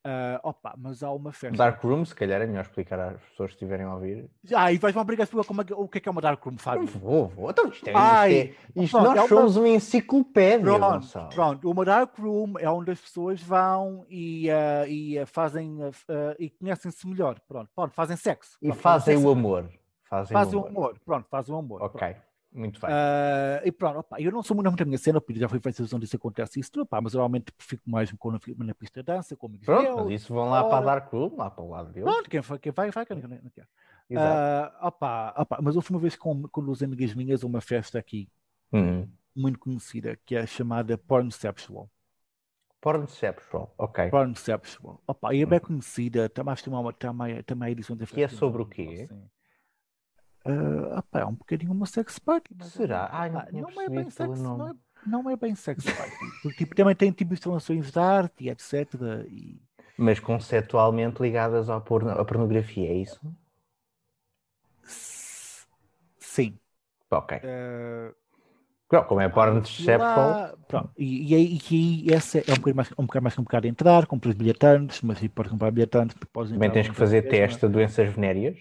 Uh, 0.06 0.38
opa, 0.44 0.72
mas 0.78 1.02
há 1.02 1.10
uma 1.10 1.32
festa. 1.32 1.56
Dark 1.56 1.82
Room, 1.82 2.04
se 2.04 2.14
calhar 2.14 2.40
é 2.40 2.46
melhor 2.46 2.60
explicar 2.60 3.00
às 3.00 3.20
pessoas 3.30 3.48
que 3.48 3.54
estiverem 3.54 3.84
a 3.84 3.94
ouvir. 3.94 4.30
Ah, 4.54 4.72
e 4.72 4.78
vais-me 4.78 5.00
obrigar 5.00 5.22
a 5.22 5.24
explicar 5.24 5.48
como 5.48 5.62
é, 5.62 5.64
o 5.70 5.88
que 5.88 5.98
é, 5.98 6.00
que 6.00 6.08
é 6.08 6.12
uma 6.12 6.20
Dark 6.20 6.40
Room, 6.44 6.56
Fábio? 6.58 6.86
Vou, 6.86 7.26
vou. 7.26 7.50
Então, 7.50 7.66
isto 7.66 7.88
é, 7.88 7.92
Ai, 7.92 8.32
isto 8.32 8.78
é, 8.78 8.82
isto 8.84 8.92
pronto, 8.92 9.16
nós 9.16 9.24
é 9.24 9.28
somos 9.28 9.56
uma, 9.56 9.68
enciclopédia, 9.68 10.78
pronto, 10.78 11.34
Pronto, 11.34 11.68
uma 11.68 11.84
Dark 11.84 12.16
Room 12.20 12.54
é 12.60 12.70
onde 12.70 12.92
as 12.92 13.00
pessoas 13.00 13.42
vão 13.42 14.06
e, 14.08 14.48
uh, 14.48 14.86
e 14.86 15.20
uh, 15.20 15.26
fazem 15.26 15.82
uh, 15.82 15.92
e 16.38 16.50
conhecem-se 16.50 17.04
melhor. 17.08 17.40
Pronto, 17.48 17.68
pronto, 17.74 17.92
fazem 17.92 18.16
sexo. 18.16 18.56
E 18.62 18.72
fazem 18.72 19.16
o 19.16 19.28
amor. 19.28 19.68
Fazem, 20.04 20.32
fazem 20.32 20.54
o 20.54 20.66
amor. 20.66 20.70
amor. 20.70 21.00
Pronto, 21.04 21.26
fazem 21.28 21.52
o 21.52 21.58
amor. 21.58 21.82
Ok. 21.82 21.98
Pronto. 21.98 22.25
Muito 22.56 22.80
bem. 22.80 22.88
Uh, 22.90 23.66
e 23.66 23.70
pronto, 23.70 23.98
opa, 23.98 24.18
eu 24.18 24.32
não 24.32 24.42
sou 24.42 24.56
muito 24.56 24.82
a 24.82 24.84
minha 24.86 24.96
cena, 24.96 25.22
já 25.28 25.46
foi 25.46 25.60
feita 25.60 25.82
onde 25.94 26.06
isso 26.06 26.16
acontece 26.16 26.58
isso 26.58 26.80
opa, 26.80 26.98
mas 27.02 27.12
normalmente 27.12 27.52
fico 27.58 27.82
mais 27.88 28.10
com 28.12 28.30
na, 28.30 28.40
na 28.56 28.74
pista 28.74 29.02
de 29.02 29.06
dança, 29.06 29.36
com 29.36 29.46
amigos 29.46 29.66
Pronto, 29.66 30.04
mas 30.04 30.22
isso 30.22 30.32
vão 30.32 30.48
lá 30.48 30.64
para 30.64 30.86
dar 30.86 31.00
clube, 31.02 31.36
lá 31.36 31.50
para 31.50 31.62
o 31.62 31.68
lado 31.68 31.92
deles. 31.92 32.10
Pronto, 32.10 32.30
quem, 32.30 32.40
vai, 32.40 32.58
quem 32.58 32.72
vai, 32.72 32.90
vai, 32.90 33.04
quem 33.04 33.16
não, 33.16 33.28
não 33.28 33.50
quer. 33.50 33.68
Exato. 34.08 34.74
Uh, 34.74 34.86
opa, 34.86 35.34
opa, 35.36 35.58
mas 35.60 35.76
houve 35.76 35.90
uma 35.90 35.98
vez 35.98 36.16
com, 36.16 36.48
com 36.48 36.64
duas 36.64 36.82
amigas 36.82 37.14
minhas 37.14 37.42
uma 37.42 37.60
festa 37.60 37.98
aqui, 37.98 38.26
uhum. 38.72 39.06
muito 39.34 39.58
conhecida, 39.58 40.18
que 40.24 40.34
é 40.34 40.46
chamada 40.46 40.96
Pornceptual. 40.96 41.90
Pornceptual, 42.80 43.74
ok. 43.76 44.08
Pornceptual. 44.08 45.02
Opa, 45.06 45.34
e 45.34 45.42
é 45.42 45.46
bem 45.46 45.58
uhum. 45.58 45.66
conhecida, 45.66 46.30
também 46.30 46.52
acho 46.52 46.64
que 46.64 46.70
tem 46.70 47.10
uma, 47.10 47.26
a 47.66 47.70
edição 47.70 47.94
da. 47.94 48.06
Que 48.06 48.22
é 48.22 48.28
sobre 48.28 48.62
o 48.62 48.66
quê? 48.66 49.08
Assim. 49.10 49.28
Uh, 50.46 50.98
opa, 50.98 51.20
é 51.20 51.24
um 51.24 51.34
bocadinho 51.34 51.72
uma 51.72 51.86
sex 51.86 52.18
party. 52.18 52.54
Será? 52.62 53.08
Ai, 53.12 53.30
não, 53.30 53.70
não, 53.70 53.82
é 53.82 53.88
bem 53.88 54.10
sex, 54.10 54.40
não, 54.40 54.68
é, 54.68 54.74
não 55.06 55.30
é 55.30 55.36
bem 55.36 55.54
sex 55.54 55.84
party. 55.84 56.16
Porque, 56.42 56.58
tipo, 56.58 56.74
também 56.74 56.94
tem 56.94 57.10
tipo 57.10 57.32
instalações 57.32 57.90
de 57.90 57.98
arte 57.98 58.44
e 58.44 58.50
etc. 58.50 58.94
E... 59.28 59.60
Mas 59.98 60.20
conceptualmente 60.20 61.22
ligadas 61.22 61.68
ao 61.68 61.80
porno, 61.80 62.10
à 62.10 62.24
pornografia, 62.24 62.88
é 62.88 62.94
isso? 62.94 63.20
Sim. 66.18 66.58
Ok. 67.10 67.38
Uh... 67.38 68.14
Pronto, 68.88 69.08
como 69.08 69.20
é 69.20 69.28
porno 69.28 69.60
de 69.60 69.68
Pronto, 70.68 70.90
e, 70.96 71.34
e, 71.34 71.58
e, 71.70 72.08
e 72.08 72.12
essa 72.14 72.38
é 72.38 72.52
um 72.52 72.56
bocadinho 72.56 72.76
mais, 72.76 72.92
um 72.96 73.04
bocado 73.04 73.22
mais 73.24 73.34
complicado 73.34 73.62
de 73.62 73.68
entrar, 73.68 74.06
compras 74.06 74.34
bilhetantes, 74.34 75.02
mas 75.02 75.18
se 75.18 75.28
podes 75.28 75.50
comprar 75.50 75.72
bilhetantes, 75.72 76.16
podes 76.32 76.52
Também 76.52 76.70
tens 76.70 76.88
que 76.88 76.94
fazer 76.94 77.22
teste 77.22 77.66
de 77.66 77.72
doenças 77.72 78.08
venéreas. 78.12 78.56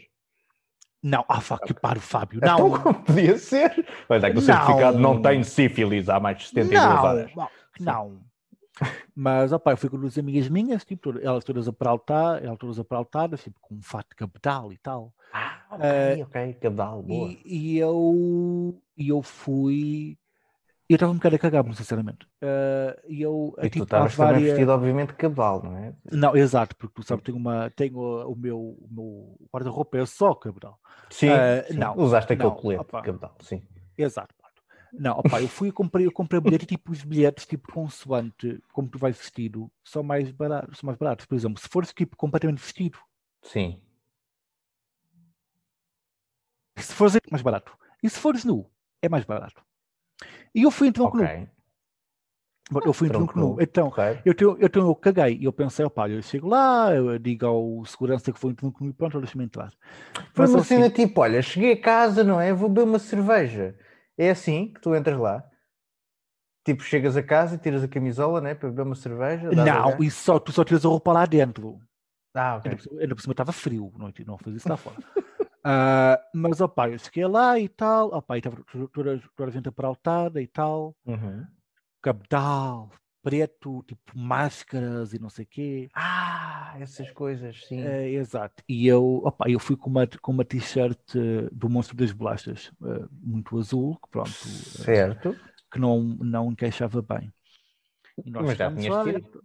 Não, 1.06 1.24
ah, 1.30 1.40
fuck, 1.40 1.64
okay. 1.64 1.76
paro, 1.80 2.00
Fábio. 2.00 2.40
Não. 2.42 2.68
Então, 2.68 2.82
como 2.82 2.96
podia 2.96 3.38
ser? 3.38 3.86
Mas 4.10 4.24
é 4.24 4.32
que 4.32 4.38
o 4.38 4.42
não. 4.42 4.42
certificado 4.42 4.98
não 4.98 5.22
tem 5.22 5.44
sífilis 5.44 6.10
há 6.10 6.20
mais 6.20 6.40
de 6.40 6.48
72 6.48 6.84
não, 6.84 7.04
horas. 7.04 7.32
Não. 7.80 8.22
Mas, 9.16 9.54
opa, 9.54 9.72
eu 9.72 9.78
fui 9.78 9.88
com 9.88 10.00
duas 10.00 10.18
amigas 10.18 10.50
minhas, 10.50 10.84
tipo, 10.84 11.16
elas 11.20 11.44
todas 11.44 11.68
apraltadas, 11.68 12.44
elas 12.44 12.58
todas 12.58 12.80
apraltadas, 12.80 13.44
tipo, 13.44 13.60
com 13.62 13.76
um 13.76 13.84
fato 13.84 14.10
de 14.10 14.16
capital 14.16 14.74
e 14.74 14.78
tal. 14.80 15.14
Ah, 15.32 15.62
ok, 15.70 15.86
uh, 15.86 16.24
ok, 16.24 16.54
cabedal, 16.56 17.04
boa. 17.04 17.30
E, 17.30 17.42
e, 17.46 17.78
eu, 17.78 18.82
e 18.98 19.10
eu 19.10 19.22
fui 19.22 20.18
eu 20.94 20.96
estava 20.96 21.12
um 21.12 21.16
bocado 21.16 21.36
a 21.36 21.40
cagar, 21.40 21.76
sinceramente. 21.76 22.26
Uh, 22.42 23.02
e 23.08 23.22
eu, 23.22 23.56
e 23.58 23.70
tipo, 23.70 23.80
tu 23.80 23.84
estavas 23.86 24.14
várias... 24.14 24.36
também 24.36 24.52
vestido, 24.52 24.72
obviamente, 24.72 25.10
de 25.10 25.16
cabedal, 25.16 25.64
não 25.64 25.78
é? 25.78 25.96
Não, 26.12 26.36
exato, 26.36 26.76
porque 26.76 26.94
tu 26.94 27.04
sabes, 27.04 27.24
tenho, 27.24 27.38
uma, 27.38 27.70
tenho 27.72 27.98
o 27.98 28.36
meu, 28.36 28.60
o 28.60 28.88
meu 28.92 29.48
guarda-roupa 29.52 29.98
é 29.98 30.06
só 30.06 30.36
cabedal. 30.36 30.80
Sim, 31.10 31.30
uh, 31.30 31.68
sim. 31.68 31.78
não. 31.78 31.98
Usaste 31.98 32.34
aquele 32.34 32.50
não, 32.50 32.56
colete 32.56 32.82
opa, 32.82 33.00
de 33.00 33.06
cabedal, 33.06 33.36
sim. 33.42 33.62
Exato. 33.98 34.36
Não, 34.98 35.20
opa, 35.20 35.42
eu 35.42 35.48
fui 35.48 35.70
e 35.70 35.72
comprei, 35.72 36.06
eu 36.06 36.12
comprei 36.12 36.40
bilhete, 36.40 36.66
tipo, 36.66 36.92
os 36.92 37.04
bilhetes, 37.04 37.46
tipo, 37.46 37.72
consoante 37.72 38.62
como 38.72 38.88
tu 38.88 38.98
vais 38.98 39.18
vestido, 39.18 39.70
são 39.84 40.04
mais 40.04 40.32
baratos, 40.32 40.80
são 40.80 40.88
mais 40.88 40.98
baratos. 40.98 41.26
Por 41.26 41.36
exemplo, 41.36 41.60
se 41.60 41.68
fores, 41.68 41.92
tipo, 41.94 42.16
completamente 42.16 42.62
vestido. 42.62 42.98
Sim. 43.42 43.82
Se 46.78 46.94
fores, 46.94 47.16
é 47.16 47.20
mais 47.30 47.42
barato. 47.42 47.78
E 48.02 48.10
se 48.10 48.20
fores 48.20 48.46
nu, 48.46 48.70
é 49.02 49.10
mais 49.10 49.26
barato. 49.26 49.64
E 50.56 50.64
eu 50.64 50.72
fui 50.72 50.88
em 50.88 50.92
tronco 50.94 51.18
okay. 51.18 51.40
nu. 52.72 52.82
Eu 52.84 52.94
fui 52.94 53.10
em 53.10 53.12
tronco 53.12 53.38
nu. 53.38 53.58
Então, 53.60 53.90
okay. 53.90 54.20
eu, 54.24 54.34
tenho, 54.34 54.58
eu, 54.58 54.70
tenho, 54.70 54.88
eu 54.88 54.96
caguei. 54.96 55.38
E 55.38 55.44
eu 55.44 55.52
pensei, 55.52 55.84
opá, 55.84 56.10
eu 56.10 56.22
chego 56.22 56.48
lá, 56.48 56.96
eu 56.96 57.20
digo 57.20 57.46
ao 57.46 57.86
segurança 57.86 58.32
que 58.32 58.40
foi 58.40 58.52
em 58.52 58.56
tronco 58.56 58.82
nu 58.82 58.90
e 58.90 58.94
pronto, 58.94 59.20
deixa-me 59.20 59.44
entrar. 59.44 59.74
Foi 60.34 60.48
uma 60.48 60.60
assim, 60.60 60.76
cena 60.76 60.90
tipo, 60.90 61.20
olha, 61.20 61.42
cheguei 61.42 61.74
a 61.74 61.82
casa, 61.82 62.24
não 62.24 62.40
é? 62.40 62.54
Vou 62.54 62.70
beber 62.70 62.88
uma 62.88 63.00
cerveja. 63.00 63.78
É 64.18 64.30
assim 64.30 64.74
que 64.74 64.80
tu 64.80 64.96
entras 64.96 65.20
lá? 65.20 65.44
Tipo, 66.66 66.82
chegas 66.84 67.18
a 67.18 67.22
casa 67.22 67.56
e 67.56 67.60
tiras 67.60 67.84
a 67.84 67.88
camisola, 67.88 68.40
né? 68.40 68.56
Para 68.56 68.70
beber 68.70 68.84
uma 68.84 68.96
cerveja? 68.96 69.52
Não, 69.52 70.02
isso 70.02 70.24
só, 70.24 70.40
tu 70.40 70.54
só 70.54 70.64
tiras 70.64 70.86
a 70.86 70.90
roupa 70.90 71.12
lá 71.12 71.26
dentro. 71.26 71.80
Ah, 72.34 72.56
ok. 72.56 72.78
Ainda 73.00 73.14
por 73.14 73.22
cima 73.22 73.34
estava 73.34 73.52
frio, 73.52 73.94
não, 73.98 74.12
não 74.26 74.38
fazia 74.38 74.58
isso 74.58 74.70
lá 74.70 74.78
fora. 74.78 74.96
Uh, 75.66 76.22
mas, 76.32 76.62
opá, 76.62 76.90
eu 76.90 77.00
cheguei 77.00 77.26
lá 77.26 77.60
e 77.60 77.68
tal, 77.68 78.10
opá, 78.14 78.36
e 78.36 78.40
estava 78.40 78.64
toda, 78.94 79.20
a 79.40 79.50
gente 79.50 79.68
aparaltada 79.68 80.40
e 80.40 80.46
tal, 80.46 80.96
uhum. 81.04 81.44
cabedal, 82.04 82.92
preto, 83.24 83.84
tipo 83.88 84.16
máscaras 84.16 85.12
e 85.14 85.20
não 85.20 85.28
sei 85.28 85.44
o 85.44 85.48
quê. 85.48 85.90
Ah, 85.96 86.76
essas 86.80 87.10
coisas, 87.10 87.66
sim. 87.66 87.82
Uh, 87.82 88.06
exato. 88.20 88.64
E 88.70 88.86
eu, 88.86 89.22
opa, 89.24 89.50
eu 89.50 89.60
fui 89.60 89.76
com 89.76 89.90
uma, 89.90 90.06
com 90.22 90.32
uma 90.32 90.46
t-shirt 90.46 91.16
uh, 91.16 91.50
do 91.52 91.68
Monstro 91.68 91.98
das 91.98 92.12
Bolachas, 92.12 92.72
uh, 92.80 93.10
muito 93.12 93.58
azul, 93.58 93.98
que 94.04 94.10
pronto. 94.12 94.30
Certo. 94.30 95.36
que 95.72 95.80
não, 95.80 96.00
não 96.04 96.52
encaixava 96.52 97.02
bem. 97.02 97.34
Mas 98.24 98.56
já 98.56 98.72
tinhas 98.72 99.04
tirado? 99.04 99.44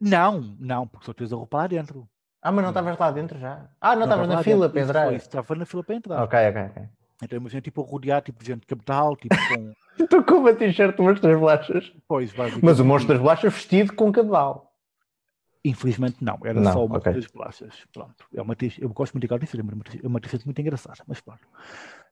Não, 0.00 0.40
não, 0.58 0.86
porque 0.86 1.06
só 1.06 1.12
tens 1.12 1.32
a 1.32 1.36
roupa 1.36 1.58
lá 1.58 1.66
dentro. 1.68 2.08
Ah, 2.40 2.52
mas 2.52 2.62
não 2.62 2.70
estavas 2.70 2.98
lá 2.98 3.10
dentro 3.10 3.38
já? 3.38 3.68
Ah, 3.80 3.96
não 3.96 4.04
estavas 4.04 4.28
na 4.28 4.42
fila 4.42 4.68
para 4.68 4.80
entrar? 4.80 5.12
Estava 5.12 5.54
na 5.54 5.66
fila 5.66 5.82
para 5.82 5.94
entrar. 5.96 6.22
Ok, 6.22 6.38
ok, 6.48 6.62
ok. 6.62 6.82
Então 7.22 7.36
imagina 7.36 7.60
tipo 7.60 7.82
rodear 7.82 8.22
tipo 8.22 8.44
gente 8.44 8.60
de 8.60 8.66
capital, 8.66 9.16
tipo 9.16 9.34
com. 9.48 9.74
Estou 10.02 10.22
com 10.22 10.34
uma 10.34 10.54
t-shirt 10.54 10.96
do 10.96 11.02
Monstro 11.02 11.28
das 11.28 11.38
Bolachas. 11.38 11.92
Pois, 12.06 12.32
Mas 12.62 12.78
o 12.78 12.84
Monstro 12.84 13.14
das 13.14 13.20
Bolachas 13.20 13.52
vestido 13.52 13.92
com 13.92 14.12
cabedal. 14.12 14.72
Infelizmente 15.64 16.24
não, 16.24 16.38
era 16.44 16.60
não, 16.60 16.72
só 16.72 16.84
o 16.84 16.88
Monstro 16.88 17.10
okay. 17.10 17.20
das 17.20 17.30
Bolachas. 17.30 17.74
Pronto. 17.92 18.24
É 18.32 18.40
uma 18.40 18.56
eu 18.78 18.88
gosto 18.90 19.14
muito 19.14 19.22
daquela 19.22 19.40
t-shirt, 19.40 19.64
é 20.02 20.06
uma 20.06 20.20
t-shirt 20.20 20.44
muito 20.44 20.60
engraçada, 20.60 21.02
mas 21.06 21.20
pronto. 21.20 21.40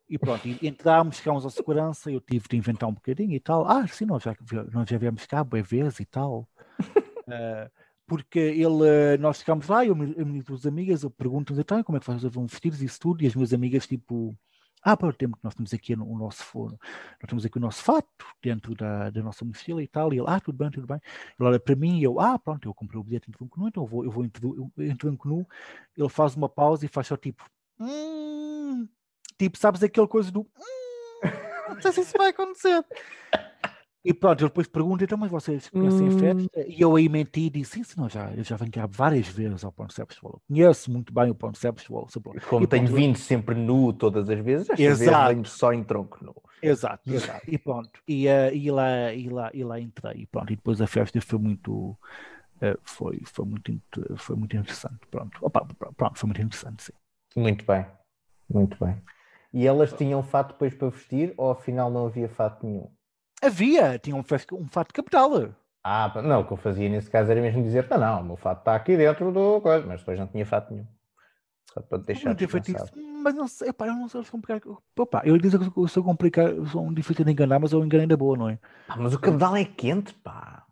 E 0.08 0.18
pronto, 0.18 0.46
e 0.46 0.58
entramos, 0.62 1.16
chegámos 1.16 1.44
à 1.44 1.50
segurança, 1.50 2.10
eu 2.10 2.20
tive 2.20 2.48
de 2.48 2.56
inventar 2.56 2.88
um 2.88 2.92
bocadinho 2.92 3.32
e 3.32 3.40
tal. 3.40 3.66
Ah, 3.66 3.86
sim, 3.86 4.04
nós 4.04 4.22
já, 4.22 4.36
nós 4.72 4.88
já 4.88 4.98
viemos 4.98 5.26
cá, 5.26 5.42
boa 5.42 5.62
vez 5.62 5.98
e 5.98 6.04
tal. 6.04 6.48
uh, 6.80 7.70
porque 8.06 8.38
ele, 8.38 9.18
nós 9.18 9.40
ficámos 9.40 9.66
lá, 9.68 9.84
eu, 9.84 9.96
e 9.96 10.54
as 10.54 10.66
amigas, 10.66 11.02
eu 11.02 11.10
pergunto-nos 11.10 11.58
então, 11.58 11.82
como 11.82 11.98
é 11.98 12.00
que 12.00 12.06
vocês 12.06 12.32
vão 12.32 12.46
vestir 12.46 12.72
isso 12.82 13.00
tudo, 13.00 13.22
e 13.22 13.26
as 13.26 13.34
minhas 13.34 13.52
amigas, 13.52 13.86
tipo, 13.86 14.36
ah, 14.82 14.96
para 14.96 15.08
o 15.08 15.12
tempo 15.12 15.36
que 15.36 15.42
nós 15.42 15.54
temos 15.54 15.74
aqui 15.74 15.94
o 15.94 16.16
nosso 16.16 16.44
forno, 16.44 16.78
nós 17.20 17.28
temos 17.28 17.44
aqui 17.44 17.58
o 17.58 17.60
nosso 17.60 17.82
fato 17.82 18.24
dentro 18.40 18.72
da, 18.76 19.10
da 19.10 19.20
nossa 19.20 19.44
mochila 19.44 19.82
e 19.82 19.88
tal, 19.88 20.12
e 20.12 20.18
ele, 20.18 20.26
ah, 20.28 20.38
tudo 20.38 20.56
bem, 20.56 20.70
tudo 20.70 20.86
bem. 20.86 21.00
Ele 21.38 21.48
olha 21.48 21.58
para 21.58 21.74
mim 21.74 21.98
e 21.98 22.04
eu, 22.04 22.20
ah, 22.20 22.38
pronto, 22.38 22.68
eu 22.68 22.72
comprei 22.72 23.00
o 23.00 23.02
bilhete 23.02 23.28
em 23.28 23.34
Nu, 23.56 23.66
então 23.66 23.82
eu 23.82 23.86
vou, 23.88 24.04
eu 24.04 24.10
vou 24.12 24.24
em 24.24 24.96
Tronco 24.96 25.28
Nu, 25.28 25.44
ele 25.96 26.08
faz 26.08 26.36
uma 26.36 26.48
pausa 26.48 26.86
e 26.86 26.88
faz 26.88 27.08
só 27.08 27.16
tipo, 27.16 27.44
hum, 27.80 28.88
tipo, 29.36 29.58
sabes 29.58 29.82
aquele 29.82 30.06
coisa 30.06 30.30
do, 30.30 30.42
hum, 30.42 31.20
não 31.74 31.82
sei 31.82 31.90
se 31.90 32.00
isso 32.02 32.16
vai 32.16 32.28
acontecer. 32.28 32.84
E 34.08 34.14
pronto, 34.14 34.40
ele 34.40 34.48
depois 34.48 34.68
pergunta, 34.68 35.02
então, 35.02 35.18
mas 35.18 35.28
vocês 35.32 35.68
conhecem 35.68 36.08
hum. 36.08 36.16
a 36.16 36.20
festa? 36.20 36.64
E 36.68 36.80
eu 36.80 36.94
aí 36.94 37.08
menti 37.08 37.46
e 37.46 37.50
disse, 37.50 37.72
sim, 37.72 37.82
senão 37.82 38.08
já, 38.08 38.30
eu 38.32 38.44
já 38.44 38.54
venho 38.54 38.70
cá 38.70 38.86
várias 38.86 39.26
vezes 39.26 39.64
ao 39.64 39.72
Conceptual. 39.72 40.40
Conheço 40.46 40.92
muito 40.92 41.12
bem 41.12 41.28
o 41.28 41.34
Conceptual. 41.34 42.06
Como 42.48 42.64
e, 42.64 42.66
tenho 42.68 42.84
pronto, 42.84 42.96
vindo 42.96 43.18
sempre 43.18 43.56
nu 43.56 43.92
todas 43.92 44.30
as 44.30 44.38
vezes, 44.38 44.70
esta 44.70 44.80
exato. 44.80 45.10
vez 45.10 45.34
venho 45.34 45.44
só 45.44 45.72
em 45.72 45.82
tronco 45.82 46.24
nu. 46.24 46.32
Exato, 46.62 47.12
exato. 47.12 47.42
E 47.48 47.58
pronto, 47.58 48.00
e, 48.06 48.28
uh, 48.28 48.54
e, 48.54 48.70
lá, 48.70 49.12
e, 49.12 49.28
lá, 49.28 49.50
e 49.52 49.64
lá 49.64 49.80
entrei. 49.80 50.20
E 50.22 50.26
pronto, 50.26 50.52
e 50.52 50.56
depois 50.56 50.80
a 50.80 50.86
festa 50.86 51.20
foi 51.20 51.40
muito... 51.40 51.98
Uh, 52.58 52.78
foi, 52.84 53.20
foi, 53.24 53.44
muito, 53.44 53.80
foi 54.16 54.36
muito 54.36 54.56
interessante. 54.56 55.00
Pronto. 55.10 55.36
Opa, 55.42 55.66
pronto, 55.96 56.16
foi 56.16 56.28
muito 56.28 56.42
interessante, 56.42 56.84
sim. 56.84 56.92
Muito 57.34 57.66
bem, 57.66 57.84
muito 58.48 58.78
bem. 58.82 59.02
E 59.52 59.66
elas 59.66 59.92
tinham 59.92 60.22
fato 60.22 60.52
depois 60.52 60.74
para 60.74 60.90
vestir 60.90 61.34
ou 61.36 61.50
afinal 61.50 61.90
não 61.90 62.06
havia 62.06 62.28
fato 62.28 62.64
nenhum? 62.64 62.88
Havia, 63.46 63.98
tinha 63.98 64.16
um, 64.16 64.20
um 64.20 64.68
fato 64.68 64.88
de 64.88 64.94
capital. 64.94 65.54
Ah, 65.84 66.12
não, 66.20 66.40
o 66.40 66.44
que 66.44 66.52
eu 66.52 66.56
fazia 66.56 66.88
nesse 66.88 67.08
caso 67.08 67.30
era 67.30 67.40
mesmo 67.40 67.62
dizer, 67.62 67.86
não, 67.88 67.98
não, 67.98 68.20
o 68.20 68.24
meu 68.24 68.36
fato 68.36 68.58
está 68.58 68.74
aqui 68.74 68.96
dentro 68.96 69.30
do 69.30 69.60
coisa, 69.60 69.86
mas 69.86 70.00
depois 70.00 70.18
não 70.18 70.26
tinha 70.26 70.44
fato 70.44 70.72
nenhum. 70.72 70.86
Só 71.72 71.80
para 71.80 71.98
deixar 71.98 72.34
de 72.34 72.44
Mas 73.22 73.34
não 73.34 73.46
sei, 73.46 73.72
pá, 73.72 73.86
eu 73.86 73.94
não 73.94 74.08
sei 74.08 74.24
se 74.24 74.30
complicar. 74.30 74.60
Opa, 74.98 75.22
eu 75.24 75.38
digo 75.38 75.70
que 75.70 75.78
eu 75.78 75.86
sou 75.86 76.02
complicado, 76.02 76.56
eu 76.56 76.66
sou 76.66 76.84
um 76.84 76.92
difícil 76.92 77.24
de 77.24 77.30
enganar, 77.30 77.60
mas 77.60 77.72
eu 77.72 77.84
enganei 77.84 78.06
da 78.06 78.16
boa, 78.16 78.36
não 78.36 78.48
é? 78.48 78.58
Mas 78.96 79.14
o 79.14 79.20
cabedal 79.20 79.54
é 79.54 79.64
quente, 79.64 80.12
pá. 80.14 80.64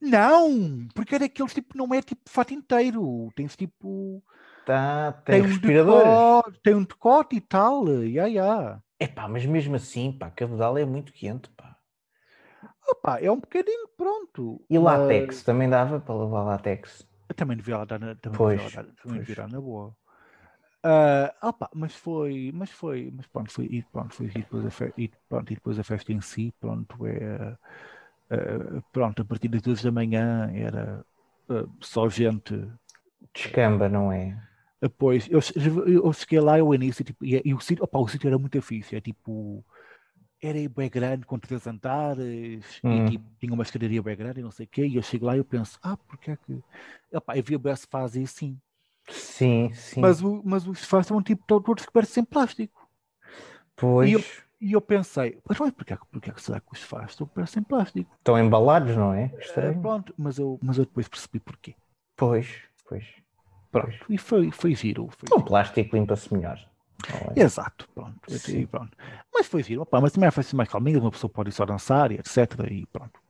Não, 0.00 0.86
porque 0.94 1.16
é 1.16 1.18
daqueles 1.18 1.54
tipo, 1.54 1.76
não 1.76 1.92
é 1.92 2.00
tipo 2.00 2.22
fato 2.26 2.54
inteiro, 2.54 3.28
tens 3.34 3.56
tipo. 3.56 4.22
Tá, 4.66 5.12
tem, 5.24 5.40
tem 5.40 5.50
respiradores. 5.50 6.06
Um 6.06 6.10
decote, 6.10 6.60
tem 6.62 6.74
um 6.74 6.84
decote 6.84 7.36
e 7.36 7.40
tal, 7.40 7.88
ia, 7.88 8.04
yeah, 8.04 8.28
ia. 8.28 8.42
Yeah. 8.42 8.82
É 8.98 9.06
pá, 9.06 9.28
mas 9.28 9.44
mesmo 9.44 9.76
assim, 9.76 10.12
pá, 10.12 10.30
Cabedal 10.30 10.78
é 10.78 10.84
muito 10.84 11.12
quente, 11.12 11.48
pá. 11.50 11.76
Opa, 12.88 13.18
é 13.20 13.30
um 13.30 13.40
bocadinho 13.40 13.88
pronto. 13.96 14.64
E 14.70 14.78
látex, 14.78 15.36
mas... 15.36 15.42
também 15.42 15.68
dava 15.68 16.00
para 16.00 16.14
levar 16.14 16.44
látex. 16.44 17.06
Eu 17.28 17.34
também 17.34 17.56
devia 17.56 17.78
lá 17.78 17.84
dar 17.84 17.98
na, 17.98 18.14
também 18.14 18.38
pois, 18.38 18.62
devia 18.62 18.82
dar, 18.82 18.92
também 19.02 19.20
devia 19.22 19.48
na 19.48 19.60
boa. 19.60 19.94
Uh, 20.84 21.48
opa, 21.48 21.68
mas 21.74 21.94
foi, 21.96 22.52
mas 22.54 22.70
foi, 22.70 23.12
mas 23.14 23.26
pronto, 23.26 23.50
foi, 23.50 23.64
e 23.66 23.82
pronto, 23.82 24.14
foi 24.14 24.26
e 24.26 24.30
depois 24.30 24.64
a 24.64 24.70
festa, 24.70 25.00
e, 25.00 25.10
pronto, 25.28 25.50
e 25.50 25.54
depois 25.56 25.78
a 25.80 25.82
festa 25.82 26.12
em 26.12 26.20
si, 26.20 26.54
pronto, 26.60 27.06
é, 27.06 27.56
uh, 28.30 28.82
pronto, 28.92 29.20
a 29.20 29.24
partir 29.24 29.48
das 29.48 29.62
duas 29.62 29.82
da 29.82 29.90
manhã 29.90 30.48
era 30.54 31.04
uh, 31.48 31.68
só 31.80 32.08
gente. 32.08 32.70
Descamba, 33.34 33.88
não 33.88 34.12
é? 34.12 34.40
Depois, 34.80 35.26
eu, 35.30 35.40
eu 35.86 36.12
cheguei 36.12 36.40
lá 36.40 36.58
ao 36.58 36.74
início 36.74 37.04
tipo, 37.04 37.24
e, 37.24 37.40
e 37.44 37.54
o 37.54 37.60
sítio, 37.60 37.82
opa, 37.84 37.98
o 37.98 38.08
sítio 38.08 38.28
era 38.28 38.38
muito 38.38 38.60
fixe, 38.60 38.94
é 38.94 39.00
tipo, 39.00 39.64
era 40.40 40.68
bem 40.68 40.90
grande, 40.90 41.24
com 41.24 41.38
três 41.38 41.66
andares, 41.66 42.80
hum. 42.84 43.06
e 43.06 43.10
tipo, 43.10 43.24
tinha 43.38 43.52
uma 43.52 43.62
escadaria 43.62 44.02
bem 44.02 44.16
grande 44.16 44.40
e 44.40 44.42
não 44.42 44.50
sei 44.50 44.66
o 44.66 44.68
quê, 44.68 44.86
e 44.86 44.96
eu 44.96 45.02
chego 45.02 45.26
lá 45.26 45.34
e 45.34 45.38
eu 45.38 45.44
penso, 45.44 45.78
ah, 45.82 45.96
porque 45.96 46.32
é 46.32 46.36
que. 46.36 46.62
Opa, 47.12 47.38
havia 47.38 47.58
bem 47.58 47.74
fase 47.88 48.22
assim. 48.22 48.58
Sim, 49.08 49.72
sim. 49.72 50.00
Mas, 50.00 50.20
o, 50.20 50.42
mas 50.44 50.66
os 50.66 50.80
sofás 50.80 51.06
são 51.06 51.22
tipo 51.22 51.44
todos 51.46 51.86
que 51.86 51.92
parecem 51.92 52.24
plástico. 52.24 52.86
Pois. 53.76 54.10
E 54.10 54.12
eu, 54.12 54.24
e 54.60 54.72
eu 54.72 54.80
pensei, 54.80 55.38
mas 55.48 55.58
não 55.58 55.66
é 55.66 55.70
porque, 55.70 55.96
porque 56.10 56.30
é 56.30 56.32
que 56.32 56.42
será 56.42 56.60
que 56.60 56.72
os 56.72 56.80
sofás 56.80 57.10
estão 57.10 57.26
parecem 57.26 57.62
plástico? 57.62 58.14
Estão 58.18 58.38
embalados, 58.38 58.96
não 58.96 59.14
é? 59.14 59.32
Estranho. 59.38 59.78
É, 59.78 59.80
pronto, 59.80 60.14
mas 60.18 60.38
eu, 60.38 60.58
mas 60.62 60.76
eu 60.78 60.84
depois 60.84 61.08
percebi 61.08 61.40
porquê. 61.40 61.74
Pois, 62.16 62.62
pois. 62.88 63.04
Pronto, 63.80 64.06
e 64.08 64.18
foi, 64.18 64.50
foi 64.50 64.74
giro. 64.74 65.08
Foi 65.10 65.38
o 65.38 65.42
plástico 65.42 65.96
limpa-se 65.96 66.32
melhor. 66.32 66.58
É? 67.36 67.42
Exato, 67.42 67.86
pronto, 67.94 68.18
e 68.48 68.66
pronto. 68.66 68.96
Mas 69.32 69.46
foi 69.46 69.62
giro, 69.62 69.82
opa, 69.82 70.00
mas 70.00 70.12
também 70.12 70.30
foi 70.30 70.40
assim 70.40 70.56
mais 70.56 70.68
calminho, 70.68 71.00
uma 71.00 71.10
pessoa 71.10 71.30
pode 71.30 71.52
só 71.52 71.66
dançar 71.66 72.10
e 72.10 72.14
etc. 72.14 72.36
E 72.70 72.86
pronto. 72.86 73.20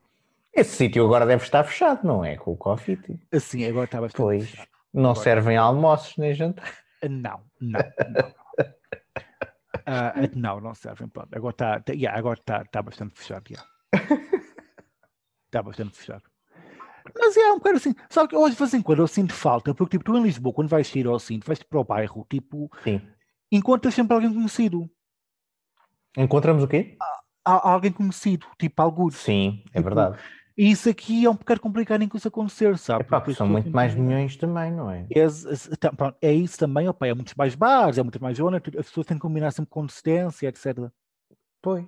Esse 0.54 0.76
sítio 0.76 1.04
agora 1.04 1.26
deve 1.26 1.42
estar 1.42 1.64
fechado, 1.64 2.06
não 2.06 2.24
é? 2.24 2.36
Com 2.36 2.52
o 2.52 2.56
Covid. 2.56 3.18
Assim, 3.32 3.64
agora 3.64 3.84
está 3.86 4.00
bastante 4.00 4.22
pois. 4.22 4.48
fechado. 4.48 4.68
Não 4.94 5.10
Agora, 5.10 5.24
servem 5.24 5.56
almoços 5.56 6.16
nem 6.16 6.32
jantar? 6.32 6.72
Não, 7.02 7.42
não. 7.60 7.80
Não, 8.10 8.28
uh, 9.86 10.30
não, 10.34 10.60
não 10.60 10.74
servem. 10.74 11.08
Pronto. 11.08 11.28
Agora 11.36 11.52
está 11.52 11.80
tá, 11.80 11.92
yeah, 11.92 12.18
agora 12.18 12.40
tá, 12.42 12.64
tá 12.64 12.82
bastante 12.82 13.18
fechado. 13.18 13.44
Está 15.46 15.60
yeah. 15.60 15.68
bastante 15.68 15.96
fechado. 15.96 16.24
Mas 17.18 17.36
é 17.36 17.50
um 17.52 17.58
bocado 17.58 17.76
assim. 17.76 17.94
Sabe 18.10 18.28
que 18.28 18.36
hoje, 18.36 18.54
de 18.54 18.58
vez 18.58 18.74
em 18.74 18.82
quando, 18.82 19.00
eu 19.00 19.06
sinto 19.06 19.32
falta, 19.32 19.74
porque 19.74 19.96
tipo, 19.96 20.04
tu 20.04 20.16
em 20.16 20.22
Lisboa, 20.22 20.54
quando 20.54 20.68
vais 20.68 20.86
sair 20.86 21.06
ao 21.06 21.18
cinto, 21.18 21.46
vais 21.46 21.62
para 21.62 21.80
o 21.80 21.84
bairro, 21.84 22.26
tipo, 22.28 22.70
Sim. 22.84 23.00
encontras 23.50 23.94
sempre 23.94 24.14
alguém 24.14 24.32
conhecido. 24.32 24.88
Encontramos 26.16 26.62
o 26.62 26.68
quê? 26.68 26.96
alguém 27.44 27.92
conhecido, 27.92 28.46
tipo 28.58 28.82
algo. 28.82 29.10
Sim, 29.10 29.62
é 29.66 29.78
tipo, 29.78 29.84
verdade. 29.84 30.18
E 30.58 30.70
isso 30.70 30.88
aqui 30.88 31.26
é 31.26 31.30
um 31.30 31.34
bocado 31.34 31.60
complicado 31.60 32.02
em 32.02 32.08
que 32.08 32.16
isso 32.16 32.28
acontecer, 32.28 32.78
sabe? 32.78 33.02
Epá, 33.02 33.20
porque 33.20 33.34
são 33.34 33.46
muito 33.46 33.70
mais 33.70 33.94
milhões 33.94 34.36
também, 34.36 34.72
não 34.72 34.90
é? 34.90 35.06
É, 35.14 35.20
é, 35.20 36.30
é 36.30 36.32
isso 36.32 36.58
também, 36.58 36.88
opa, 36.88 37.06
é 37.06 37.12
muitos 37.12 37.34
mais 37.34 37.54
bares, 37.54 37.98
é 37.98 38.02
muito 38.02 38.20
mais 38.22 38.38
zona, 38.38 38.56
as 38.56 38.86
pessoas 38.86 39.06
têm 39.06 39.18
que 39.18 39.20
combinar 39.20 39.50
sempre 39.50 39.70
com 39.70 39.84
distância, 39.84 40.48
etc. 40.48 40.90
Pois. 41.60 41.84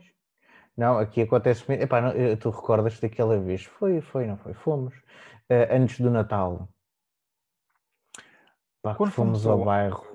Não, 0.78 0.96
aqui 0.96 1.22
acontece. 1.22 1.64
Epá, 1.72 2.00
não, 2.00 2.12
tu 2.36 2.50
recordas 2.50 3.00
daquela 3.00 3.36
vez? 3.36 3.64
Foi, 3.64 4.00
foi, 4.00 4.28
não 4.28 4.36
foi? 4.36 4.54
Fomos 4.54 4.94
uh, 4.94 5.66
antes 5.72 5.98
do 5.98 6.08
Natal. 6.08 6.68
Pá, 8.80 8.94
Quando 8.94 9.10
fomos, 9.10 9.42
fomos 9.42 9.46
ao 9.46 9.64
bairro 9.64 10.06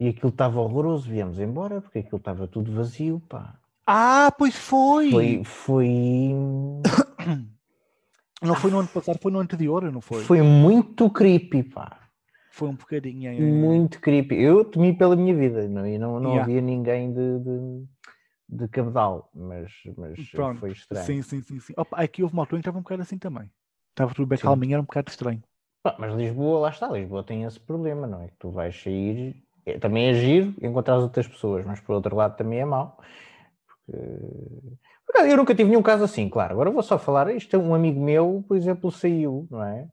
e 0.00 0.08
aquilo 0.08 0.30
estava 0.30 0.58
horroroso, 0.60 1.10
viemos 1.10 1.38
embora 1.38 1.82
porque 1.82 1.98
aquilo 1.98 2.16
estava 2.16 2.48
tudo 2.48 2.72
vazio, 2.72 3.20
pá. 3.28 3.54
Ah, 3.86 4.32
pois 4.36 4.56
foi! 4.56 5.10
Foi. 5.10 5.44
foi... 5.44 6.30
Não 8.42 8.56
foi 8.56 8.70
no 8.72 8.80
ano 8.80 8.88
passado, 8.88 9.20
foi 9.22 9.30
no 9.30 9.38
anterior, 9.38 9.84
não 9.92 10.00
foi? 10.00 10.24
Foi 10.24 10.42
muito 10.42 11.08
creepy, 11.08 11.62
pá. 11.62 12.10
Foi 12.50 12.68
um 12.68 12.74
bocadinho. 12.74 13.30
É... 13.30 13.38
Muito 13.38 14.00
creepy. 14.00 14.34
Eu 14.34 14.64
temi 14.64 14.92
pela 14.92 15.14
minha 15.14 15.32
vida 15.32 15.68
não, 15.68 15.86
e 15.86 15.96
não, 15.96 16.18
não 16.18 16.30
yeah. 16.30 16.42
havia 16.42 16.60
ninguém 16.60 17.12
de, 17.12 17.38
de, 17.38 17.86
de 18.52 18.68
cabedal, 18.68 19.30
mas, 19.34 19.72
mas 19.96 20.30
Pronto. 20.30 20.60
foi 20.60 20.72
estranho. 20.72 21.04
Sim, 21.04 21.22
sim, 21.22 21.42
sim. 21.42 21.58
sim. 21.58 21.72
Opa, 21.76 21.96
aqui 21.96 22.22
houve 22.22 22.34
uma 22.34 22.42
altura 22.42 22.58
em 22.58 22.62
que 22.62 22.68
estava 22.68 22.78
um 22.78 22.82
bocado 22.82 23.02
assim 23.02 23.18
também. 23.18 23.50
Estava 23.90 24.14
tudo 24.14 24.26
bem 24.26 24.38
sim. 24.38 24.44
calminho, 24.44 24.74
era 24.74 24.82
um 24.82 24.84
bocado 24.84 25.10
estranho. 25.10 25.42
Pá, 25.82 25.96
mas 25.98 26.14
Lisboa, 26.14 26.60
lá 26.60 26.70
está, 26.70 26.88
Lisboa 26.88 27.24
tem 27.24 27.44
esse 27.44 27.58
problema, 27.58 28.06
não 28.06 28.22
é? 28.22 28.28
Que 28.28 28.36
tu 28.38 28.50
vais 28.50 28.80
sair, 28.80 29.42
é, 29.66 29.78
também 29.78 30.08
é 30.08 30.14
giro 30.14 30.54
encontrar 30.62 30.96
as 30.96 31.02
outras 31.02 31.26
pessoas, 31.26 31.64
mas 31.64 31.80
por 31.80 31.94
outro 31.94 32.14
lado 32.14 32.36
também 32.36 32.60
é 32.60 32.64
mau 32.64 32.98
eu 35.28 35.36
nunca 35.36 35.54
tive 35.54 35.68
nenhum 35.68 35.82
caso 35.82 36.04
assim, 36.04 36.28
claro. 36.28 36.52
Agora 36.52 36.70
vou 36.70 36.82
só 36.82 36.98
falar, 36.98 37.34
isto 37.34 37.54
é 37.54 37.58
um 37.58 37.74
amigo 37.74 38.00
meu, 38.00 38.44
por 38.46 38.56
exemplo, 38.56 38.90
saiu, 38.90 39.46
não 39.50 39.62
é? 39.62 39.88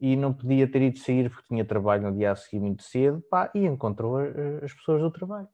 E 0.00 0.16
não 0.16 0.32
podia 0.32 0.70
ter 0.70 0.82
ido 0.82 0.98
sair 0.98 1.30
porque 1.30 1.48
tinha 1.48 1.64
trabalho 1.64 2.02
no 2.02 2.16
dia 2.16 2.32
a 2.32 2.36
seguir 2.36 2.60
muito 2.60 2.82
cedo, 2.82 3.22
pá, 3.30 3.50
e 3.54 3.64
encontrou 3.64 4.18
as 4.62 4.72
pessoas 4.74 5.00
do 5.00 5.10
trabalho. 5.10 5.48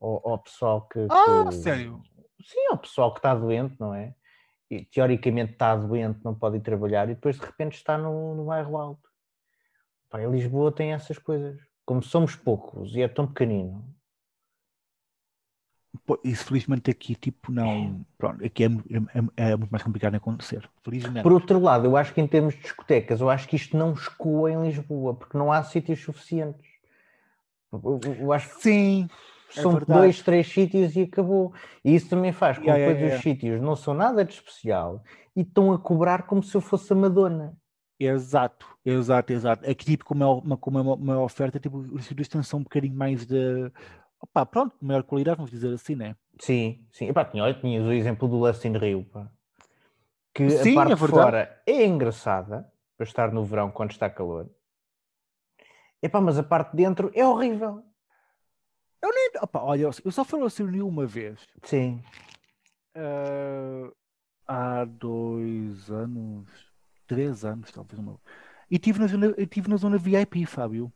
Ou, 0.00 0.20
o 0.24 0.38
pessoal 0.38 0.82
que, 0.88 1.06
Ah, 1.10 1.46
que... 1.48 1.54
sério? 1.54 2.02
Sim, 2.42 2.68
o 2.72 2.76
pessoal 2.76 3.12
que 3.12 3.20
está 3.20 3.34
doente, 3.34 3.76
não 3.80 3.94
é? 3.94 4.14
E, 4.70 4.84
teoricamente 4.84 5.52
está 5.52 5.74
doente, 5.76 6.20
não 6.24 6.34
pode 6.34 6.56
ir 6.56 6.60
trabalhar 6.60 7.08
e 7.08 7.14
depois 7.14 7.36
de 7.36 7.44
repente 7.44 7.76
está 7.76 7.96
no, 7.96 8.34
no 8.34 8.44
bairro 8.46 8.76
alto. 8.76 9.08
Pá, 10.10 10.22
em 10.22 10.30
Lisboa 10.30 10.72
tem 10.72 10.92
essas 10.92 11.18
coisas. 11.18 11.58
Como 11.84 12.02
somos 12.02 12.34
poucos 12.36 12.94
e 12.94 13.02
é 13.02 13.08
tão 13.08 13.26
pequenino, 13.26 13.94
isso 16.22 16.46
felizmente 16.46 16.90
aqui 16.90 17.14
tipo 17.14 17.52
não 17.52 18.04
pronto, 18.18 18.44
aqui 18.44 18.64
é, 18.64 18.66
é, 18.66 19.50
é, 19.50 19.56
muito 19.56 19.70
mais 19.70 19.82
complicado 19.82 20.12
de 20.12 20.16
acontecer 20.16 20.68
felizmente. 20.82 21.22
por 21.22 21.32
outro 21.32 21.60
lado 21.60 21.86
eu 21.86 21.96
acho 21.96 22.12
que 22.12 22.20
em 22.20 22.26
termos 22.26 22.54
de 22.54 22.60
discotecas 22.60 23.20
eu 23.20 23.30
acho 23.30 23.48
que 23.48 23.56
isto 23.56 23.76
não 23.76 23.92
escoa 23.92 24.50
em 24.50 24.62
Lisboa 24.62 25.14
porque 25.14 25.38
não 25.38 25.52
há 25.52 25.62
sítios 25.62 26.02
suficientes 26.02 26.68
eu, 27.72 28.00
eu 28.18 28.32
acho 28.32 28.56
que 28.56 28.62
sim 28.62 29.08
é 29.50 29.60
são 29.60 29.78
dois, 29.78 30.22
três 30.22 30.46
sítios 30.46 30.96
e 30.96 31.02
acabou 31.02 31.52
e 31.84 31.94
isso 31.94 32.08
também 32.08 32.32
faz 32.32 32.58
com 32.58 32.64
yeah, 32.64 32.78
que 32.78 32.90
yeah, 32.90 33.00
yeah. 33.00 33.16
os 33.16 33.22
sítios 33.22 33.60
não 33.60 33.76
são 33.76 33.94
nada 33.94 34.24
de 34.24 34.32
especial 34.32 35.02
e 35.36 35.42
estão 35.42 35.72
a 35.72 35.78
cobrar 35.78 36.24
como 36.24 36.42
se 36.42 36.54
eu 36.56 36.60
fosse 36.60 36.92
a 36.92 36.96
Madonna 36.96 37.56
Exato, 37.96 38.66
exato, 38.84 39.32
exato. 39.32 39.70
Aqui, 39.70 39.84
tipo, 39.84 40.04
como 40.04 40.24
é 40.24 40.26
uma, 40.26 40.56
como 40.56 40.78
é 40.78 40.82
uma, 40.82 40.94
uma 40.94 41.20
oferta, 41.20 41.60
tipo, 41.60 41.78
os 41.78 42.04
sítios 42.04 42.28
são 42.44 42.58
um 42.58 42.62
bocadinho 42.64 42.94
mais 42.94 43.24
de 43.24 43.70
Opa, 44.24 44.46
pronto, 44.46 44.74
maior 44.80 45.02
qualidade, 45.02 45.36
vamos 45.36 45.50
dizer 45.50 45.72
assim, 45.74 45.94
né? 45.94 46.16
Sim, 46.40 46.86
sim. 46.90 47.08
Epá, 47.08 47.26
tinha, 47.26 47.44
olha, 47.44 47.52
tinhas 47.52 47.84
o 47.84 47.92
exemplo 47.92 48.26
do 48.26 48.36
Lust 48.36 48.64
in 48.64 48.72
Rio, 48.72 49.04
pá. 49.04 49.28
Que 50.32 50.48
sim, 50.48 50.72
a 50.72 50.74
parte 50.74 50.92
é 50.92 50.94
de 50.94 51.06
fora 51.06 51.62
é 51.66 51.84
engraçada 51.84 52.66
para 52.96 53.04
estar 53.04 53.30
no 53.32 53.44
verão 53.44 53.70
quando 53.70 53.90
está 53.90 54.08
calor. 54.08 54.48
Epá, 56.02 56.22
mas 56.22 56.38
a 56.38 56.42
parte 56.42 56.70
de 56.70 56.82
dentro 56.82 57.10
é 57.14 57.26
horrível. 57.26 57.82
Eu 59.04 59.10
nem. 59.12 59.30
Opa, 59.42 59.60
olha, 59.60 59.82
eu 59.82 60.10
só 60.10 60.24
fui 60.24 60.40
ao 60.40 60.48
Rio 60.48 60.88
uma 60.88 61.04
vez. 61.04 61.38
Sim. 61.62 62.02
Uh, 62.96 63.94
há 64.48 64.86
dois 64.86 65.90
anos, 65.90 66.48
três 67.06 67.44
anos, 67.44 67.70
talvez. 67.70 67.98
Uma... 67.98 68.18
E 68.70 68.76
estive 68.76 68.98
na, 68.98 69.06
zona, 69.06 69.32
tive 69.46 69.68
na 69.68 69.76
zona 69.76 69.98
VIP, 69.98 70.46
Fábio. 70.46 70.90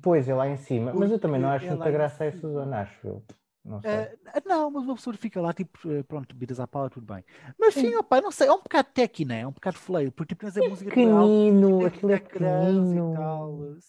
Pois, 0.00 0.26
é 0.26 0.34
lá 0.34 0.48
em 0.48 0.56
cima. 0.56 0.94
Mas 0.94 1.10
eu 1.10 1.18
também 1.18 1.38
não 1.38 1.50
acho 1.50 1.66
é 1.66 1.70
muita 1.70 1.90
graça 1.90 2.24
a 2.24 2.28
essa 2.28 2.48
zona, 2.48 2.80
acho 2.80 3.06
eu. 3.06 3.22
Não, 3.62 3.80
sei. 3.80 3.90
Uh, 3.90 4.42
não, 4.46 4.70
mas 4.70 4.84
uma 4.84 4.94
pessoa 4.94 5.14
fica 5.16 5.40
lá, 5.40 5.52
tipo, 5.52 5.78
eh, 5.90 6.02
pronto, 6.02 6.34
bebidas 6.34 6.60
à 6.60 6.66
pala, 6.66 6.90
tudo 6.90 7.06
bem. 7.14 7.24
Mas 7.58 7.72
sim, 7.72 7.88
sim 7.88 7.96
opa, 7.96 8.20
não 8.20 8.30
sei, 8.30 8.46
é 8.46 8.52
um 8.52 8.62
bocado 8.62 8.88
techy, 8.92 9.24
né? 9.24 9.40
É 9.40 9.46
um 9.46 9.52
bocado 9.52 9.78
fleio, 9.78 10.12
porque 10.12 10.34
tipo, 10.34 10.44
tens 10.44 10.56
a 10.56 10.64
é 10.64 10.68
música 10.68 10.90
pequenino, 10.90 11.84
aquilo 11.84 12.12
é 12.12 12.18
pequenino. 12.18 13.14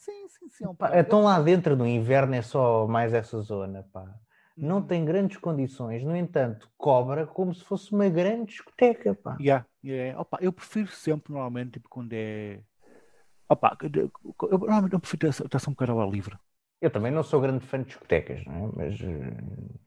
Sim, 0.03 0.27
sim, 0.27 0.49
sim. 0.49 0.65
É 0.65 0.73
pá, 0.73 0.99
então 0.99 1.23
lá 1.23 1.39
dentro 1.41 1.75
no 1.75 1.87
inverno 1.87 2.35
é 2.35 2.41
só 2.41 2.87
mais 2.87 3.13
essa 3.13 3.39
zona, 3.41 3.83
pá. 3.91 4.05
Não 4.57 4.77
uhum. 4.77 4.87
tem 4.87 5.03
grandes 5.03 5.37
condições, 5.37 6.03
no 6.03 6.15
entanto, 6.15 6.69
cobra 6.77 7.25
como 7.27 7.53
se 7.53 7.63
fosse 7.63 7.91
uma 7.91 8.07
grande 8.07 8.51
discoteca, 8.51 9.13
pá. 9.15 9.35
Yeah, 9.39 9.65
yeah. 9.83 10.19
Opa, 10.19 10.37
eu 10.41 10.53
prefiro 10.53 10.87
sempre, 10.87 11.33
normalmente, 11.33 11.71
tipo, 11.71 11.89
quando 11.89 12.13
é 12.13 12.59
Opa, 13.47 13.77
eu 13.81 14.11
normalmente 14.57 14.93
não 14.93 14.99
prefiro 14.99 15.27
estar 15.27 15.59
só 15.59 15.69
um 15.69 15.73
bocado 15.73 15.91
ao 15.91 16.01
ar 16.01 16.09
livre. 16.09 16.35
Eu 16.81 16.89
também 16.89 17.11
não 17.11 17.23
sou 17.23 17.39
grande 17.39 17.65
fã 17.65 17.79
de 17.79 17.85
discotecas, 17.85 18.43
não 18.45 18.53
é? 18.53 18.71
Mas 18.75 19.01
eh, 19.01 19.77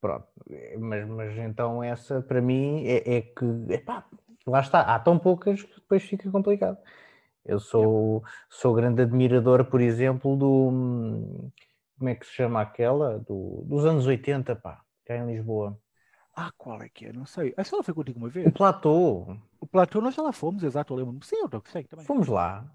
pronto, 0.00 0.26
mas, 0.78 1.08
mas 1.08 1.38
então 1.38 1.82
essa 1.82 2.20
para 2.20 2.40
mim 2.40 2.84
é, 2.86 3.18
é 3.18 3.20
que 3.22 3.44
epá, 3.70 4.04
lá 4.46 4.60
está, 4.60 4.80
há 4.80 4.98
tão 4.98 5.18
poucas 5.18 5.62
que 5.62 5.74
depois 5.76 6.02
fica 6.02 6.30
complicado. 6.30 6.76
Eu 7.44 7.58
sou, 7.58 8.22
sou 8.48 8.74
grande 8.74 9.02
admirador, 9.02 9.64
por 9.64 9.80
exemplo, 9.80 10.36
do 10.36 11.50
como 12.02 12.10
é 12.10 12.16
que 12.16 12.26
se 12.26 12.32
chama 12.32 12.60
aquela? 12.60 13.20
Do, 13.20 13.62
dos 13.64 13.84
anos 13.84 14.06
80, 14.06 14.56
pá, 14.56 14.82
cá 15.04 15.16
em 15.16 15.26
Lisboa. 15.26 15.78
Ah, 16.34 16.50
qual 16.56 16.82
é 16.82 16.88
que 16.88 17.06
é? 17.06 17.12
Não 17.12 17.24
sei. 17.24 17.54
Essa 17.56 17.76
ela 17.76 17.82
foi 17.84 17.94
contigo 17.94 18.18
uma 18.18 18.28
vez? 18.28 18.46
O 18.46 18.50
Platô. 18.50 19.36
O 19.60 19.66
Platô 19.66 20.00
nós 20.00 20.14
já 20.14 20.22
lá 20.22 20.32
fomos, 20.32 20.64
exato, 20.64 20.92
eu 20.92 20.98
lembro-me. 20.98 21.24
Sim, 21.24 21.36
eu 21.36 21.62
sei 21.66 21.84
também. 21.84 22.04
Fomos 22.04 22.26
lá. 22.26 22.68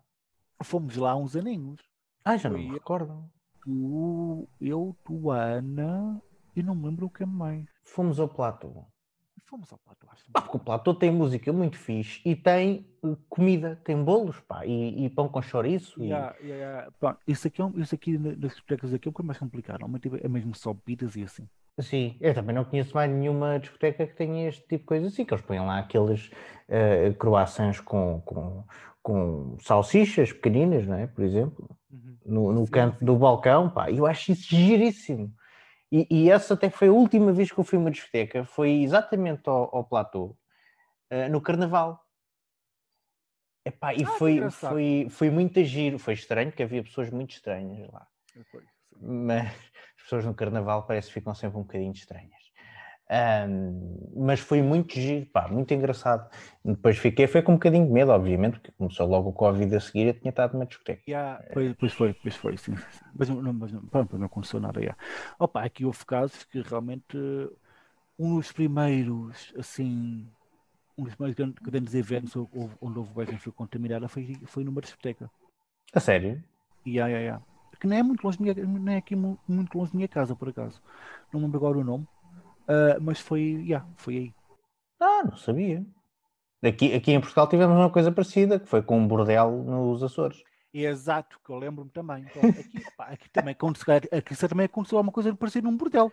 Fomos 0.63 0.95
lá 0.95 1.13
uns 1.15 1.35
aninhos. 1.35 1.81
Ah, 2.23 2.37
já 2.37 2.49
não 2.49 2.57
me 2.57 2.71
recordo. 2.71 3.29
Tu, 3.63 4.47
eu, 4.61 4.95
tu, 5.03 5.29
Ana, 5.29 6.21
e 6.55 6.63
não 6.63 6.73
me 6.73 6.85
lembro 6.85 7.07
o 7.07 7.09
que 7.09 7.23
é 7.23 7.25
mais. 7.25 7.65
Fomos 7.83 8.19
ao 8.19 8.29
Platô. 8.29 8.85
Fomos 9.45 9.71
ao 9.71 9.77
Platô, 9.77 10.07
acho. 10.11 10.25
Ah, 10.33 10.41
porque 10.41 10.57
o 10.57 10.59
Platô 10.59 10.93
tem 10.93 11.11
música 11.11 11.53
muito 11.53 11.77
fixe 11.77 12.21
e 12.25 12.35
tem 12.35 12.85
eh, 13.03 13.15
comida, 13.29 13.79
tem 13.83 14.01
bolos, 14.03 14.39
pá, 14.41 14.65
e, 14.65 15.05
e 15.05 15.09
pão 15.09 15.29
com 15.29 15.41
chouriço. 15.41 16.01
E... 16.01 16.07
yeah, 16.07 16.35
yeah. 16.41 16.91
Pá, 16.99 17.17
isso 17.25 17.47
aqui, 17.47 17.61
é 17.61 17.65
isso 17.77 17.95
aqui 17.95 18.17
das 18.17 18.51
discotecas 18.51 18.93
aqui 18.93 19.07
é 19.07 19.09
um 19.09 19.13
bocado 19.13 19.27
mais 19.27 19.37
complicado. 19.37 19.79
Normalmente 19.79 20.11
é 20.23 20.27
mesmo 20.27 20.53
só 20.55 20.73
bebidas 20.73 21.15
e 21.15 21.23
assim. 21.23 21.47
Sim, 21.79 22.17
eu 22.19 22.33
também 22.33 22.55
não 22.55 22.65
conheço 22.65 22.95
mais 22.95 23.11
nenhuma 23.11 23.59
discoteca 23.59 24.07
que 24.07 24.15
tenha 24.15 24.49
este 24.49 24.61
tipo 24.61 24.79
de 24.79 24.85
coisa 24.85 25.07
assim, 25.07 25.23
que 25.23 25.33
eles 25.33 25.45
põem 25.45 25.59
lá 25.59 25.77
aqueles 25.77 26.31
uh, 26.67 27.13
croissants 27.19 27.79
com, 27.79 28.19
com, 28.25 28.63
com 29.03 29.57
salsichas 29.61 30.33
pequeninas, 30.33 30.87
não 30.87 30.95
é? 30.95 31.05
Por 31.05 31.23
exemplo, 31.23 31.69
uhum. 31.91 32.17
no, 32.25 32.51
no 32.51 32.65
sim, 32.65 32.71
canto 32.71 32.97
sim. 32.97 33.05
do 33.05 33.15
balcão, 33.15 33.69
pá, 33.69 33.91
eu 33.91 34.07
acho 34.07 34.31
isso 34.31 34.47
giríssimo. 34.49 35.31
E, 35.91 36.07
e, 36.09 36.29
essa 36.29 36.53
até 36.53 36.69
foi 36.69 36.89
a 36.89 36.93
última 36.93 37.31
vez 37.31 37.51
que 37.51 37.57
eu 37.57 37.63
fui 37.63 37.77
a 37.77 37.81
uma 37.81 37.91
discoteca, 37.91 38.43
foi 38.45 38.81
exatamente 38.81 39.47
ao, 39.47 39.73
ao 39.73 39.83
platô, 39.85 40.35
uh, 41.11 41.29
no 41.31 41.41
Carnaval. 41.41 42.03
Epá, 43.65 43.93
e 43.93 44.03
ah, 44.03 44.07
foi, 44.07 44.49
foi, 44.49 45.07
foi 45.09 45.29
muito 45.29 45.63
giro, 45.63 45.97
foi 45.97 46.13
estranho, 46.13 46.49
porque 46.49 46.63
havia 46.63 46.83
pessoas 46.83 47.09
muito 47.09 47.31
estranhas 47.31 47.89
lá. 47.91 48.07
Mas 48.99 49.47
as 49.47 50.03
pessoas 50.03 50.25
no 50.25 50.33
Carnaval 50.33 50.85
parece 50.85 51.07
que 51.07 51.13
ficam 51.13 51.33
sempre 51.33 51.57
um 51.57 51.63
bocadinho 51.63 51.93
estranhas. 51.93 52.46
Um, 53.09 54.25
mas 54.25 54.41
foi 54.41 54.61
muito 54.61 54.93
giro, 54.95 55.25
pá, 55.27 55.47
muito 55.47 55.73
engraçado. 55.73 56.29
Depois 56.63 56.97
fiquei, 56.97 57.25
foi 57.25 57.41
com 57.41 57.53
um 57.53 57.55
bocadinho 57.55 57.85
de 57.85 57.91
medo, 57.91 58.11
obviamente, 58.11 58.59
porque 58.59 58.71
começou 58.77 59.07
logo 59.07 59.29
o 59.29 59.33
Covid 59.33 59.73
a 59.75 59.79
seguir 59.79 60.05
e 60.05 60.07
eu 60.07 60.13
tinha 60.13 60.29
estado 60.29 60.53
numa 60.53 60.65
discoteca. 60.65 61.01
Yeah, 61.07 61.41
pois, 61.53 61.73
pois 61.75 61.93
foi, 61.93 62.13
pois 62.13 62.35
foi, 62.35 62.57
sim. 62.57 62.75
Mas 63.15 63.29
não, 63.29 63.53
mas 63.53 63.71
não, 63.71 63.81
pronto, 63.81 64.17
não 64.17 64.25
aconteceu 64.25 64.59
nada. 64.59 64.79
Yeah. 64.79 64.97
Opa, 65.39 65.63
aqui 65.63 65.85
houve 65.85 66.05
casos 66.05 66.43
que 66.43 66.61
realmente 66.61 67.17
um 68.19 68.35
dos 68.35 68.51
primeiros, 68.51 69.53
assim, 69.57 70.27
um 70.97 71.03
dos 71.03 71.15
mais 71.15 71.33
grandes, 71.33 71.63
grandes 71.63 71.93
eventos 71.93 72.35
onde 72.81 72.99
houve 72.99 73.25
bem 73.25 73.37
foi 73.37 73.53
contaminada 73.53 74.09
foi, 74.09 74.37
foi 74.45 74.63
numa 74.65 74.81
discoteca. 74.81 75.31
A 75.93 75.99
sério? 76.01 76.43
Yeah, 76.85 77.09
yeah, 77.09 77.19
yeah. 77.19 77.45
Que 77.79 77.87
nem 77.87 77.99
é 77.99 78.03
muito 78.03 78.23
longe, 78.23 78.41
minha, 78.41 78.53
nem 78.53 78.95
é 78.95 78.97
aqui 78.97 79.15
muito 79.15 79.77
longe 79.77 79.91
da 79.91 79.95
minha 79.95 80.07
casa, 80.07 80.35
por 80.35 80.49
acaso. 80.49 80.81
Não 81.31 81.39
me 81.39 81.45
lembro 81.45 81.59
agora 81.59 81.77
o 81.77 81.83
nome 81.83 82.07
Uh, 82.67 82.99
mas 83.01 83.19
foi, 83.19 83.63
yeah, 83.65 83.87
foi 83.95 84.17
aí. 84.17 84.33
Ah, 84.99 85.23
não 85.23 85.37
sabia. 85.37 85.85
Aqui, 86.63 86.93
aqui 86.93 87.11
em 87.11 87.19
Portugal 87.19 87.47
tivemos 87.47 87.75
uma 87.75 87.89
coisa 87.89 88.11
parecida, 88.11 88.59
que 88.59 88.67
foi 88.67 88.81
com 88.81 88.97
um 88.97 89.07
bordel 89.07 89.51
nos 89.63 90.03
Açores. 90.03 90.43
Exato, 90.73 91.39
que 91.43 91.51
eu 91.51 91.57
lembro-me 91.57 91.89
também. 91.91 92.25
Então, 92.29 92.49
aqui, 92.49 92.83
aqui, 92.97 93.29
também 93.29 93.51
aconteceu, 93.51 93.93
aqui 93.95 94.35
também 94.47 94.65
aconteceu 94.65 94.97
alguma 94.97 95.13
coisa 95.13 95.33
parecida 95.35 95.67
num 95.67 95.77
bordel. 95.77 96.11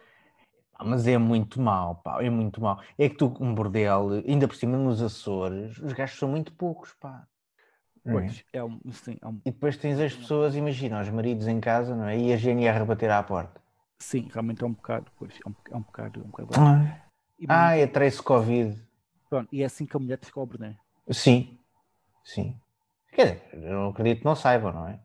mas 0.84 1.06
é 1.06 1.18
muito 1.18 1.60
mal, 1.60 1.96
pá, 1.96 2.22
é 2.22 2.30
muito 2.30 2.60
mal. 2.60 2.80
É 2.98 3.08
que 3.08 3.16
tu, 3.16 3.34
um 3.40 3.54
bordel, 3.54 4.22
ainda 4.26 4.46
por 4.46 4.54
cima 4.54 4.76
nos 4.76 5.02
Açores, 5.02 5.78
os 5.78 5.92
gastos 5.92 6.18
são 6.18 6.28
muito 6.28 6.52
poucos, 6.52 6.92
pá. 7.00 7.26
Pois, 8.04 8.44
é? 8.52 8.58
é 8.58 8.64
um, 8.64 8.78
sim, 8.92 9.16
é 9.20 9.26
um... 9.26 9.40
E 9.46 9.50
depois 9.50 9.78
tens 9.78 9.98
as 9.98 10.14
pessoas, 10.14 10.54
imagina, 10.54 11.00
os 11.00 11.08
maridos 11.08 11.48
em 11.48 11.58
casa, 11.58 11.96
não 11.96 12.06
é? 12.06 12.18
E 12.18 12.32
a 12.34 12.36
GNR 12.36 12.84
bater 12.84 13.10
à 13.10 13.22
porta. 13.22 13.63
Sim, 14.04 14.28
realmente 14.30 14.62
é 14.62 14.66
um 14.66 14.72
bocado, 14.72 15.10
pois, 15.18 15.32
é 15.34 15.48
um, 15.48 15.54
é 15.70 15.76
um 15.76 15.80
bocado, 15.80 16.20
é 16.20 16.22
um 16.22 16.28
bocado. 16.28 16.50
Ah, 16.60 17.00
ah 17.48 17.76
é 17.76 17.86
trace 17.86 18.22
Covid. 18.22 18.78
Pronto, 19.30 19.48
e 19.50 19.62
é 19.62 19.64
assim 19.64 19.86
que 19.86 19.96
a 19.96 19.98
mulher 19.98 20.18
descobre, 20.18 20.58
não 20.60 20.66
é? 20.66 20.76
Sim, 21.10 21.58
sim. 22.22 22.54
Quer 23.12 23.40
dizer, 23.50 23.64
eu 23.64 23.72
não 23.72 23.88
acredito 23.88 24.18
que 24.18 24.24
não 24.26 24.36
saibam, 24.36 24.74
não 24.74 24.88
é? 24.88 25.00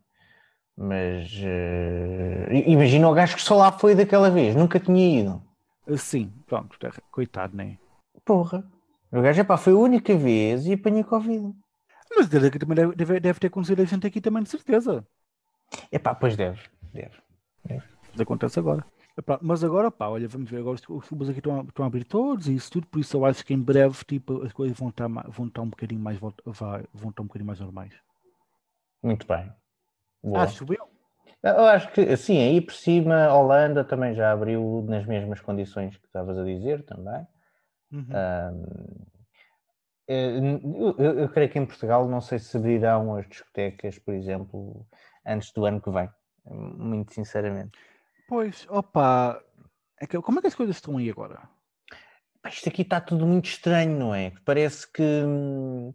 Mas 0.76 1.32
uh, 1.32 2.52
imagina 2.52 3.08
o 3.08 3.14
gajo 3.14 3.36
que 3.36 3.42
só 3.42 3.56
lá 3.56 3.72
foi 3.72 3.94
daquela 3.94 4.30
vez, 4.30 4.54
nunca 4.54 4.78
tinha 4.78 5.20
ido. 5.20 5.42
Eh, 5.86 5.96
sim, 5.96 6.30
pronto, 6.46 6.78
coitado, 7.10 7.56
não 7.56 7.64
é? 7.64 7.78
Porra. 8.22 8.70
O 9.10 9.22
gajo, 9.22 9.40
é 9.40 9.44
pá, 9.44 9.56
foi 9.56 9.72
a 9.72 9.76
única 9.76 10.14
vez 10.14 10.66
e 10.66 10.74
apanhei 10.74 11.02
Covid. 11.02 11.54
Mas 12.14 12.28
deve, 12.28 12.50
deve, 12.50 13.18
deve 13.18 13.40
ter 13.40 13.46
acontecido 13.46 13.80
a 13.80 13.84
gente 13.86 14.06
aqui 14.06 14.20
também, 14.20 14.42
de 14.42 14.50
certeza. 14.50 15.06
É 15.90 15.98
pá, 15.98 16.14
pois 16.14 16.36
deve, 16.36 16.60
deve. 16.92 17.29
Deve 18.12 18.22
acontece 18.22 18.58
agora. 18.58 18.84
Mas 19.42 19.62
agora, 19.62 19.90
pá, 19.90 20.08
olha, 20.08 20.28
vamos 20.28 20.50
ver, 20.50 20.58
agora 20.58 20.76
os 20.88 21.06
clubes 21.06 21.28
aqui 21.28 21.40
estão 21.40 21.60
a, 21.60 21.62
estão 21.64 21.84
a 21.84 21.88
abrir 21.88 22.04
todos 22.04 22.48
e 22.48 22.54
isso 22.54 22.70
tudo, 22.70 22.86
por 22.86 23.00
isso 23.00 23.16
eu 23.16 23.24
acho 23.24 23.44
que 23.44 23.52
em 23.52 23.58
breve, 23.58 24.04
tipo, 24.04 24.42
as 24.42 24.52
coisas 24.52 24.78
vão 24.78 24.88
estar, 24.88 25.08
vão 25.08 25.46
estar 25.46 25.60
um 25.62 25.68
bocadinho 25.68 26.00
mais, 26.00 26.18
vão 26.18 26.30
estar 26.30 27.22
um 27.22 27.26
bocadinho 27.26 27.46
mais 27.46 27.60
normais. 27.60 27.92
Muito 29.02 29.26
bem. 29.26 29.52
Boa. 30.22 30.42
Acho 30.42 30.64
eu. 30.72 30.88
Eu 31.42 31.64
acho 31.64 31.90
que, 31.92 32.16
sim, 32.18 32.38
aí 32.38 32.60
por 32.60 32.74
cima, 32.74 33.24
a 33.24 33.34
Holanda 33.34 33.82
também 33.82 34.14
já 34.14 34.30
abriu 34.30 34.84
nas 34.86 35.06
mesmas 35.06 35.40
condições 35.40 35.96
que 35.96 36.04
estavas 36.04 36.36
a 36.36 36.44
dizer 36.44 36.84
também. 36.84 37.26
Uhum. 37.90 38.06
Um, 38.10 39.06
eu, 40.06 40.94
eu, 40.98 41.18
eu, 41.20 41.28
creio 41.30 41.50
que 41.50 41.58
em 41.58 41.64
Portugal 41.64 42.06
não 42.08 42.20
sei 42.20 42.38
se 42.38 42.54
abrirão 42.56 43.14
as 43.14 43.26
discotecas, 43.26 43.98
por 43.98 44.12
exemplo, 44.12 44.86
antes 45.24 45.50
do 45.52 45.64
ano 45.64 45.80
que 45.80 45.90
vem, 45.90 46.10
muito 46.44 47.14
sinceramente. 47.14 47.78
Pois, 48.30 48.64
opa, 48.70 49.42
é 50.00 50.06
que, 50.06 50.16
como 50.22 50.38
é 50.38 50.40
que 50.40 50.46
as 50.46 50.54
coisas 50.54 50.76
estão 50.76 50.98
aí 50.98 51.10
agora? 51.10 51.40
Isto 52.46 52.68
aqui 52.68 52.82
está 52.82 53.00
tudo 53.00 53.26
muito 53.26 53.46
estranho, 53.46 53.98
não 53.98 54.14
é? 54.14 54.32
Parece 54.44 54.86
que. 54.90 55.02
Hum, 55.02 55.92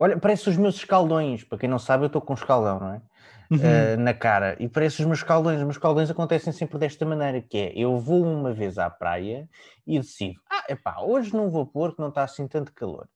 olha, 0.00 0.18
parece 0.18 0.48
os 0.48 0.56
meus 0.56 0.76
escaldões. 0.76 1.44
Para 1.44 1.58
quem 1.58 1.68
não 1.68 1.78
sabe, 1.78 2.04
eu 2.04 2.06
estou 2.06 2.22
com 2.22 2.32
um 2.32 2.36
escaldão, 2.36 2.80
não 2.80 2.94
é? 2.94 3.02
Uhum. 3.50 3.58
Uh, 3.58 4.00
na 4.00 4.14
cara. 4.14 4.56
E 4.58 4.66
parece 4.66 5.00
os 5.02 5.06
meus 5.06 5.18
escaldões. 5.18 5.58
Os 5.58 5.64
meus 5.64 5.76
escaldões 5.76 6.10
acontecem 6.10 6.54
sempre 6.54 6.78
desta 6.78 7.04
maneira: 7.04 7.42
que 7.42 7.58
é 7.58 7.72
eu 7.76 7.98
vou 7.98 8.24
uma 8.24 8.54
vez 8.54 8.78
à 8.78 8.88
praia 8.88 9.46
e 9.86 9.98
decido, 9.98 10.40
ah, 10.50 10.64
epá, 10.70 11.02
hoje 11.02 11.36
não 11.36 11.50
vou 11.50 11.66
pôr 11.66 11.94
que 11.94 12.00
não 12.00 12.08
está 12.08 12.22
assim 12.22 12.48
tanto 12.48 12.72
calor. 12.72 13.06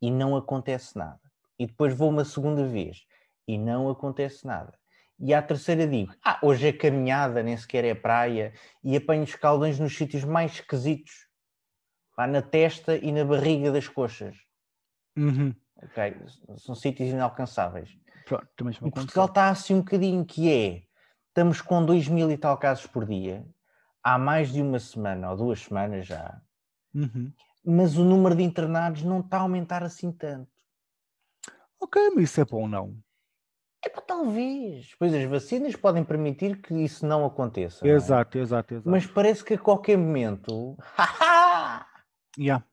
E 0.00 0.12
não 0.12 0.36
acontece 0.36 0.96
nada. 0.96 1.18
E 1.58 1.66
depois 1.66 1.92
vou 1.92 2.08
uma 2.08 2.24
segunda 2.24 2.64
vez 2.64 3.04
e 3.48 3.58
não 3.58 3.90
acontece 3.90 4.46
nada. 4.46 4.72
E 5.24 5.32
à 5.32 5.40
terceira 5.40 5.86
digo, 5.86 6.12
ah, 6.24 6.40
hoje 6.42 6.66
é 6.66 6.72
caminhada, 6.72 7.44
nem 7.44 7.56
sequer 7.56 7.84
é 7.84 7.94
praia, 7.94 8.52
e 8.82 8.96
apanho 8.96 9.22
escaldões 9.22 9.78
nos 9.78 9.96
sítios 9.96 10.24
mais 10.24 10.54
esquisitos. 10.54 11.28
Lá 12.18 12.26
na 12.26 12.42
testa 12.42 12.96
e 12.96 13.12
na 13.12 13.24
barriga 13.24 13.70
das 13.70 13.86
coxas. 13.86 14.36
Uhum. 15.16 15.54
Ok, 15.76 16.16
são 16.58 16.74
sítios 16.74 17.10
inalcançáveis. 17.10 17.96
Pronto, 18.26 18.48
também 18.56 18.74
e 18.84 18.90
Portugal 18.90 19.26
está 19.26 19.48
assim 19.48 19.74
um 19.74 19.78
bocadinho 19.78 20.24
que 20.24 20.50
é, 20.50 20.82
estamos 21.28 21.60
com 21.60 21.86
2 21.86 22.08
mil 22.08 22.28
e 22.30 22.36
tal 22.36 22.58
casos 22.58 22.86
por 22.88 23.06
dia, 23.06 23.46
há 24.02 24.18
mais 24.18 24.52
de 24.52 24.60
uma 24.60 24.80
semana 24.80 25.30
ou 25.30 25.36
duas 25.36 25.60
semanas 25.60 26.06
já, 26.06 26.40
uhum. 26.94 27.32
mas 27.64 27.96
o 27.96 28.04
número 28.04 28.34
de 28.34 28.42
internados 28.42 29.02
não 29.02 29.20
está 29.20 29.38
a 29.38 29.40
aumentar 29.40 29.84
assim 29.84 30.10
tanto. 30.10 30.50
Ok, 31.80 32.10
mas 32.14 32.24
isso 32.24 32.40
é 32.40 32.44
bom 32.44 32.68
não? 32.68 32.96
É 33.84 33.88
para 33.88 34.02
talvez. 34.02 34.94
Pois 34.98 35.12
as 35.12 35.24
vacinas 35.24 35.74
podem 35.74 36.04
permitir 36.04 36.60
que 36.60 36.74
isso 36.74 37.04
não 37.04 37.24
aconteça. 37.24 37.86
Exato, 37.86 38.36
não 38.36 38.40
é? 38.40 38.44
exato, 38.44 38.74
exato. 38.74 38.90
Mas 38.90 39.06
parece 39.06 39.44
que 39.44 39.54
a 39.54 39.58
qualquer 39.58 39.98
momento. 39.98 40.76
yeah. 42.38 42.64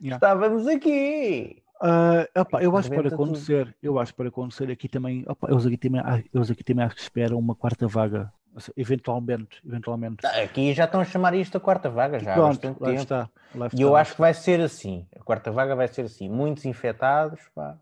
Yeah. 0.00 0.16
Estávamos 0.16 0.66
aqui. 0.66 1.62
Uh, 1.80 2.40
opa, 2.40 2.60
eu 2.60 2.76
acho 2.76 2.88
para 2.88 3.08
acontecer, 3.08 3.66
tudo. 3.66 3.76
eu 3.80 3.98
acho 4.00 4.12
para 4.14 4.28
acontecer 4.28 4.68
aqui 4.68 4.88
também, 4.88 5.24
opa, 5.28 5.48
eles 5.48 5.64
aqui 5.64 5.76
também, 5.76 6.02
eles 6.34 6.50
aqui 6.50 6.64
também 6.64 6.84
acho 6.84 6.96
que 6.96 7.02
esperam 7.02 7.38
uma 7.38 7.54
quarta 7.54 7.86
vaga, 7.86 8.32
eventualmente, 8.76 9.60
eventualmente. 9.64 10.16
Tá, 10.16 10.42
aqui 10.42 10.72
já 10.72 10.86
estão 10.86 11.00
a 11.00 11.04
chamar 11.04 11.34
isto 11.34 11.56
a 11.56 11.60
quarta 11.60 11.88
vaga 11.88 12.18
já 12.18 12.34
Pronto, 12.34 12.46
há 12.46 12.48
bastante 12.48 12.78
tempo. 12.80 13.02
Está, 13.02 13.30
e 13.72 13.80
eu 13.80 13.94
acho 13.94 14.14
que 14.14 14.20
vai 14.20 14.34
ser 14.34 14.60
assim, 14.60 15.06
a 15.16 15.22
quarta 15.22 15.52
vaga 15.52 15.76
vai 15.76 15.86
ser 15.86 16.02
assim, 16.02 16.28
muitos 16.28 16.64
infectados, 16.64 17.40
pá, 17.54 17.78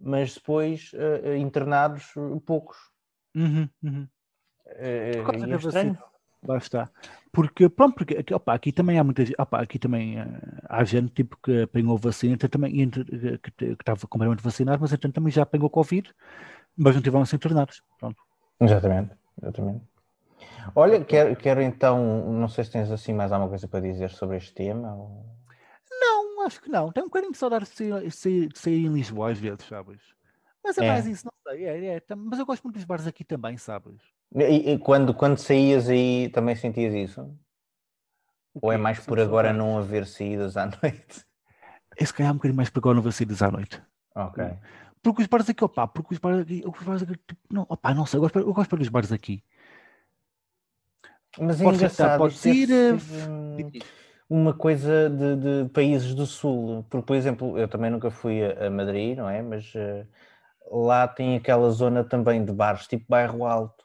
mas 0.00 0.34
depois 0.34 0.92
uh, 0.94 1.34
internados 1.36 2.14
poucos. 2.46 2.78
Uhum, 3.34 3.68
uhum. 3.82 4.08
Uh, 4.66 5.52
é 5.52 5.56
estranho. 5.56 5.98
Lá 6.42 6.56
está. 6.56 6.90
Porque, 7.30 7.68
pronto, 7.68 7.94
porque 7.94 8.16
aqui, 8.16 8.32
opa, 8.32 8.54
aqui 8.54 8.72
também 8.72 8.98
há 8.98 9.04
muita 9.04 9.22
opa, 9.38 9.60
aqui 9.60 9.78
também 9.78 10.16
há 10.68 10.84
gente 10.84 11.12
tipo, 11.12 11.36
que 11.42 11.62
apanhou 11.62 11.98
vacina, 11.98 12.34
então, 12.34 12.48
também, 12.48 12.88
que, 12.90 13.50
que 13.50 13.64
estava 13.72 14.06
completamente 14.06 14.42
vacinado, 14.42 14.80
mas 14.80 14.92
então 14.92 15.10
também 15.10 15.30
já 15.30 15.42
apanhou 15.42 15.68
Covid, 15.68 16.10
mas 16.74 16.94
não 16.94 17.02
tiveram 17.02 17.22
a 17.22 17.26
ser 17.26 17.36
internados. 17.36 17.82
Pronto. 17.98 18.16
Exatamente, 18.58 19.12
exatamente. 19.40 19.84
Olha, 20.74 21.04
quero, 21.04 21.36
quero 21.36 21.60
então, 21.62 22.32
não 22.32 22.48
sei 22.48 22.64
se 22.64 22.70
tens 22.70 22.90
assim 22.90 23.12
mais 23.12 23.32
alguma 23.32 23.50
coisa 23.50 23.68
para 23.68 23.80
dizer 23.80 24.10
sobre 24.10 24.36
este 24.36 24.54
tema. 24.54 24.94
Ou 24.94 25.24
acho 26.42 26.60
que 26.60 26.68
não. 26.68 26.92
Tenho 26.92 27.06
um 27.06 27.08
bocadinho 27.08 27.32
de 27.32 27.38
saudade 27.38 27.64
de 27.64 27.70
sair, 27.70 28.02
de 28.02 28.10
sair, 28.10 28.48
de 28.48 28.58
sair 28.58 28.86
em 28.86 28.92
Lisboa 28.92 29.30
às 29.30 29.38
vezes, 29.38 29.64
sabes? 29.66 30.00
Mas 30.62 30.78
é, 30.78 30.84
é. 30.84 30.88
mais 30.88 31.06
isso, 31.06 31.24
não 31.26 31.32
sei. 31.52 31.64
É, 31.64 31.96
é, 31.96 32.14
mas 32.14 32.38
eu 32.38 32.46
gosto 32.46 32.62
muito 32.64 32.76
dos 32.76 32.84
bares 32.84 33.06
aqui 33.06 33.24
também, 33.24 33.56
sabes? 33.56 34.00
E, 34.34 34.72
e 34.72 34.78
quando, 34.78 35.14
quando 35.14 35.38
saías 35.38 35.88
aí 35.88 36.28
também 36.28 36.54
sentias 36.54 36.94
isso? 36.94 37.34
Ou 38.54 38.72
é 38.72 38.76
mais 38.76 39.00
por 39.00 39.18
agora 39.18 39.52
não 39.52 39.78
haver 39.78 40.06
saídas 40.06 40.56
à 40.56 40.66
noite? 40.82 41.24
É 41.96 42.04
se 42.04 42.14
calhar 42.14 42.32
um 42.32 42.36
bocadinho 42.36 42.56
mais 42.56 42.70
por 42.70 42.80
agora 42.80 42.94
não 42.94 43.00
haver 43.00 43.12
saídas 43.12 43.42
à 43.42 43.50
noite. 43.50 43.82
Ok. 44.14 44.44
Porque 45.02 45.22
os 45.22 45.28
bares 45.28 45.48
aqui, 45.48 45.64
opá, 45.64 45.86
porque 45.86 46.14
os 46.14 46.20
bares 46.20 46.40
aqui, 46.40 46.62
os 46.66 46.82
bares 46.82 47.02
aqui 47.02 47.16
tipo, 47.16 47.40
não, 47.50 47.66
opá, 47.68 47.94
não 47.94 48.04
sei, 48.04 48.18
eu 48.18 48.22
gosto, 48.22 48.38
eu 48.38 48.52
gosto 48.52 48.76
dos 48.76 48.88
bares 48.88 49.12
aqui. 49.12 49.42
Mas 51.38 51.60
é 51.60 51.64
pode 51.64 51.76
engraçado. 51.76 52.18
Pode 52.18 52.48
ir. 52.48 52.78
Uma 54.30 54.54
coisa 54.54 55.10
de, 55.10 55.64
de, 55.64 55.68
países 55.70 56.14
do 56.14 56.24
Sul, 56.24 56.86
porque, 56.88 57.04
por 57.04 57.16
exemplo, 57.16 57.58
eu 57.58 57.66
também 57.66 57.90
nunca 57.90 58.12
fui 58.12 58.44
a, 58.44 58.68
a 58.68 58.70
Madrid, 58.70 59.18
não 59.18 59.28
é? 59.28 59.42
Mas 59.42 59.74
uh, 59.74 60.06
lá 60.70 61.08
tem 61.08 61.36
aquela 61.36 61.68
zona 61.70 62.04
também 62.04 62.44
de 62.44 62.52
bares, 62.52 62.86
tipo 62.86 63.04
bairro 63.08 63.44
alto, 63.44 63.84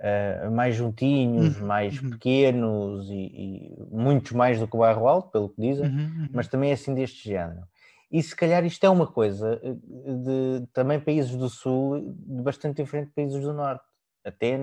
uh, 0.00 0.50
mais 0.50 0.74
juntinhos, 0.74 1.60
uhum. 1.60 1.66
mais 1.66 2.00
uhum. 2.00 2.10
pequenos 2.10 3.10
e, 3.10 3.14
e, 3.14 3.76
muitos 3.90 4.32
mais 4.32 4.58
do 4.58 4.66
que 4.66 4.74
o 4.74 4.78
bairro 4.78 5.06
alto, 5.06 5.30
pelo 5.30 5.50
que 5.50 5.60
dizem, 5.60 5.86
uhum. 5.86 5.98
uhum. 5.98 6.28
mas 6.32 6.48
também 6.48 6.70
é 6.70 6.72
assim 6.72 6.94
deste 6.94 7.28
género. 7.28 7.68
E 8.10 8.22
se 8.22 8.34
calhar 8.34 8.64
isto 8.64 8.82
é 8.84 8.88
uma 8.88 9.06
coisa 9.06 9.60
eh, 9.62 9.74
de 9.74 10.66
também 10.72 10.98
países 10.98 11.36
do 11.36 11.50
Sul 11.50 12.16
bastante 12.42 12.82
diferente 12.82 13.08
de 13.08 13.14
países 13.14 13.38
do 13.38 13.52
Norte, 13.52 13.84
até 14.24 14.58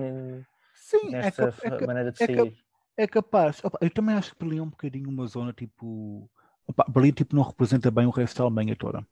Sim, 0.74 1.08
é 1.08 1.10
nesta 1.10 1.54
é 1.62 1.86
maneira 1.86 2.10
de 2.10 2.20
é 2.24 2.26
sair. 2.26 2.65
É 2.96 3.06
capaz. 3.06 3.62
Opa, 3.64 3.78
eu 3.80 3.90
também 3.90 4.14
acho 4.14 4.32
que 4.32 4.38
Berlim 4.38 4.58
é 4.58 4.62
um 4.62 4.70
bocadinho 4.70 5.08
uma 5.08 5.26
zona 5.26 5.52
tipo. 5.52 6.30
Opa, 6.66 6.84
Berlim 6.88 7.12
tipo, 7.12 7.36
não 7.36 7.42
representa 7.42 7.90
bem 7.90 8.06
o 8.06 8.10
resto 8.10 8.38
da 8.38 8.44
Alemanha 8.44 8.74
toda. 8.74 9.06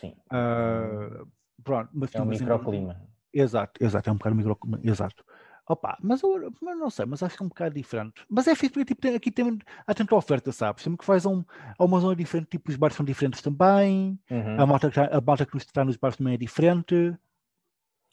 Sim. 0.00 0.14
Uh, 0.26 1.26
pronto, 1.62 1.90
mas, 1.92 2.14
é 2.14 2.20
um 2.20 2.26
microclima. 2.26 3.00
Exato, 3.32 3.82
exato, 3.82 4.10
é 4.10 4.12
um 4.12 4.16
bocado 4.16 4.36
microclima. 4.36 4.80
Exato. 4.82 5.24
Opa, 5.66 5.96
mas 6.02 6.22
eu 6.22 6.52
mas 6.60 6.78
não 6.78 6.90
sei, 6.90 7.06
mas 7.06 7.22
acho 7.22 7.36
que 7.36 7.42
é 7.42 7.46
um 7.46 7.48
bocado 7.48 7.74
diferente. 7.74 8.22
Mas 8.28 8.46
é 8.46 8.54
fixe, 8.54 8.84
tipo, 8.84 9.08
aqui 9.08 9.30
tem, 9.30 9.58
há 9.86 9.94
tanta 9.94 10.14
oferta, 10.14 10.52
sabes? 10.52 10.82
Sempre 10.82 10.98
que 10.98 11.04
faz 11.06 11.24
um, 11.24 11.42
há 11.78 11.84
uma 11.84 12.00
zona 12.00 12.14
diferente, 12.14 12.48
tipo, 12.50 12.70
os 12.70 12.76
bares 12.76 12.96
são 12.96 13.04
diferentes 13.04 13.40
também, 13.40 14.18
uhum. 14.30 14.60
a, 14.60 14.66
malta 14.66 14.90
que, 14.90 15.00
a 15.00 15.20
malta 15.22 15.46
que 15.46 15.56
está 15.56 15.82
nos 15.82 15.96
bares 15.96 16.18
também 16.18 16.34
é 16.34 16.36
diferente. 16.36 17.16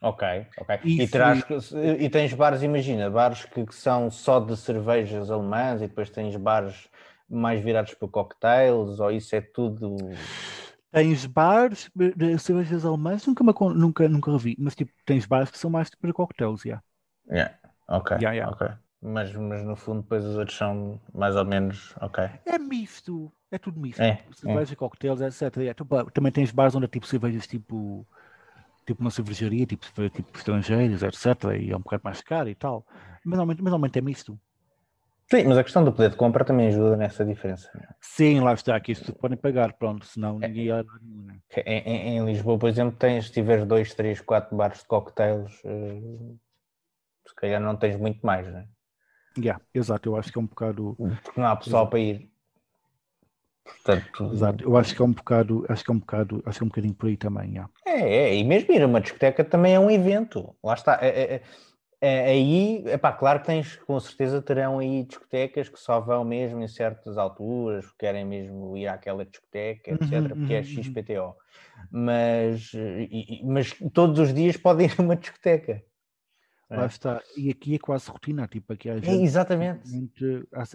Ok, 0.02 0.28
ok. 0.58 0.80
E, 0.84 1.04
e, 1.04 1.08
terás, 1.08 1.46
e 2.00 2.10
tens 2.10 2.34
bares, 2.34 2.64
imagina, 2.64 3.08
bares 3.08 3.46
que, 3.46 3.64
que, 3.64 3.76
são 3.76 4.10
só 4.10 4.40
de 4.40 4.58
cervejas 4.58 5.30
alemãs 5.30 5.80
e 5.80 5.88
depois 5.88 6.10
tens 6.10 6.36
bares 6.36 6.90
mais 7.30 7.62
virados 7.62 7.94
para 7.94 8.08
cocktails, 8.08 9.00
ou 9.00 9.12
isso 9.12 9.36
é 9.36 9.42
tudo. 9.42 9.96
Tens 10.92 11.28
bares 11.28 11.90
de 11.96 12.38
cervejas 12.40 12.84
alemãs, 12.84 13.26
nunca, 13.28 13.44
nunca, 13.44 14.10
nunca 14.10 14.32
revi, 14.32 14.56
mas 14.60 14.76
tipo, 14.76 14.92
tens 15.06 15.28
bares 15.28 15.52
que 15.52 15.58
são 15.58 15.70
mais 15.70 15.90
para 15.94 16.12
cocktails, 16.12 16.62
já. 16.62 16.82
Yeah. 17.30 17.52
yeah. 17.52 17.58
Ok. 17.88 18.18
Yeah, 18.18 18.32
yeah. 18.36 18.52
ok. 18.52 18.70
Mas, 19.04 19.34
mas 19.34 19.64
no 19.64 19.76
fundo 19.76 20.02
depois 20.02 20.26
os 20.26 20.36
outros 20.36 20.58
são 20.58 21.00
mais 21.14 21.36
ou 21.36 21.46
menos 21.46 21.96
ok. 22.02 22.24
É 22.46 22.58
misto, 22.58 23.32
é 23.52 23.60
tudo 23.60 23.80
misto. 23.80 24.02
É, 24.02 24.20
cerveja, 24.34 24.74
é. 24.74 24.76
cocktails, 24.76 25.22
etc. 25.22 25.58
Yeah. 25.58 25.80
Também 26.12 26.32
tens 26.32 26.52
bares 26.52 26.76
onde 26.76 26.86
é 26.86 26.88
tipo 26.88 27.06
cervejas 27.06 27.46
tipo 27.46 28.06
tipo 28.92 29.02
uma 29.02 29.12
cervejaria, 29.12 29.66
tipo, 29.66 29.86
tipo 30.10 30.38
estrangeiros, 30.38 31.02
etc. 31.04 31.56
E 31.60 31.72
é 31.72 31.76
um 31.76 31.82
bocado 31.82 32.04
mais 32.04 32.22
caro 32.22 32.50
e 32.50 32.56
tal. 32.56 32.86
Mas 33.24 33.38
normalmente, 33.38 33.62
mas 33.62 33.72
normalmente 33.72 34.00
é 34.00 34.02
misto. 34.02 34.40
Sim, 35.30 35.46
mas 35.46 35.58
a 35.58 35.64
questão 35.64 35.84
do 35.84 35.94
poder 35.94 36.10
de 36.10 36.18
compra 36.18 36.44
também 36.44 36.68
ajuda 36.68 36.98
nessa 36.98 37.24
diferença. 37.24 37.72
Sim, 38.02 38.42
lá 38.42 38.54
está, 38.54 38.78
que 38.82 38.92
isto 38.92 39.14
podem 39.14 39.38
pagar, 39.38 39.72
pronto, 39.74 40.06
senão 40.06 40.40
é. 40.42 40.48
ninguém 40.48 40.66
ia. 40.66 40.86
Em, 41.66 41.80
em, 41.80 42.18
em, 42.18 42.26
Lisboa, 42.26 42.60
por 42.60 42.68
exemplo, 42.68 42.98
tens, 42.98 43.28
se 43.28 43.32
tiveres 43.32 43.66
dois, 43.66 43.94
três, 43.94 44.20
quatro 44.20 44.58
bares 44.58 44.80
de 44.80 44.88
cocktails, 44.88 45.54
uh, 45.64 46.38
se 47.26 47.34
calhar 47.36 47.62
não 47.62 47.78
tens 47.78 47.96
muito 47.96 48.20
mais, 48.26 48.46
né? 48.52 48.68
Yeah, 49.38 49.64
exato, 49.74 50.10
eu 50.10 50.18
acho 50.18 50.34
que 50.34 50.38
é 50.38 50.42
um 50.42 50.48
bocado. 50.48 50.98
Porque 51.24 51.40
não 51.40 51.48
há 51.48 51.56
pessoal 51.56 51.84
exato. 51.84 51.92
para 51.92 52.00
ir. 52.00 52.31
Portanto, 53.64 54.32
Exato, 54.34 54.64
eu 54.64 54.76
acho 54.76 54.96
que 54.96 55.02
é 55.02 55.06
um 55.06 55.12
bocado, 55.12 55.66
acho 55.70 55.84
que 55.84 55.92
é 55.92 55.94
um 55.94 56.00
bocado, 56.00 56.44
acho 56.46 56.60
que 56.60 56.64
é 56.64 56.66
um 56.66 56.70
bocadinho 56.70 56.94
por 56.94 57.08
aí 57.08 57.18
também. 57.18 57.52
Yeah. 57.52 57.70
É, 57.86 58.00
é, 58.00 58.36
e 58.36 58.44
mesmo 58.44 58.74
ir 58.74 58.82
a 58.82 58.88
uma 58.88 59.02
discoteca 59.02 59.44
também 59.44 59.76
é 59.76 59.80
um 59.80 59.90
evento. 59.90 60.56
Lá 60.64 60.74
está. 60.74 61.00
É, 61.02 61.08
é, 61.08 61.34
é, 61.36 61.42
é 62.02 62.26
aí, 62.32 62.84
epá, 62.88 63.12
claro 63.12 63.40
que 63.40 63.46
tens, 63.46 63.76
com 63.76 64.00
certeza 64.00 64.42
terão 64.42 64.80
aí 64.80 65.04
discotecas 65.04 65.70
que 65.70 65.80
só 65.80 66.00
vão 66.00 66.24
mesmo 66.24 66.62
em 66.62 66.68
certas 66.68 67.18
alturas, 67.18 67.86
porque 67.86 68.06
querem 68.06 68.26
mesmo 68.26 68.76
ir 68.76 68.88
àquela 68.88 69.24
discoteca, 69.24 69.92
etc., 69.92 70.14
uhum, 70.14 70.28
porque 70.30 70.54
é 70.54 70.62
uhum, 70.62 70.64
uhum. 70.64 70.84
XPTO. 70.84 71.36
Mas, 71.92 72.72
e, 72.74 73.42
mas 73.46 73.74
todos 73.94 74.18
os 74.20 74.34
dias 74.34 74.58
podem 74.58 74.88
ir 74.88 74.96
a 74.98 75.02
uma 75.02 75.16
discoteca. 75.16 75.84
Lá 76.72 76.84
é. 76.84 76.86
está. 76.86 77.22
E 77.36 77.50
aqui 77.50 77.76
é 77.76 77.80
quase 77.80 78.10
rotina, 78.10 78.48
tipo, 78.48 78.72
aqui 78.72 78.90
há 78.90 78.96
gente, 78.96 79.10
é, 79.10 79.22
exatamente. 79.22 79.82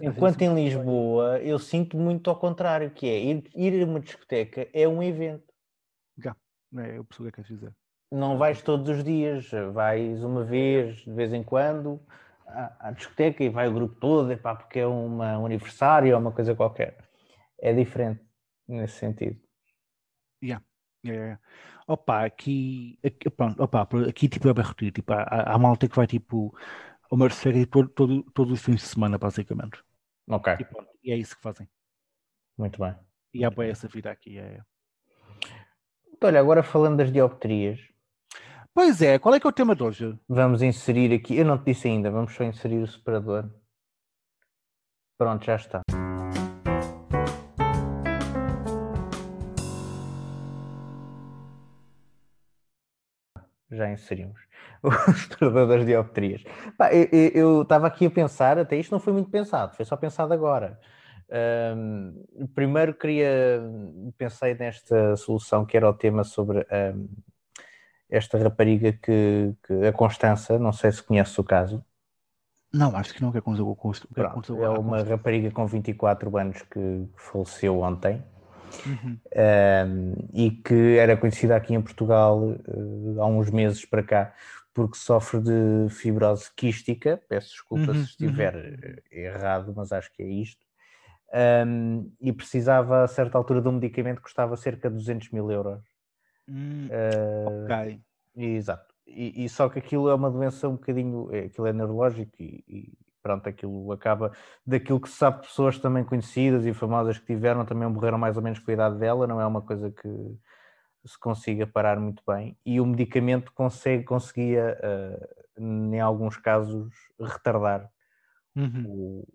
Enquanto 0.03 0.41
em 0.43 0.53
Lisboa, 0.53 1.39
eu 1.39 1.57
sinto 1.57 1.97
muito 1.97 2.29
ao 2.29 2.35
contrário, 2.35 2.91
que 2.91 3.07
é 3.07 3.19
ir, 3.19 3.49
ir 3.55 3.81
a 3.81 3.85
uma 3.85 3.99
discoteca 3.99 4.67
é 4.71 4.87
um 4.87 5.01
evento. 5.01 5.51
Já, 6.15 6.35
é, 6.77 6.99
eu 6.99 7.03
percebo 7.03 7.29
o 7.29 7.31
que 7.31 7.41
é 7.41 7.43
que 7.43 7.53
dizer. 7.53 7.73
Não 8.11 8.37
vais 8.37 8.61
todos 8.61 8.87
os 8.89 9.03
dias, 9.03 9.49
vais 9.73 10.23
uma 10.23 10.43
vez, 10.43 10.97
de 10.97 11.11
vez 11.11 11.33
em 11.33 11.43
quando, 11.43 11.99
à, 12.45 12.89
à 12.89 12.91
discoteca 12.91 13.43
e 13.43 13.49
vai 13.49 13.67
o 13.67 13.73
grupo 13.73 13.95
todo, 13.95 14.31
epá, 14.31 14.53
porque 14.53 14.79
é 14.79 14.85
uma, 14.85 15.39
um 15.39 15.47
aniversário 15.47 16.13
ou 16.13 16.21
uma 16.21 16.31
coisa 16.31 16.53
qualquer. 16.53 16.95
É 17.59 17.73
diferente 17.73 18.21
nesse 18.67 18.99
sentido. 18.99 19.39
Yeah. 20.43 20.63
É. 21.07 21.39
Opa, 21.87 22.25
aqui, 22.25 22.99
aqui, 23.03 23.29
pronto, 23.29 23.63
opa, 23.63 23.87
aqui 24.09 24.27
tipo 24.27 24.49
é 24.49 24.53
bem 24.53 24.91
tipo, 24.91 25.13
há, 25.13 25.53
há 25.53 25.57
malta 25.57 25.87
que 25.87 25.95
vai 25.95 26.05
tipo 26.05 26.53
ao 27.09 27.17
Mercedes 27.17 27.65
todo, 27.67 27.87
todo, 27.87 28.23
todos 28.33 28.53
os 28.53 28.61
fins 28.61 28.81
de 28.81 28.87
semana, 28.87 29.17
basicamente. 29.17 29.81
Ok. 30.29 30.53
E, 30.59 30.65
pronto, 30.65 30.89
e 31.01 31.11
é 31.11 31.15
isso 31.15 31.35
que 31.35 31.41
fazem. 31.41 31.67
Muito 32.57 32.77
bem. 32.79 32.93
E 33.33 33.45
há 33.45 33.49
bem 33.49 33.69
essa 33.69 33.87
vida 33.87 34.11
aqui. 34.11 34.37
É. 34.37 34.61
Então, 36.11 36.29
olha, 36.29 36.39
agora 36.39 36.61
falando 36.61 36.97
das 36.97 37.11
dioptrias. 37.11 37.79
Pois 38.73 39.01
é, 39.01 39.17
qual 39.17 39.33
é 39.33 39.39
que 39.39 39.47
é 39.47 39.49
o 39.49 39.53
tema 39.53 39.75
de 39.75 39.83
hoje? 39.83 40.19
Vamos 40.27 40.61
inserir 40.61 41.13
aqui, 41.13 41.37
eu 41.37 41.45
não 41.45 41.57
te 41.57 41.65
disse 41.65 41.87
ainda, 41.87 42.11
vamos 42.11 42.33
só 42.33 42.43
inserir 42.43 42.77
o 42.77 42.87
separador. 42.87 43.49
Pronto, 45.17 45.45
já 45.45 45.55
está. 45.55 45.81
Já 53.71 53.89
inserimos 53.91 54.39
o 54.83 54.91
separador 55.13 55.67
das 55.67 55.85
dioptrias. 55.85 56.43
Pá, 56.77 56.89
eu 56.93 57.61
estava 57.61 57.87
aqui 57.87 58.05
a 58.05 58.11
pensar, 58.11 58.57
até 58.57 58.77
isto 58.77 58.91
não 58.91 58.99
foi 58.99 59.13
muito 59.13 59.29
pensado, 59.29 59.75
foi 59.75 59.85
só 59.85 59.95
pensado 59.95 60.33
agora. 60.33 60.79
Um, 61.29 62.47
primeiro 62.55 62.93
queria, 62.93 63.61
pensei 64.17 64.55
nesta 64.55 65.15
solução 65.17 65.65
que 65.65 65.75
era 65.75 65.89
o 65.89 65.93
tema 65.93 66.23
sobre 66.23 66.59
um, 66.59 67.09
esta 68.09 68.37
rapariga 68.37 68.93
que, 68.93 69.53
que, 69.65 69.87
a 69.87 69.91
Constança, 69.91 70.57
não 70.57 70.71
sei 70.71 70.91
se 70.91 71.03
conhece 71.03 71.39
o 71.41 71.43
caso. 71.43 71.83
Não, 72.73 72.95
acho 72.95 73.13
que 73.13 73.21
não, 73.21 73.31
que 73.31 73.37
aconteceu 73.37 73.75
com 73.75 73.91
Pronto, 74.13 74.63
É 74.63 74.69
uma 74.69 75.03
rapariga 75.03 75.51
com 75.51 75.65
24 75.65 76.37
anos 76.37 76.61
que 76.63 77.07
faleceu 77.15 77.79
ontem 77.79 78.23
uhum. 78.85 79.17
um, 79.35 80.13
e 80.33 80.51
que 80.51 80.97
era 80.97 81.17
conhecida 81.17 81.55
aqui 81.55 81.73
em 81.73 81.81
Portugal 81.81 82.39
uh, 82.39 83.21
há 83.21 83.25
uns 83.25 83.49
meses 83.49 83.85
para 83.85 84.03
cá 84.03 84.33
porque 84.73 84.95
sofre 84.95 85.41
de 85.41 85.89
fibrose 85.89 86.51
quística. 86.55 87.19
Peço 87.27 87.49
desculpa 87.49 87.91
uhum. 87.91 87.95
se 87.95 88.11
estiver 88.11 88.55
uhum. 88.55 88.95
errado, 89.11 89.73
mas 89.75 89.91
acho 89.91 90.11
que 90.13 90.21
é 90.21 90.27
isto. 90.27 90.67
Um, 91.65 92.11
e 92.21 92.31
precisava 92.31 93.03
a 93.03 93.07
certa 93.07 93.39
altura 93.39 93.59
de 93.59 93.67
um 93.67 93.71
medicamento 93.71 94.17
que 94.17 94.23
custava 94.23 94.55
cerca 94.55 94.87
de 94.87 94.95
200 94.95 95.31
mil 95.31 95.49
euros. 95.51 95.81
Hum, 96.47 96.87
uh, 96.87 97.63
ok. 97.63 97.99
Exato. 98.35 98.93
E, 99.07 99.45
e, 99.45 99.49
só 99.49 99.67
que 99.67 99.79
aquilo 99.79 100.09
é 100.09 100.13
uma 100.13 100.29
doença 100.29 100.69
um 100.69 100.73
bocadinho, 100.73 101.29
aquilo 101.45 101.65
é 101.65 101.73
neurológico 101.73 102.31
e, 102.39 102.63
e 102.67 102.93
pronto, 103.27 103.49
aquilo 103.49 103.91
acaba 103.91 104.31
daquilo 104.65 105.01
que 105.01 105.09
se 105.09 105.17
sabe 105.17 105.41
pessoas 105.41 105.77
também 105.77 106.05
conhecidas 106.05 106.65
e 106.65 106.73
famosas 106.73 107.19
que 107.19 107.25
tiveram, 107.25 107.65
também 107.65 107.87
morreram 107.89 108.17
mais 108.17 108.37
ou 108.37 108.41
menos 108.41 108.57
com 108.57 108.71
a 108.71 108.73
idade 108.73 108.97
dela, 108.97 109.27
não 109.27 109.41
é 109.41 109.45
uma 109.45 109.61
coisa 109.61 109.91
que 109.91 110.07
se 111.05 111.19
consiga 111.19 111.67
parar 111.67 111.99
muito 111.99 112.23
bem. 112.25 112.57
E 112.65 112.79
o 112.79 112.85
medicamento 112.85 113.51
consegue, 113.53 114.05
conseguia, 114.05 114.77
uh, 114.81 115.61
em 115.61 115.99
alguns 115.99 116.37
casos, 116.37 116.89
retardar 117.19 117.89
uhum. 118.55 118.85
o, 118.87 119.27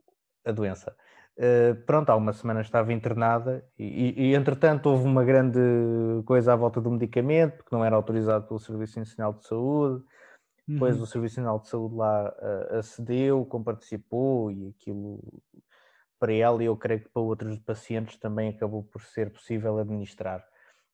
a 0.47 0.53
doença. 0.53 0.97
Uh, 1.37 1.75
pronto, 1.85 2.09
há 2.09 2.17
uma 2.17 2.33
semana 2.33 2.63
estava 2.63 2.93
internada 2.95 3.63
e, 3.79 4.31
e, 4.31 4.35
entretanto 4.35 4.87
houve 4.87 5.05
uma 5.05 5.25
grande 5.25 5.61
coisa 6.25 6.55
à 6.55 6.57
volta 6.57 6.81
do 6.81 6.91
medicamento, 6.91 7.59
porque 7.59 7.75
não 7.75 7.85
era 7.85 7.97
autorizado 7.97 8.47
pelo 8.47 8.61
Serviço 8.61 8.99
Nacional 8.99 9.35
de 9.35 9.47
Saúde, 9.47 10.03
depois 10.67 10.97
uhum. 10.97 11.03
o 11.03 11.07
Serviço 11.07 11.41
Nacional 11.41 11.61
de 11.61 11.69
Saúde 11.69 11.95
lá 11.97 12.29
uh, 12.29 12.77
acedeu, 12.79 13.45
comparticipou 13.45 14.51
e 14.51 14.69
aquilo 14.69 15.21
para 16.19 16.33
ela 16.33 16.63
e 16.63 16.67
eu 16.67 16.77
creio 16.77 17.01
que 17.01 17.09
para 17.09 17.21
outros 17.21 17.59
pacientes 17.59 18.17
também 18.17 18.51
acabou 18.51 18.85
por 18.85 19.03
ser 19.03 19.33
possível 19.33 19.79
administrar 19.79 20.47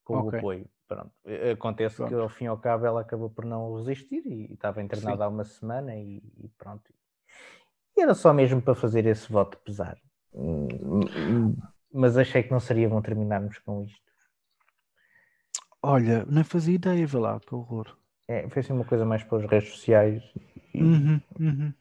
com 0.03 0.19
okay. 0.21 0.39
o 0.39 0.39
apoio. 0.39 0.71
Pronto. 0.89 1.13
Acontece 1.53 1.97
pronto. 1.97 2.09
que 2.09 2.15
ao 2.15 2.29
fim 2.31 2.45
e 2.45 2.47
ao 2.47 2.57
cabo 2.57 2.87
ela 2.87 3.03
acabou 3.03 3.29
por 3.29 3.45
não 3.45 3.77
resistir 3.77 4.23
e, 4.27 4.55
estava 4.55 4.83
internada 4.83 5.27
há 5.27 5.29
uma 5.29 5.45
semana 5.45 5.95
e, 5.95 6.23
e, 6.39 6.49
pronto. 6.57 6.91
E 7.95 8.01
era 8.01 8.15
só 8.15 8.33
mesmo 8.33 8.63
para 8.63 8.75
fazer 8.75 9.05
esse 9.05 9.31
voto 9.31 9.59
pesar. 9.59 9.99
Hum, 10.33 11.55
mas 11.93 12.17
achei 12.17 12.43
que 12.43 12.51
não 12.51 12.61
seria 12.61 12.89
bom 12.89 13.03
terminarmos 13.03 13.59
com 13.59 13.85
isto. 13.85 14.09
Olha, 15.83 16.25
nem 16.25 16.43
fazia 16.43 16.75
ideia, 16.75 17.07
vê 17.07 17.19
lá, 17.19 17.39
que 17.39 17.55
horror. 17.55 17.95
É, 18.29 18.47
foi 18.49 18.61
assim 18.61 18.75
uma 18.75 18.85
coisa 18.85 19.07
mais 19.07 19.25
para 19.25 19.39
as 19.39 19.51
redes 19.51 19.71
sociais. 19.71 20.23
E... 20.75 20.83
Uhum, 20.83 21.21
uhum. 21.41 21.73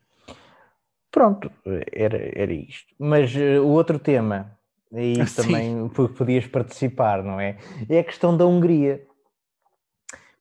pronto, 1.11 1.51
era, 1.91 2.17
era 2.33 2.53
isto. 2.53 2.95
Mas 2.97 3.35
uh, 3.35 3.61
o 3.61 3.67
outro 3.67 3.99
tema, 3.99 4.57
aí 4.93 5.17
também 5.35 5.89
podias 5.89 6.47
participar, 6.47 7.21
não 7.21 7.39
é? 7.39 7.57
É 7.89 7.99
a 7.99 8.03
questão 8.03 8.35
da 8.35 8.45
Hungria, 8.45 9.05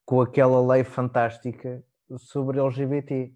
com 0.04 0.20
aquela 0.20 0.64
lei 0.74 0.84
fantástica 0.84 1.82
sobre 2.16 2.60
LGBT. 2.60 3.32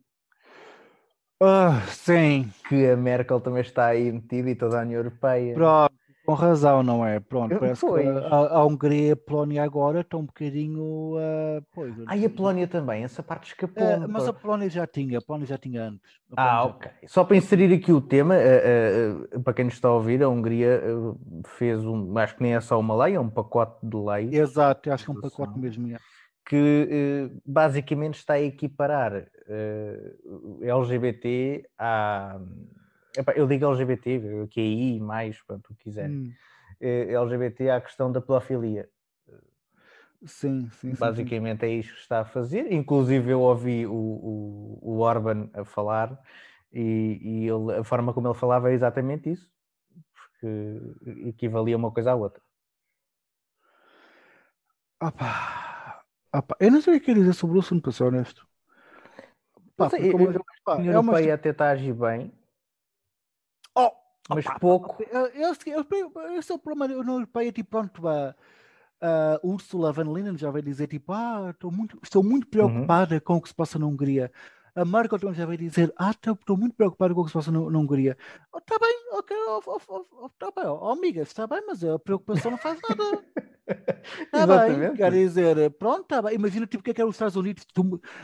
Ah, 1.43 1.83
sim. 1.89 2.53
Que 2.69 2.87
a 2.87 2.97
Merkel 2.97 3.41
também 3.41 3.63
está 3.63 3.87
aí 3.87 4.13
metida 4.13 4.51
e 4.51 4.55
toda 4.55 4.79
a 4.79 4.83
União 4.83 4.99
Europeia. 4.99 5.55
Pronto, 5.55 5.90
com 6.31 6.35
razão, 6.35 6.83
não 6.83 7.05
é? 7.05 7.19
Pronto, 7.19 7.59
parece 7.59 7.85
que 7.85 8.09
a, 8.09 8.37
a, 8.37 8.65
Hungria 8.65 9.09
e 9.09 9.11
a 9.11 9.17
Polónia 9.17 9.65
agora 9.65 10.01
estão 10.01 10.21
um 10.21 10.27
bocadinho. 10.27 11.17
Uh, 11.17 11.65
pois, 11.75 11.93
ah, 12.07 12.17
e 12.17 12.25
a 12.25 12.31
Polónia 12.31 12.69
também, 12.69 13.03
essa 13.03 13.23
parte 13.23 13.49
escapou. 13.49 13.85
Uh, 13.85 14.09
mas 14.09 14.29
a 14.29 14.33
Polónia 14.33 14.71
já 14.71 14.87
tinha, 14.87 15.19
a 15.19 15.21
Polónia 15.21 15.47
já 15.47 15.59
tinha 15.59 15.83
antes. 15.83 16.21
Ah, 16.37 16.65
ok. 16.65 16.91
Só 17.07 17.25
para 17.25 17.37
inserir 17.37 17.75
aqui 17.75 17.93
o 17.93 18.01
tema, 18.01 18.37
uh, 18.37 19.41
para 19.41 19.55
quem 19.55 19.65
nos 19.65 19.75
está 19.75 19.89
a 19.89 19.93
ouvir, 19.93 20.23
a 20.23 20.29
Hungria 20.29 20.81
fez 21.59 21.85
um, 21.85 22.17
acho 22.19 22.37
que 22.37 22.43
nem 22.43 22.55
é 22.55 22.61
só 22.61 22.79
uma 22.79 23.05
lei, 23.05 23.17
é 23.17 23.21
um 23.21 23.31
pacote 23.31 23.85
de 23.85 23.97
lei. 23.97 24.31
Exato, 24.33 24.93
acho 24.93 25.05
que 25.05 25.11
é 25.11 25.15
um 25.15 25.21
pacote 25.21 25.59
mesmo. 25.59 25.95
É 25.95 25.99
que 26.49 27.31
basicamente 27.47 28.15
está 28.15 28.35
a 28.35 28.41
equiparar 28.41 29.25
LGBT 30.63 31.65
a. 31.79 32.41
Eu 33.35 33.47
digo 33.47 33.67
LGBT, 33.67 34.47
que 34.51 34.61
é 34.61 34.65
I, 34.65 35.01
mais, 35.01 35.43
quanto 35.43 35.75
quiser. 35.75 36.11
Hum. 36.11 36.33
LGBT 36.81 37.71
à 37.71 37.81
questão 37.81 38.11
da 38.11 38.21
pedofilia. 38.21 38.89
Sim, 40.25 40.69
sim. 40.73 40.95
Basicamente 40.99 41.61
sim, 41.61 41.67
sim. 41.67 41.73
é 41.73 41.77
isto 41.77 41.95
que 41.95 42.01
está 42.01 42.21
a 42.21 42.25
fazer. 42.25 42.71
Inclusive, 42.73 43.31
eu 43.31 43.41
ouvi 43.41 43.87
o, 43.87 43.93
o, 43.93 44.79
o 44.83 44.99
Orban 44.99 45.49
a 45.55 45.65
falar 45.65 46.19
e, 46.73 47.19
e 47.23 47.49
ele, 47.49 47.79
a 47.79 47.85
forma 47.85 48.13
como 48.13 48.29
ele 48.29 48.39
falava 48.39 48.71
é 48.71 48.75
exatamente 48.75 49.31
isso, 49.31 49.51
porque 50.15 51.29
equivalia 51.29 51.77
uma 51.77 51.91
coisa 51.91 52.13
à 52.13 52.15
outra. 52.15 52.43
Opa. 55.03 56.05
Pá, 56.31 56.57
eu 56.61 56.71
não 56.71 56.81
sei 56.81 56.97
o 56.97 57.01
que 57.01 57.07
quer 57.07 57.15
dizer 57.15 57.33
sobre 57.33 57.57
o 57.57 57.61
assunto, 57.61 57.83
para 57.83 57.93
ser 57.93 58.05
honesto. 58.05 58.47
Pá, 59.77 59.89
sei, 59.91 60.13
eu, 60.13 60.45
pá, 60.65 60.75
a 60.75 60.77
União 60.77 60.95
Europeia 60.95 61.35
até 61.35 61.51
está 61.51 61.69
a 61.69 61.71
agir 61.71 61.95
bem. 61.95 62.33
Mas 64.35 64.47
opa, 64.47 64.59
pouco. 64.59 64.97
Esse, 65.35 65.71
esse 66.39 66.53
é 66.53 66.55
o 66.55 66.59
problema 66.59 66.89
da 66.89 67.01
União 67.01 67.15
Europeia, 67.15 67.53
tipo, 67.53 67.71
pronto, 67.71 68.07
a, 68.09 68.35
a 69.01 69.41
Ursula 69.43 69.93
von 69.93 70.13
Leyen 70.13 70.37
já 70.37 70.51
vai 70.51 70.63
dizer, 70.63 70.87
tipo, 70.87 71.13
ah, 71.13 71.49
estou 71.51 71.71
muito, 71.71 71.99
estou 72.03 72.23
muito 72.23 72.45
uhum. 72.45 72.51
preocupada 72.51 73.15
uhum. 73.17 73.21
com 73.21 73.37
o 73.37 73.41
que 73.41 73.49
se 73.49 73.55
passa 73.55 73.79
na 73.79 73.87
Hungria. 73.87 74.31
A 74.75 74.85
Merkel 74.85 75.19
também 75.19 75.35
já 75.35 75.47
vai 75.47 75.57
dizer, 75.57 75.93
ah, 75.97 76.11
estou 76.11 76.57
muito 76.57 76.75
preocupada 76.75 77.15
com 77.15 77.21
o 77.21 77.25
que 77.25 77.31
se 77.31 77.35
passa 77.35 77.51
na, 77.51 77.59
na 77.59 77.79
Hungria. 77.79 78.17
Está 78.57 78.77
oh, 78.77 78.79
bem, 78.79 78.95
ok, 79.13 79.37
oh, 79.49 79.61
oh, 79.67 80.07
oh, 80.25 80.29
tá 80.31 80.51
bem, 80.55 80.67
oh, 80.67 80.89
amigas, 80.91 81.29
está 81.29 81.47
bem, 81.47 81.63
mas 81.67 81.83
a 81.85 81.99
preocupação 81.99 82.51
não 82.51 82.59
faz 82.59 82.79
nada. 82.89 83.25
Está 84.21 84.47
bem, 84.47 84.95
quer 84.95 85.13
dizer, 85.13 85.71
pronto, 85.73 86.05
tá 86.05 86.23
bem. 86.23 86.35
Imagina 86.35 86.67
tipo, 86.67 86.81
o 86.81 86.85
que 86.85 86.91
é 86.91 86.95
que 86.95 87.01
era 87.01 87.09
os 87.09 87.17
Estados 87.17 87.37
Unidos 87.37 87.67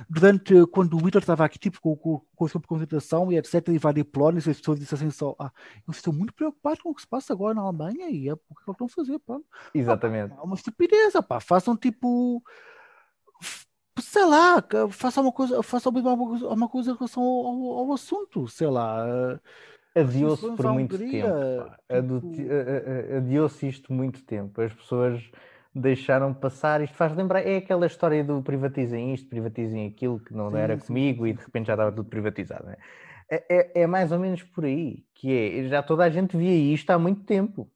durante 0.09 0.66
quando 0.66 0.94
o 0.94 1.05
Hitler 1.05 1.22
estava 1.22 1.44
aqui, 1.44 1.59
tipo, 1.59 1.80
com, 1.80 1.97
com, 1.97 2.20
com 2.34 2.44
a 2.44 2.49
sua 2.49 2.61
concentração 2.61 3.30
e 3.32 3.38
etc, 3.38 3.68
e 3.68 3.78
várias 3.78 4.07
Polónia, 4.07 4.38
as 4.38 4.59
pessoas 4.59 4.78
dissessem 4.78 5.11
só, 5.11 5.34
ah, 5.38 5.51
eu 5.86 5.92
estou 5.92 6.12
muito 6.12 6.32
preocupado 6.32 6.82
com 6.82 6.90
o 6.90 6.94
que 6.94 7.03
se 7.03 7.09
passa 7.09 7.32
agora 7.32 7.55
na 7.55 7.62
Alemanha 7.62 8.09
e 8.09 8.28
é 8.28 8.34
o 8.34 8.36
que 8.36 8.53
eles 8.53 8.68
estão 8.68 8.86
a 8.86 8.90
fazer, 8.90 9.18
pronto. 9.20 9.47
Exatamente. 9.74 10.34
É 10.34 10.40
uma 10.40 10.55
estupidez, 10.55 11.14
pá, 11.28 11.40
façam 11.40 11.76
tipo 11.76 12.42
sei 14.01 14.24
lá, 14.24 14.62
faça 14.90 15.20
uma 15.20 15.32
coisa, 15.32 15.62
faça 15.62 15.88
uma, 15.88 16.12
uma 16.12 16.68
coisa 16.68 16.92
em 16.92 16.94
relação 16.94 17.22
ao, 17.22 17.78
ao 17.78 17.92
assunto, 17.92 18.47
sei 18.49 18.68
lá. 18.68 19.05
Adiou-se 19.94 20.47
por 20.55 20.72
muito 20.72 20.99
tempo. 20.99 21.11
Tipo... 22.32 23.16
Adiou-se 23.16 23.68
isto 23.68 23.92
muito 23.92 24.22
tempo. 24.24 24.61
As 24.61 24.72
pessoas 24.72 25.22
deixaram 25.74 26.32
passar. 26.34 26.82
Isto 26.82 26.97
faz 26.97 27.14
lembrar, 27.14 27.40
é 27.40 27.57
aquela 27.57 27.86
história 27.86 28.22
do 28.22 28.42
privatizem 28.42 29.14
isto, 29.14 29.28
privatizem 29.28 29.86
aquilo, 29.86 30.20
que 30.20 30.34
não 30.34 30.51
sim, 30.51 30.57
era 30.59 30.78
sim, 30.78 30.86
comigo 30.86 31.26
e 31.26 31.32
de 31.32 31.42
repente 31.42 31.66
já 31.66 31.74
estava 31.74 31.92
tudo 31.92 32.09
privatizado. 32.09 32.68
É? 32.70 32.76
É, 33.28 33.44
é, 33.49 33.82
é 33.82 33.86
mais 33.86 34.12
ou 34.12 34.18
menos 34.18 34.42
por 34.42 34.64
aí, 34.64 35.05
que 35.14 35.32
é, 35.32 35.68
já 35.68 35.82
toda 35.82 36.05
a 36.05 36.11
gente 36.11 36.36
via 36.36 36.55
isto 36.74 36.90
há 36.90 36.99
muito 36.99 37.24
tempo. 37.24 37.70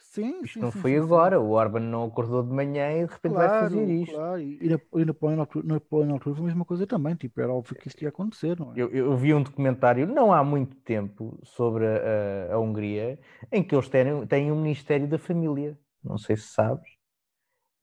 Sim, 0.00 0.40
isto 0.42 0.54
sim, 0.54 0.60
não 0.60 0.72
sim, 0.72 0.80
foi 0.80 0.92
sim, 0.92 0.98
agora. 0.98 1.40
O 1.40 1.50
Orban 1.50 1.80
não 1.80 2.04
acordou 2.04 2.42
de 2.42 2.50
manhã 2.50 2.90
e 2.92 3.06
de 3.06 3.12
repente 3.12 3.32
claro, 3.34 3.50
vai 3.50 3.60
fazer 3.60 3.88
isto. 3.88 4.14
Claro, 4.14 4.40
e 4.40 4.68
na, 4.68 5.00
e 5.00 5.04
na 5.04 5.14
Polónia 5.14 5.48
na 5.64 6.14
altura 6.14 6.34
foi 6.34 6.42
a 6.42 6.46
mesma 6.46 6.64
coisa 6.64 6.86
também. 6.86 7.14
Tipo, 7.14 7.40
era 7.40 7.52
óbvio 7.52 7.76
que 7.76 7.88
isto 7.88 8.02
ia 8.02 8.08
acontecer, 8.08 8.58
não 8.58 8.72
é? 8.72 8.74
Eu, 8.76 8.90
eu 8.90 9.16
vi 9.16 9.32
um 9.32 9.42
documentário 9.42 10.06
não 10.06 10.32
há 10.32 10.42
muito 10.42 10.76
tempo 10.76 11.38
sobre 11.44 11.86
a, 11.86 12.50
a, 12.50 12.54
a 12.54 12.58
Hungria 12.58 13.18
em 13.52 13.62
que 13.62 13.74
eles 13.74 13.88
têm, 13.88 14.26
têm 14.26 14.50
um 14.50 14.60
Ministério 14.60 15.06
da 15.06 15.18
Família. 15.18 15.78
Não 16.02 16.18
sei 16.18 16.36
se 16.36 16.48
sabes. 16.48 16.88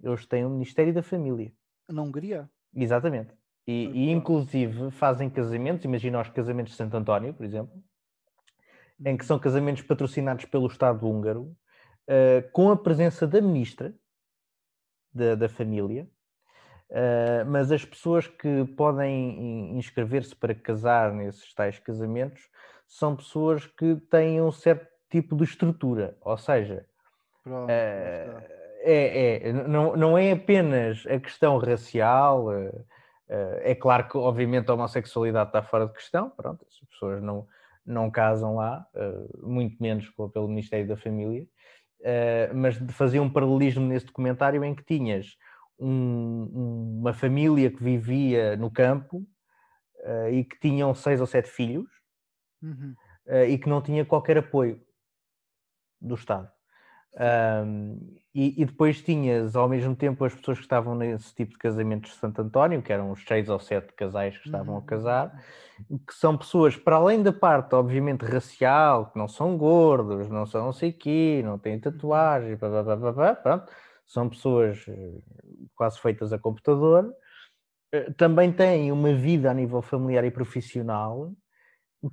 Eles 0.04 0.26
têm 0.26 0.46
um 0.46 0.50
Ministério 0.50 0.94
da 0.94 1.04
Família. 1.04 1.54
Na 1.88 2.02
Hungria? 2.02 2.50
Exatamente. 2.76 3.34
E, 3.66 3.86
e 3.94 4.12
inclusive 4.12 4.92
fazem 4.92 5.30
casamentos, 5.30 5.84
imagina 5.86 6.22
os 6.22 6.30
casamentos 6.30 6.72
de 6.72 6.78
Santo 6.78 6.96
António, 6.96 7.34
por 7.34 7.46
exemplo, 7.46 7.74
em 9.00 9.16
que 9.16 9.24
uhum. 9.24 9.28
são 9.28 9.40
casamentos 9.40 9.84
patrocinados 9.84 10.46
pelo 10.46 10.68
Estado 10.68 11.06
húngaro 11.08 11.56
uh, 12.08 12.50
com 12.52 12.72
a 12.72 12.78
presença 12.78 13.28
da 13.28 13.42
ministra 13.42 13.94
da, 15.14 15.36
da 15.36 15.50
família, 15.50 16.08
uh, 16.90 17.46
mas 17.48 17.72
as 17.72 17.84
pessoas 17.84 18.28
que 18.28 18.66
podem 18.76 19.78
inscrever-se 19.78 20.36
para 20.36 20.56
casar 20.56 21.12
nesses 21.12 21.54
tais 21.54 21.80
casamentos 21.80 22.50
são 22.88 23.16
pessoas 23.16 23.66
que 23.66 23.96
têm 24.10 24.42
um 24.42 24.52
certo 24.52 24.88
tipo 25.10 25.36
de 25.36 25.44
estrutura, 25.44 26.18
ou 26.22 26.38
seja, 26.38 26.86
Pronto, 27.44 27.70
uh, 27.70 28.58
é, 28.80 29.50
é, 29.50 29.54
não, 29.54 29.98
não 29.98 30.18
é 30.18 30.32
apenas 30.32 31.06
a 31.08 31.20
questão 31.20 31.58
racial. 31.58 32.48
é 33.28 33.76
claro 33.76 34.08
que, 34.08 34.18
obviamente, 34.18 34.70
a 34.70 34.74
homossexualidade 34.76 35.50
está 35.50 35.62
fora 35.62 35.88
de 35.88 35.94
questão. 35.94 36.30
Pronto, 36.30 36.66
as 36.66 36.88
pessoas 36.90 37.22
não, 37.22 37.46
não 37.86 38.10
casam 38.10 38.56
lá, 38.56 38.88
muito 39.42 39.82
menos 39.82 40.08
pelo 40.32 40.48
Ministério 40.48 40.88
da 40.88 40.96
Família. 40.96 41.46
Uh, 42.00 42.56
mas 42.56 42.78
fazia 42.92 43.22
um 43.22 43.30
paralelismo 43.30 43.86
nesse 43.86 44.06
documentário 44.06 44.64
em 44.64 44.76
que 44.76 44.84
tinhas 44.84 45.36
um, 45.80 47.00
uma 47.00 47.14
família 47.14 47.72
que 47.72 47.84
vivia 47.84 48.56
no 48.56 48.70
campo 48.70 49.26
uh, 50.06 50.30
e 50.32 50.44
que 50.44 50.60
tinham 50.60 50.94
seis 50.94 51.20
ou 51.20 51.28
sete 51.28 51.50
filhos 51.50 51.90
uhum. 52.62 52.96
uh, 53.28 53.46
e 53.46 53.58
que 53.58 53.68
não 53.68 53.82
tinha 53.82 54.06
qualquer 54.06 54.38
apoio 54.38 54.82
do 56.00 56.16
Estado. 56.16 56.52
Um, 57.16 58.16
e, 58.34 58.62
e, 58.62 58.66
depois 58.66 59.02
tinhas 59.02 59.56
ao 59.56 59.68
mesmo 59.68 59.96
tempo 59.96 60.24
as 60.24 60.36
pessoas 60.36 60.60
que 60.60 60.64
estavam 60.64 60.94
nesse 60.94 61.34
tipo 61.34 61.54
de 61.54 61.58
casamentos 61.58 62.12
de 62.12 62.18
Santo 62.18 62.40
António, 62.40 62.84
que 62.84 62.94
eram 62.94 63.10
os 63.10 63.24
seis 63.26 63.50
ou 63.50 63.60
sete 63.60 63.92
casais 63.94 64.38
que 64.38 64.46
estavam 64.46 64.76
uhum. 64.76 64.82
a 64.82 64.86
casar, 64.86 65.44
que 66.06 66.14
são 66.14 66.38
pessoas, 66.38 66.76
para 66.76 66.98
além 66.98 67.24
da 67.24 67.34
parte, 67.34 67.74
obviamente, 67.74 68.24
racial, 68.24 69.10
que 69.10 69.18
não 69.18 69.28
são 69.28 69.58
gordos, 69.58 70.30
não 70.30 70.46
são 70.46 70.66
não 70.66 70.74
sei 70.74 70.94
quê, 70.94 71.42
não 71.44 71.58
têm 71.58 71.80
tatuagens, 71.80 72.60
blá, 72.60 72.84
blá, 72.84 72.96
blá, 72.96 73.12
blá, 73.12 73.36
pronto, 73.36 73.72
são 74.06 74.30
pessoas 74.30 74.86
eh, 74.88 75.20
quase 75.76 76.00
feitas 76.00 76.32
a 76.32 76.38
computador, 76.38 77.12
eh, 77.92 78.12
também 78.12 78.52
têm 78.54 78.92
uma 78.92 79.14
vida 79.14 79.50
a 79.50 79.54
nível 79.54 79.82
familiar 79.82 80.24
e 80.24 80.30
profissional, 80.30 81.34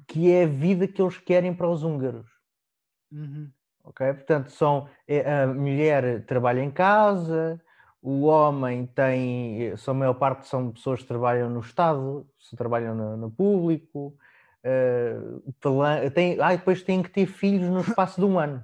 que 0.09 0.31
é 0.31 0.45
a 0.45 0.49
vida 0.49 0.89
que 0.89 1.03
eles 1.03 1.19
querem 1.19 1.55
para 1.55 1.69
os 1.69 1.83
húngaros. 1.83 2.27
Uhum 3.13 3.53
ok? 3.85 4.15
Portanto, 4.15 4.51
são, 4.51 4.89
eh, 5.07 5.43
a 5.43 5.47
mulher 5.47 6.25
trabalha 6.27 6.61
em 6.63 6.71
casa, 6.71 7.61
o 8.03 8.25
homem 8.25 8.87
tem, 8.87 9.77
são 9.77 9.95
a 9.95 9.97
maior 9.97 10.15
parte 10.15 10.49
são 10.49 10.73
pessoas 10.73 11.01
que 11.03 11.09
trabalham 11.09 11.49
no 11.51 11.61
Estado, 11.61 12.27
trabalham 12.57 12.95
no, 12.95 13.17
no 13.17 13.31
público, 13.31 14.17
uh, 14.65 16.11
tem, 16.11 16.39
ah, 16.41 16.55
depois 16.57 16.83
têm 16.83 17.03
que 17.03 17.11
ter 17.11 17.27
filhos 17.27 17.69
no 17.69 17.81
espaço 17.83 18.21
de 18.21 18.27
um 18.27 18.39
ano. 18.39 18.63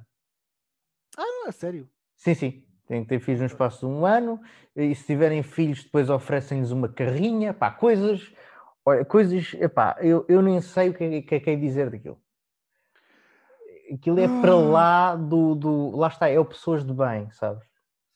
Ah, 1.16 1.22
não, 1.22 1.48
é 1.48 1.52
sério? 1.52 1.88
Sim, 2.16 2.34
sim. 2.34 2.64
Têm 2.86 3.02
que 3.02 3.08
ter 3.08 3.20
filhos 3.20 3.40
no 3.40 3.46
espaço 3.46 3.80
de 3.80 3.86
um 3.86 4.04
ano, 4.04 4.40
e 4.74 4.94
se 4.94 5.06
tiverem 5.06 5.42
filhos, 5.42 5.84
depois 5.84 6.10
oferecem-lhes 6.10 6.70
uma 6.72 6.88
carrinha, 6.88 7.54
pá, 7.54 7.70
coisas, 7.70 8.32
olha, 8.84 9.04
coisas, 9.04 9.54
epá, 9.54 9.96
eu, 10.00 10.26
eu 10.28 10.42
nem 10.42 10.60
sei 10.60 10.88
o 10.88 10.94
que 10.94 11.04
é 11.04 11.22
que 11.22 11.34
é, 11.36 11.40
que 11.40 11.50
é 11.50 11.56
dizer 11.56 11.88
daquilo 11.88 12.20
aquilo 13.92 14.20
é 14.20 14.28
para 14.40 14.52
ah. 14.52 14.60
lá 14.60 15.16
do, 15.16 15.54
do. 15.54 15.96
Lá 15.96 16.08
está, 16.08 16.28
é 16.28 16.38
o 16.38 16.44
pessoas 16.44 16.84
de 16.84 16.92
bem, 16.92 17.30
sabes? 17.32 17.62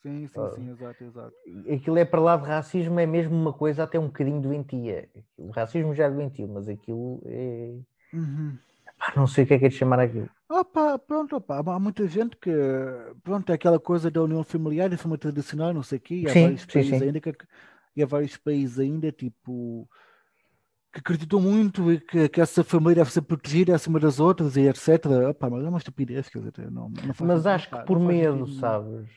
Sim, 0.03 0.29
sim, 0.29 0.51
sim, 0.55 0.71
exato, 0.71 1.03
exato. 1.03 1.35
Aquilo 1.73 1.99
é 1.99 2.05
para 2.05 2.21
lá 2.21 2.37
de 2.37 2.47
racismo, 2.47 3.01
é 3.01 3.07
mesmo 3.07 3.35
uma 3.35 3.55
coisa 3.55 3.85
até 3.85 3.99
um 3.99 4.07
bocadinho 4.07 4.41
doentia. 4.41 5.09
O 5.39 5.51
racismo 5.51 5.95
já 5.95 6.05
é 6.05 6.11
doentio, 6.11 6.47
mas 6.47 6.69
aquilo 6.69 7.23
é. 7.25 7.75
Uhum. 8.13 8.57
não 9.17 9.27
sei 9.27 9.45
o 9.45 9.47
que 9.47 9.55
é 9.55 9.59
que 9.59 9.65
é 9.65 9.69
de 9.69 9.77
chamar 9.77 10.01
aquilo. 10.01 10.29
Opa, 10.49 10.99
pronto, 10.99 11.37
opa, 11.37 11.59
há 11.59 11.81
muita 11.81 12.07
gente 12.07 12.37
que, 12.37 12.51
pronto, 13.23 13.51
é 13.51 13.55
aquela 13.55 13.81
coisa 13.81 14.11
da 14.11 14.23
união 14.23 14.45
familiar, 14.45 14.91
da 14.91 14.99
família 14.99 15.21
tradicional, 15.21 15.73
não 15.73 15.83
sei 15.83 15.99
o 15.99 16.01
quê, 16.01 16.15
e 16.17 16.27
há 16.27 16.31
sim, 16.31 16.43
vários 16.43 16.61
sim, 16.61 16.69
países 16.69 16.99
sim. 16.99 17.05
ainda 17.05 17.21
que, 17.21 17.33
e 17.97 18.03
há 18.03 18.07
vários 18.07 18.37
países 18.37 18.79
ainda, 18.79 19.11
tipo, 19.11 19.89
que 20.95 21.01
acreditam 21.01 21.41
muito 21.41 21.93
e 21.93 21.99
que, 21.99 22.29
que 22.29 22.41
essa 22.41 22.63
família 22.63 22.97
deve 22.97 23.11
ser 23.11 23.23
protegida 23.23 23.75
acima 23.75 23.99
das 23.99 24.21
outras 24.21 24.57
e 24.57 24.69
etc. 24.69 25.05
Opa, 25.31 25.51
mas 25.51 25.65
é 25.65 25.69
uma 25.69 25.79
estupidez, 25.79 26.29
quer 26.29 26.39
dizer, 26.39 26.71
não, 26.71 26.89
não 26.89 27.15
Mas 27.21 27.47
acho 27.47 27.69
que 27.69 27.79
por 27.85 27.99
medo, 27.99 28.47
sabes? 28.47 29.09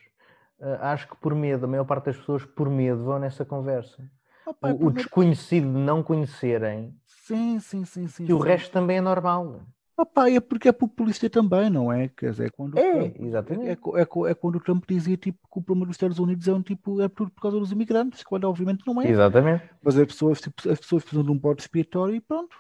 Uh, 0.60 0.74
acho 0.82 1.08
que 1.08 1.16
por 1.18 1.36
medo, 1.36 1.66
a 1.66 1.68
maior 1.68 1.86
parte 1.86 2.06
das 2.06 2.18
pessoas 2.18 2.44
por 2.44 2.68
medo 2.68 3.04
vão 3.04 3.20
nessa 3.20 3.46
conversa. 3.46 4.04
Opa, 4.44 4.70
é 4.70 4.74
o, 4.74 4.88
o 4.88 4.92
desconhecido 4.92 5.72
de 5.72 5.80
não 5.80 6.02
conhecerem. 6.02 6.96
Sim, 7.06 7.60
sim, 7.60 7.86
sim, 7.86 8.08
sim. 8.08 8.26
E 8.26 8.34
o 8.34 8.40
resto 8.40 8.72
também 8.72 8.98
é 8.98 9.02
normal. 9.02 9.62
Opa, 9.98 10.30
é 10.30 10.40
porque 10.40 10.70
é 10.70 10.72
populista 10.72 11.28
também, 11.28 11.72
não 11.72 11.92
é? 11.92 12.08
Quer 12.10 12.30
dizer, 12.30 12.52
quando 12.52 12.78
é, 12.78 12.92
Trump, 12.92 13.16
exatamente. 13.20 13.68
É, 13.68 13.72
é, 13.72 14.02
é, 14.02 14.32
é, 14.32 14.34
quando 14.36 14.56
o 14.58 14.60
Trump 14.60 14.84
dizia 14.88 15.18
tipo, 15.18 15.40
que 15.52 15.60
o 15.60 15.62
problema 15.62 15.88
dos 15.88 15.96
Estados 15.96 16.20
Unidos 16.20 16.48
é 16.48 16.54
um 16.54 16.62
tipo, 16.62 17.02
é 17.02 17.10
tudo 17.10 17.32
por 17.32 17.42
causa 17.42 17.58
dos 17.60 17.72
imigrantes, 17.72 18.24
quando 18.24 18.44
obviamente 18.44 18.86
não 18.86 19.02
é. 19.02 19.10
Exatamente. 19.10 19.64
Mas 19.82 19.98
as 19.98 20.06
pessoas, 20.06 20.40
tipo, 20.40 20.70
as 20.70 20.80
pessoas 20.80 21.04
precisam 21.04 21.24
de 21.24 21.32
um 21.32 21.38
bode 21.38 21.62
expiatório 21.62 22.14
e 22.14 22.22
pronto. 22.22 22.56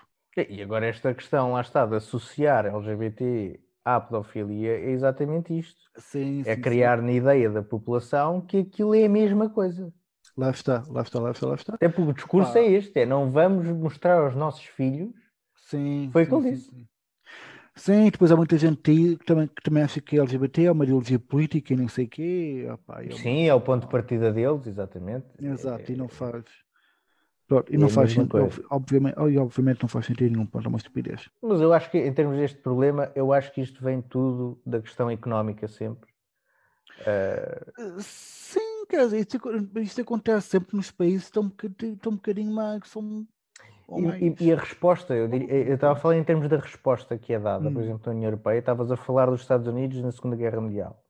E 0.49 0.61
agora 0.61 0.87
esta 0.87 1.13
questão, 1.13 1.53
lá 1.53 1.61
está, 1.61 1.85
de 1.85 1.95
associar 1.95 2.65
LGBT 2.65 3.59
à 3.85 3.99
pedofilia 3.99 4.71
é 4.71 4.89
exatamente 4.89 5.57
isto. 5.57 5.79
Sim, 5.97 6.41
é 6.45 6.55
sim, 6.55 6.61
criar 6.61 6.99
sim. 6.99 7.05
na 7.05 7.11
ideia 7.11 7.49
da 7.51 7.61
população 7.61 8.41
que 8.41 8.57
aquilo 8.57 8.95
é 8.95 9.05
a 9.05 9.09
mesma 9.09 9.49
coisa. 9.49 9.93
Lá 10.35 10.49
está, 10.49 10.83
lá 10.89 11.01
está, 11.01 11.19
lá 11.19 11.31
está, 11.31 11.47
lá 11.47 11.55
está. 11.55 11.75
Até 11.75 11.87
porque 11.87 12.11
o 12.11 12.13
discurso 12.13 12.57
ah. 12.57 12.61
é 12.61 12.65
este, 12.71 12.99
é 12.99 13.05
não 13.05 13.31
vamos 13.31 13.67
mostrar 13.67 14.19
aos 14.19 14.35
nossos 14.35 14.65
filhos. 14.65 15.11
Sim. 15.55 16.09
Foi 16.11 16.23
o 16.23 16.27
que 16.27 16.35
ele 16.35 16.51
disse. 16.51 16.87
Sim, 17.77 18.09
depois 18.09 18.31
há 18.31 18.35
muita 18.35 18.57
gente 18.57 18.81
que 18.81 19.25
também, 19.25 19.47
que 19.47 19.61
também 19.61 19.83
acha 19.83 20.01
que 20.01 20.19
LGBT 20.19 20.65
é 20.65 20.71
uma 20.71 20.83
ideologia 20.83 21.19
política 21.19 21.73
e 21.73 21.77
não 21.77 21.87
sei 21.87 22.05
o 22.05 22.09
quê. 22.09 22.67
Opa, 22.71 23.03
é 23.03 23.11
Sim, 23.11 23.47
é 23.47 23.53
o 23.53 23.61
ponto 23.61 23.83
de 23.83 23.91
partida 23.91 24.33
deles, 24.33 24.65
exatamente. 24.65 25.27
Exato, 25.39 25.91
é, 25.91 25.93
e 25.93 25.95
não 25.95 26.07
faz. 26.07 26.43
Pronto, 27.47 27.71
e 27.71 27.75
é 27.75 27.77
não 27.77 27.87
faz 27.87 28.11
sentido, 28.11 28.49
obviamente, 28.69 29.17
obviamente 29.17 29.81
não 29.81 29.87
faz 29.87 30.05
sentido 30.05 30.31
nenhum, 30.31 30.45
ponto, 30.45 30.65
é 30.65 30.67
uma 30.67 30.77
estupidez. 30.77 31.29
Mas 31.41 31.61
eu 31.61 31.71
acho 31.71 31.89
que 31.89 31.97
em 31.97 32.11
termos 32.11 32.35
deste 32.35 32.57
problema, 32.57 33.11
eu 33.15 33.31
acho 33.31 33.53
que 33.53 33.61
isto 33.61 33.81
vem 33.81 34.01
tudo 34.01 34.59
da 34.65 34.81
questão 34.81 35.09
económica 35.09 35.67
sempre. 35.67 36.09
Uh... 37.01 38.01
Sim, 38.01 38.85
quer 38.89 39.05
dizer, 39.05 39.19
isto, 39.19 39.39
isto, 39.79 40.01
acontece 40.01 40.47
sempre 40.47 40.75
nos 40.75 40.91
países 40.91 41.23
que 41.23 41.29
estão 41.29 41.43
um 41.43 41.49
bocadinho, 41.49 41.93
estão 41.93 42.11
um 42.11 42.15
bocadinho 42.15 42.53
mais, 42.53 42.81
que 42.81 42.89
são 42.89 43.25
e, 43.89 44.35
e, 44.45 44.51
a 44.51 44.57
resposta, 44.57 45.13
eu, 45.15 45.27
diria, 45.27 45.49
eu 45.49 45.75
estava 45.75 45.93
a 45.93 45.95
falar 45.95 46.17
em 46.17 46.23
termos 46.23 46.49
da 46.49 46.57
resposta 46.57 47.17
que 47.17 47.33
é 47.33 47.39
dada, 47.39 47.69
hum. 47.69 47.73
por 47.73 47.81
exemplo, 47.81 48.01
na 48.05 48.11
União 48.11 48.27
Europeia, 48.27 48.59
estavas 48.59 48.91
a 48.91 48.97
falar 48.97 49.27
dos 49.27 49.41
Estados 49.41 49.65
Unidos 49.67 50.01
na 50.01 50.11
Segunda 50.11 50.35
Guerra 50.35 50.59
Mundial. 50.59 51.01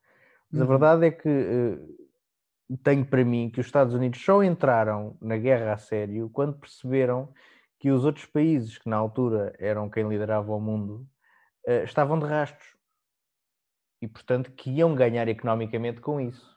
Mas 0.52 0.62
uhum. 0.62 0.68
a 0.68 0.70
verdade 0.70 1.06
é 1.08 1.12
que 1.12 1.28
uh, 1.28 2.78
tenho 2.84 3.06
para 3.06 3.26
mim 3.26 3.50
que 3.50 3.60
os 3.60 3.66
Estados 3.66 3.94
Unidos 3.94 4.24
só 4.24 4.44
entraram 4.44 5.18
na 5.20 5.38
guerra 5.38 5.74
a 5.74 5.78
sério 5.78 6.30
quando 6.30 6.54
perceberam 6.54 7.34
que 7.80 7.90
os 7.90 8.06
outros 8.06 8.26
países 8.26 8.78
que 8.78 8.90
na 8.90 8.96
altura 8.96 9.54
eram 9.60 9.90
quem 9.90 10.08
liderava 10.08 10.54
o 10.54 10.60
mundo 10.60 11.08
uh, 11.68 11.84
estavam 11.84 12.20
de 12.20 12.26
rastros 12.26 12.76
e, 14.02 14.08
portanto, 14.08 14.52
que 14.52 14.70
iam 14.70 14.94
ganhar 14.94 15.28
economicamente 15.28 16.00
com 16.00 16.22
isso. 16.22 16.56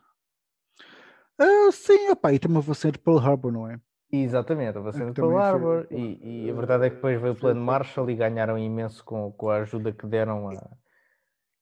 Uh, 1.41 1.73
sim, 1.73 2.11
opa, 2.11 2.33
e 2.35 2.39
também 2.39 2.61
você 2.61 2.93
de 2.93 2.99
Pearl 2.99 3.19
Harbor, 3.19 3.51
não 3.51 3.71
é? 3.71 3.81
Exatamente, 4.13 4.77
a 4.77 4.81
vacina 4.81 5.07
do 5.07 5.15
Pearl 5.15 5.39
Harbor 5.39 5.87
e, 5.91 6.47
e, 6.47 6.51
a 6.51 6.55
verdade 6.55 6.87
é 6.87 6.91
que 6.91 6.97
depois 6.97 7.21
veio 7.21 7.33
o 7.33 7.37
plano 7.37 7.61
Marshall 7.61 8.11
e 8.11 8.17
ganharam 8.17 8.59
imenso 8.59 9.05
com, 9.05 9.31
com 9.33 9.51
a 9.51 9.59
ajuda 9.59 9.93
que 9.93 10.05
deram 10.05 10.49
a, 10.49 10.77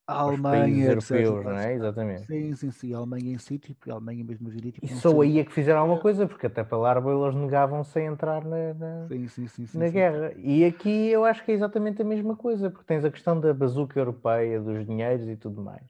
a 0.07 0.21
Alemanha, 0.21 0.87
europeus, 0.87 1.45
não 1.45 1.59
é? 1.59 1.75
Exatamente. 1.75 2.25
Sim, 2.25 2.55
sim, 2.57 2.71
sim, 2.71 2.95
a 2.95 2.99
Alemanha 2.99 3.35
em 3.35 3.39
si, 3.39 3.59
tipo, 3.59 3.91
a 3.91 3.95
Alemanha 3.95 4.25
mesmo 4.25 4.51
gerir. 4.51 4.73
Tipo, 4.73 4.87
e 4.87 4.89
só 4.89 5.21
aí 5.21 5.39
é 5.39 5.45
que 5.45 5.53
fizeram 5.53 5.81
alguma 5.81 6.01
coisa, 6.01 6.27
porque 6.27 6.47
até 6.47 6.65
Pearl 6.65 6.87
Harbor 6.87 7.27
eles 7.27 7.39
negavam-se 7.39 7.99
a 7.99 8.03
entrar 8.03 8.43
na, 8.43 8.73
na, 8.73 9.09
sim, 9.09 9.29
sim, 9.29 9.47
sim, 9.47 9.79
na 9.79 9.89
guerra. 9.89 10.33
E 10.39 10.65
aqui 10.65 11.09
eu 11.09 11.27
acho 11.27 11.45
que 11.45 11.53
é 11.53 11.55
exatamente 11.55 12.01
a 12.01 12.05
mesma 12.05 12.35
coisa, 12.35 12.71
porque 12.71 12.87
tens 12.87 13.05
a 13.05 13.11
questão 13.11 13.39
da 13.39 13.53
bazuca 13.53 14.01
europeia, 14.01 14.59
dos 14.59 14.87
dinheiros 14.87 15.29
e 15.29 15.37
tudo 15.37 15.63
mais. 15.63 15.87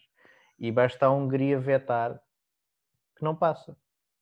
E 0.59 0.73
basta 0.73 1.07
a 1.07 1.11
Hungria 1.13 1.61
vetar 1.61 2.21
que 3.17 3.25
não 3.25 3.37
passa. 3.37 3.77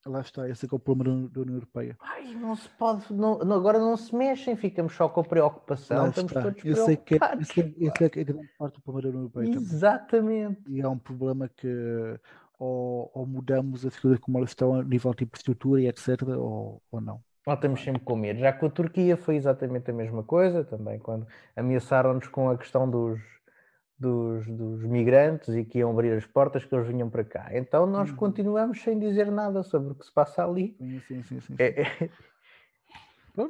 Lá 0.07 0.21
está, 0.21 0.49
esse 0.49 0.67
é, 0.67 0.69
é 0.71 0.75
o 0.75 0.79
problema 0.79 1.29
da 1.29 1.41
União 1.41 1.57
Europeia. 1.57 1.97
Ai, 2.01 2.35
não 2.35 2.55
se 2.55 2.69
pode, 2.71 3.13
não, 3.13 3.41
agora 3.53 3.79
não 3.79 3.97
se 3.97 4.15
mexem, 4.15 4.57
ficamos 4.57 4.95
só 4.95 5.09
com 5.09 5.21
a 5.21 5.25
preocupação, 5.25 5.99
Lá 5.99 6.09
estamos 6.09 6.31
está. 6.31 6.43
todos 6.43 6.65
esse 6.65 6.93
é, 6.93 6.97
que 6.97 7.15
é, 7.15 7.19
esse, 7.41 7.61
é, 7.61 7.73
esse 7.79 8.05
é, 8.05 8.07
é 8.07 8.25
grande 8.25 8.49
parte 8.59 8.75
do 8.75 8.81
problema 8.83 9.03
da 9.03 9.09
União 9.09 9.23
Europeia 9.23 9.57
Exatamente. 9.57 10.63
Também. 10.63 10.79
E 10.79 10.81
é 10.81 10.89
um 10.89 10.99
problema 10.99 11.49
que 11.49 12.19
ou, 12.59 13.11
ou 13.13 13.27
mudamos 13.27 13.85
as 13.85 13.99
coisas 13.99 14.19
como 14.19 14.39
elas 14.39 14.51
estão 14.51 14.75
a 14.75 14.83
nível 14.83 15.13
tipo 15.15 15.33
de 15.33 15.39
estrutura 15.39 15.81
e 15.81 15.89
etc, 15.89 16.23
ou, 16.29 16.83
ou 16.91 17.01
não. 17.01 17.21
Lá 17.47 17.55
estamos 17.55 17.83
sempre 17.83 18.03
com 18.03 18.17
medo. 18.17 18.41
Já 18.41 18.53
com 18.53 18.67
a 18.67 18.71
Turquia 18.71 19.17
foi 19.17 19.37
exatamente 19.37 19.91
a 19.91 19.95
mesma 19.95 20.23
coisa 20.23 20.65
também, 20.65 20.99
quando 20.99 21.27
ameaçaram-nos 21.55 22.27
com 22.29 22.51
a 22.51 22.59
questão 22.59 22.91
dos 22.91 23.21
dos, 23.99 24.47
dos, 24.47 24.83
migrantes 24.83 25.55
e 25.55 25.65
que 25.65 25.79
iam 25.79 25.91
abrir 25.91 26.13
as 26.13 26.27
portas 26.27 26.65
que 26.65 26.75
eles 26.75 26.87
vinham 26.87 27.09
para 27.09 27.25
cá. 27.25 27.49
Então 27.53 27.87
nós 27.87 28.11
uhum. 28.11 28.17
continuamos 28.17 28.83
sem 28.83 28.99
dizer 28.99 29.31
nada 29.31 29.63
sobre 29.63 29.93
o 29.93 29.95
que 29.95 30.05
se 30.05 30.13
passa 30.13 30.45
ali. 30.45 30.77
Sim, 31.09 31.23
sim, 31.23 31.41
sim. 31.41 31.55
É, 31.59 31.83
é... 31.83 32.11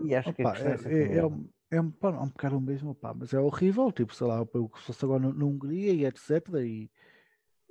E 0.02 0.14
acho 0.14 0.30
opa, 0.30 0.52
que 0.52 0.62
é, 0.62 1.14
é, 1.14 1.16
é, 1.18 1.26
um, 1.26 1.48
é, 1.70 1.80
um, 1.80 1.90
pá, 1.90 2.08
é 2.08 2.18
um 2.18 2.26
bocado 2.26 2.58
o 2.58 2.60
mesmo, 2.60 2.94
pá, 2.94 3.14
mas 3.14 3.32
é 3.32 3.38
horrível, 3.38 3.92
tipo, 3.92 4.14
sei 4.14 4.26
lá, 4.26 4.42
o 4.42 4.68
que 4.68 4.80
se 4.80 4.86
fosse 4.86 5.04
agora 5.04 5.32
na 5.32 5.44
Hungria 5.44 5.92
e 5.92 6.04
etc. 6.04 6.48
E, 6.64 6.90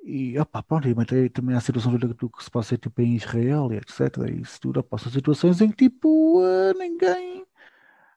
e 0.02 0.40
opa, 0.40 0.64
pronto, 0.64 0.88
e 0.88 1.30
também 1.30 1.56
a 1.56 1.60
situação 1.60 1.94
do, 1.98 2.14
do 2.14 2.30
que 2.30 2.44
se 2.44 2.50
passa 2.50 2.78
tipo, 2.78 3.02
em 3.02 3.16
Israel 3.16 3.70
e 3.72 3.78
etc. 3.78 4.30
E 4.30 4.42
isso 4.42 4.62
tudo, 4.62 4.80
opa, 4.80 4.98
são 4.98 5.12
situações 5.12 5.60
em 5.60 5.70
que 5.70 5.90
tipo, 5.90 6.40
uh, 6.40 6.78
ninguém 6.78 7.45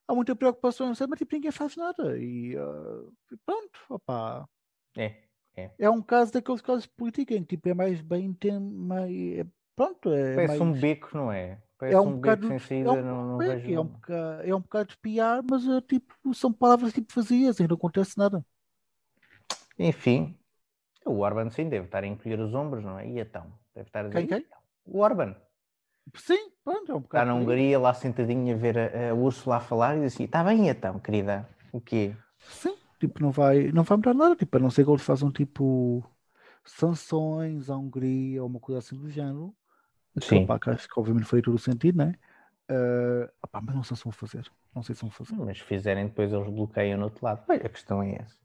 há 0.08 0.14
muita 0.14 0.34
preocupação, 0.34 0.88
mas 0.88 1.18
tipo, 1.18 1.34
ninguém 1.34 1.52
faz 1.52 1.76
nada. 1.76 2.18
E 2.18 2.56
uh, 2.56 3.12
pronto, 3.44 3.78
opá. 3.90 4.48
É, 4.96 5.14
é. 5.54 5.70
É 5.78 5.90
um 5.90 6.00
caso 6.00 6.32
daqueles 6.32 6.62
casos 6.62 6.84
de 6.84 6.90
política 6.90 7.34
em 7.34 7.42
que 7.44 7.56
tipo, 7.56 7.68
é 7.68 7.74
mais 7.74 8.00
bem 8.00 8.32
tem, 8.32 8.58
mais, 8.58 9.12
é, 9.12 9.46
pronto, 9.76 10.10
é 10.10 10.34
Parece 10.34 10.58
mais... 10.58 10.60
um 10.60 10.80
beco, 10.80 11.10
não 11.12 11.30
é? 11.30 11.62
Parece 11.76 11.96
é 11.96 12.00
um, 12.00 12.08
um 12.08 12.16
bocado, 12.16 12.48
beco 12.48 12.60
sem 12.60 12.84
saída, 12.84 12.98
é 12.98 13.02
um, 13.02 13.04
não, 13.04 13.26
não 13.26 13.38
vejo... 13.38 13.72
É 13.72 13.80
um, 13.80 13.84
bocado, 13.84 14.42
é 14.42 14.54
um 14.54 14.60
bocado 14.60 14.88
de 14.88 14.96
piar, 14.96 15.42
mas 15.48 15.66
uh, 15.66 15.80
tipo, 15.82 16.34
são 16.34 16.52
palavras 16.52 16.92
tipo 16.92 17.12
vazias 17.14 17.60
e 17.60 17.68
não 17.68 17.76
acontece 17.76 18.16
nada. 18.16 18.44
Enfim, 19.78 20.36
o 21.04 21.18
Orban 21.18 21.50
sim 21.50 21.68
deve 21.68 21.84
estar 21.84 22.02
a 22.02 22.06
encolher 22.06 22.40
os 22.40 22.54
ombros, 22.54 22.82
não 22.82 22.98
é? 22.98 23.06
E 23.06 23.20
então? 23.20 23.52
Deve 23.74 23.88
estar 23.88 24.06
a 24.06 24.08
dizer... 24.08 24.26
Quem, 24.26 24.40
quem? 24.40 24.50
O 24.84 25.00
Orban. 25.00 25.36
Sim, 26.14 26.50
pronto, 26.64 26.92
é 26.92 26.94
um 26.94 27.00
bocado. 27.00 27.24
Está 27.24 27.24
na 27.24 27.34
Hungria, 27.34 27.78
lá 27.78 27.92
sentadinha 27.94 28.54
a 28.54 28.58
ver 28.58 28.78
a, 28.78 29.10
a 29.10 29.14
Úrsula 29.14 29.56
a 29.56 29.60
falar 29.60 29.96
e 29.96 30.00
diz 30.00 30.14
assim: 30.14 30.24
está 30.24 30.42
bem 30.42 30.68
então, 30.68 30.98
querida, 30.98 31.48
o 31.72 31.80
quê? 31.80 32.14
Sim, 32.38 32.74
tipo, 32.98 33.22
não 33.22 33.30
vai, 33.30 33.70
não 33.72 33.82
vai 33.82 33.96
mudar 33.96 34.14
nada, 34.14 34.36
tipo, 34.36 34.56
a 34.56 34.60
não 34.60 34.70
ser 34.70 34.84
que 34.84 34.90
eles 34.90 35.02
façam 35.02 35.30
tipo 35.30 36.04
sanções 36.64 37.70
à 37.70 37.76
Hungria 37.76 38.42
ou 38.42 38.48
uma 38.48 38.60
coisa 38.60 38.78
assim 38.78 38.96
do 38.96 39.08
género. 39.10 39.54
Sim. 40.20 40.44
Opa, 40.44 40.58
que 40.58 40.70
acho 40.70 40.88
que 40.88 40.98
obviamente 40.98 41.26
foi 41.26 41.40
todo 41.40 41.54
o 41.54 41.58
sentido, 41.58 41.98
né? 41.98 42.14
Uh, 42.70 43.30
opa, 43.42 43.60
mas 43.60 43.74
não 43.74 43.82
sei 43.82 43.96
se 43.96 44.04
vão 44.04 44.12
fazer. 44.12 44.50
Não 44.74 44.82
sei 44.82 44.94
se 44.94 45.00
vão 45.02 45.10
fazer. 45.10 45.36
Mas 45.36 45.60
fizerem, 45.60 46.06
depois 46.06 46.32
eles 46.32 46.48
bloqueiam 46.48 46.98
no 46.98 47.04
outro 47.04 47.24
lado. 47.24 47.44
Olha, 47.48 47.66
a 47.66 47.68
questão 47.68 48.02
é 48.02 48.16
essa. 48.16 48.36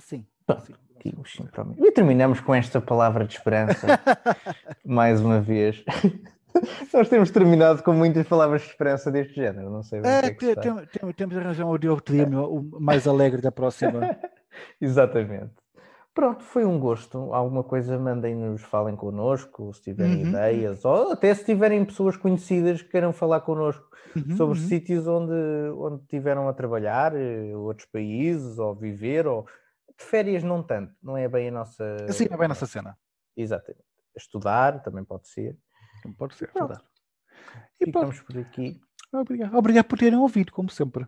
Sim. 0.00 0.26
Bom, 0.46 0.58
sim, 0.60 0.74
sim, 1.26 1.48
e 1.78 1.92
terminamos 1.92 2.40
com 2.40 2.54
esta 2.54 2.80
palavra 2.80 3.26
de 3.26 3.34
esperança 3.34 3.86
mais 4.84 5.20
uma 5.20 5.40
vez. 5.40 5.82
Nós 6.92 7.08
temos 7.08 7.30
terminado 7.30 7.82
com 7.82 7.92
muitas 7.92 8.26
palavras 8.26 8.62
de 8.62 8.68
esperança 8.68 9.10
deste 9.10 9.34
género, 9.34 9.70
não 9.70 9.82
sei. 9.82 10.00
É, 10.04 10.26
é 10.26 10.30
que 10.30 10.54
tem, 10.54 10.74
tem, 10.86 11.12
temos 11.12 11.34
de 11.34 11.40
arranjar 11.40 11.66
um 11.66 11.78
Diogo 11.78 12.02
o 12.48 12.80
mais 12.80 13.06
alegre 13.06 13.40
da 13.40 13.50
próxima. 13.50 14.16
Exatamente. 14.80 15.52
Pronto, 16.14 16.44
foi 16.44 16.64
um 16.64 16.78
gosto. 16.78 17.34
Alguma 17.34 17.64
coisa 17.64 17.98
mandem-nos, 17.98 18.62
falem 18.62 18.94
connosco, 18.94 19.74
se 19.74 19.82
tiverem 19.82 20.22
uhum. 20.22 20.28
ideias, 20.28 20.84
ou 20.84 21.10
até 21.10 21.34
se 21.34 21.44
tiverem 21.44 21.84
pessoas 21.84 22.16
conhecidas 22.16 22.80
que 22.80 22.90
queiram 22.90 23.12
falar 23.12 23.40
connosco 23.40 23.84
uhum, 24.14 24.36
sobre 24.36 24.58
uhum. 24.58 24.68
sítios 24.68 25.08
onde, 25.08 25.32
onde 25.76 26.06
tiveram 26.06 26.48
a 26.48 26.52
trabalhar, 26.52 27.16
eh, 27.16 27.56
outros 27.56 27.88
países, 27.88 28.60
ou 28.60 28.76
viver, 28.76 29.26
ou 29.26 29.44
de 29.98 30.04
férias 30.04 30.44
não 30.44 30.62
tanto, 30.62 30.94
não 31.02 31.16
é 31.16 31.28
bem 31.28 31.48
a 31.48 31.50
nossa. 31.50 31.96
Sim, 32.12 32.26
é 32.30 32.36
bem 32.36 32.44
a 32.44 32.48
nossa 32.48 32.66
cena. 32.66 32.96
Exatamente. 33.36 33.84
Estudar 34.16 34.84
também 34.84 35.04
pode 35.04 35.26
ser. 35.26 35.58
Não 36.04 36.12
pode 36.12 36.34
ser, 36.34 36.48
é 36.48 36.52
Pronto. 36.52 36.68
verdade. 36.68 36.88
E 37.80 37.86
Ficamos 37.86 38.20
por 38.20 38.38
aqui. 38.38 38.80
Obrigado. 39.12 39.56
Obrigado 39.56 39.86
por 39.86 39.98
terem 39.98 40.18
ouvido, 40.18 40.52
como 40.52 40.70
sempre. 40.70 41.06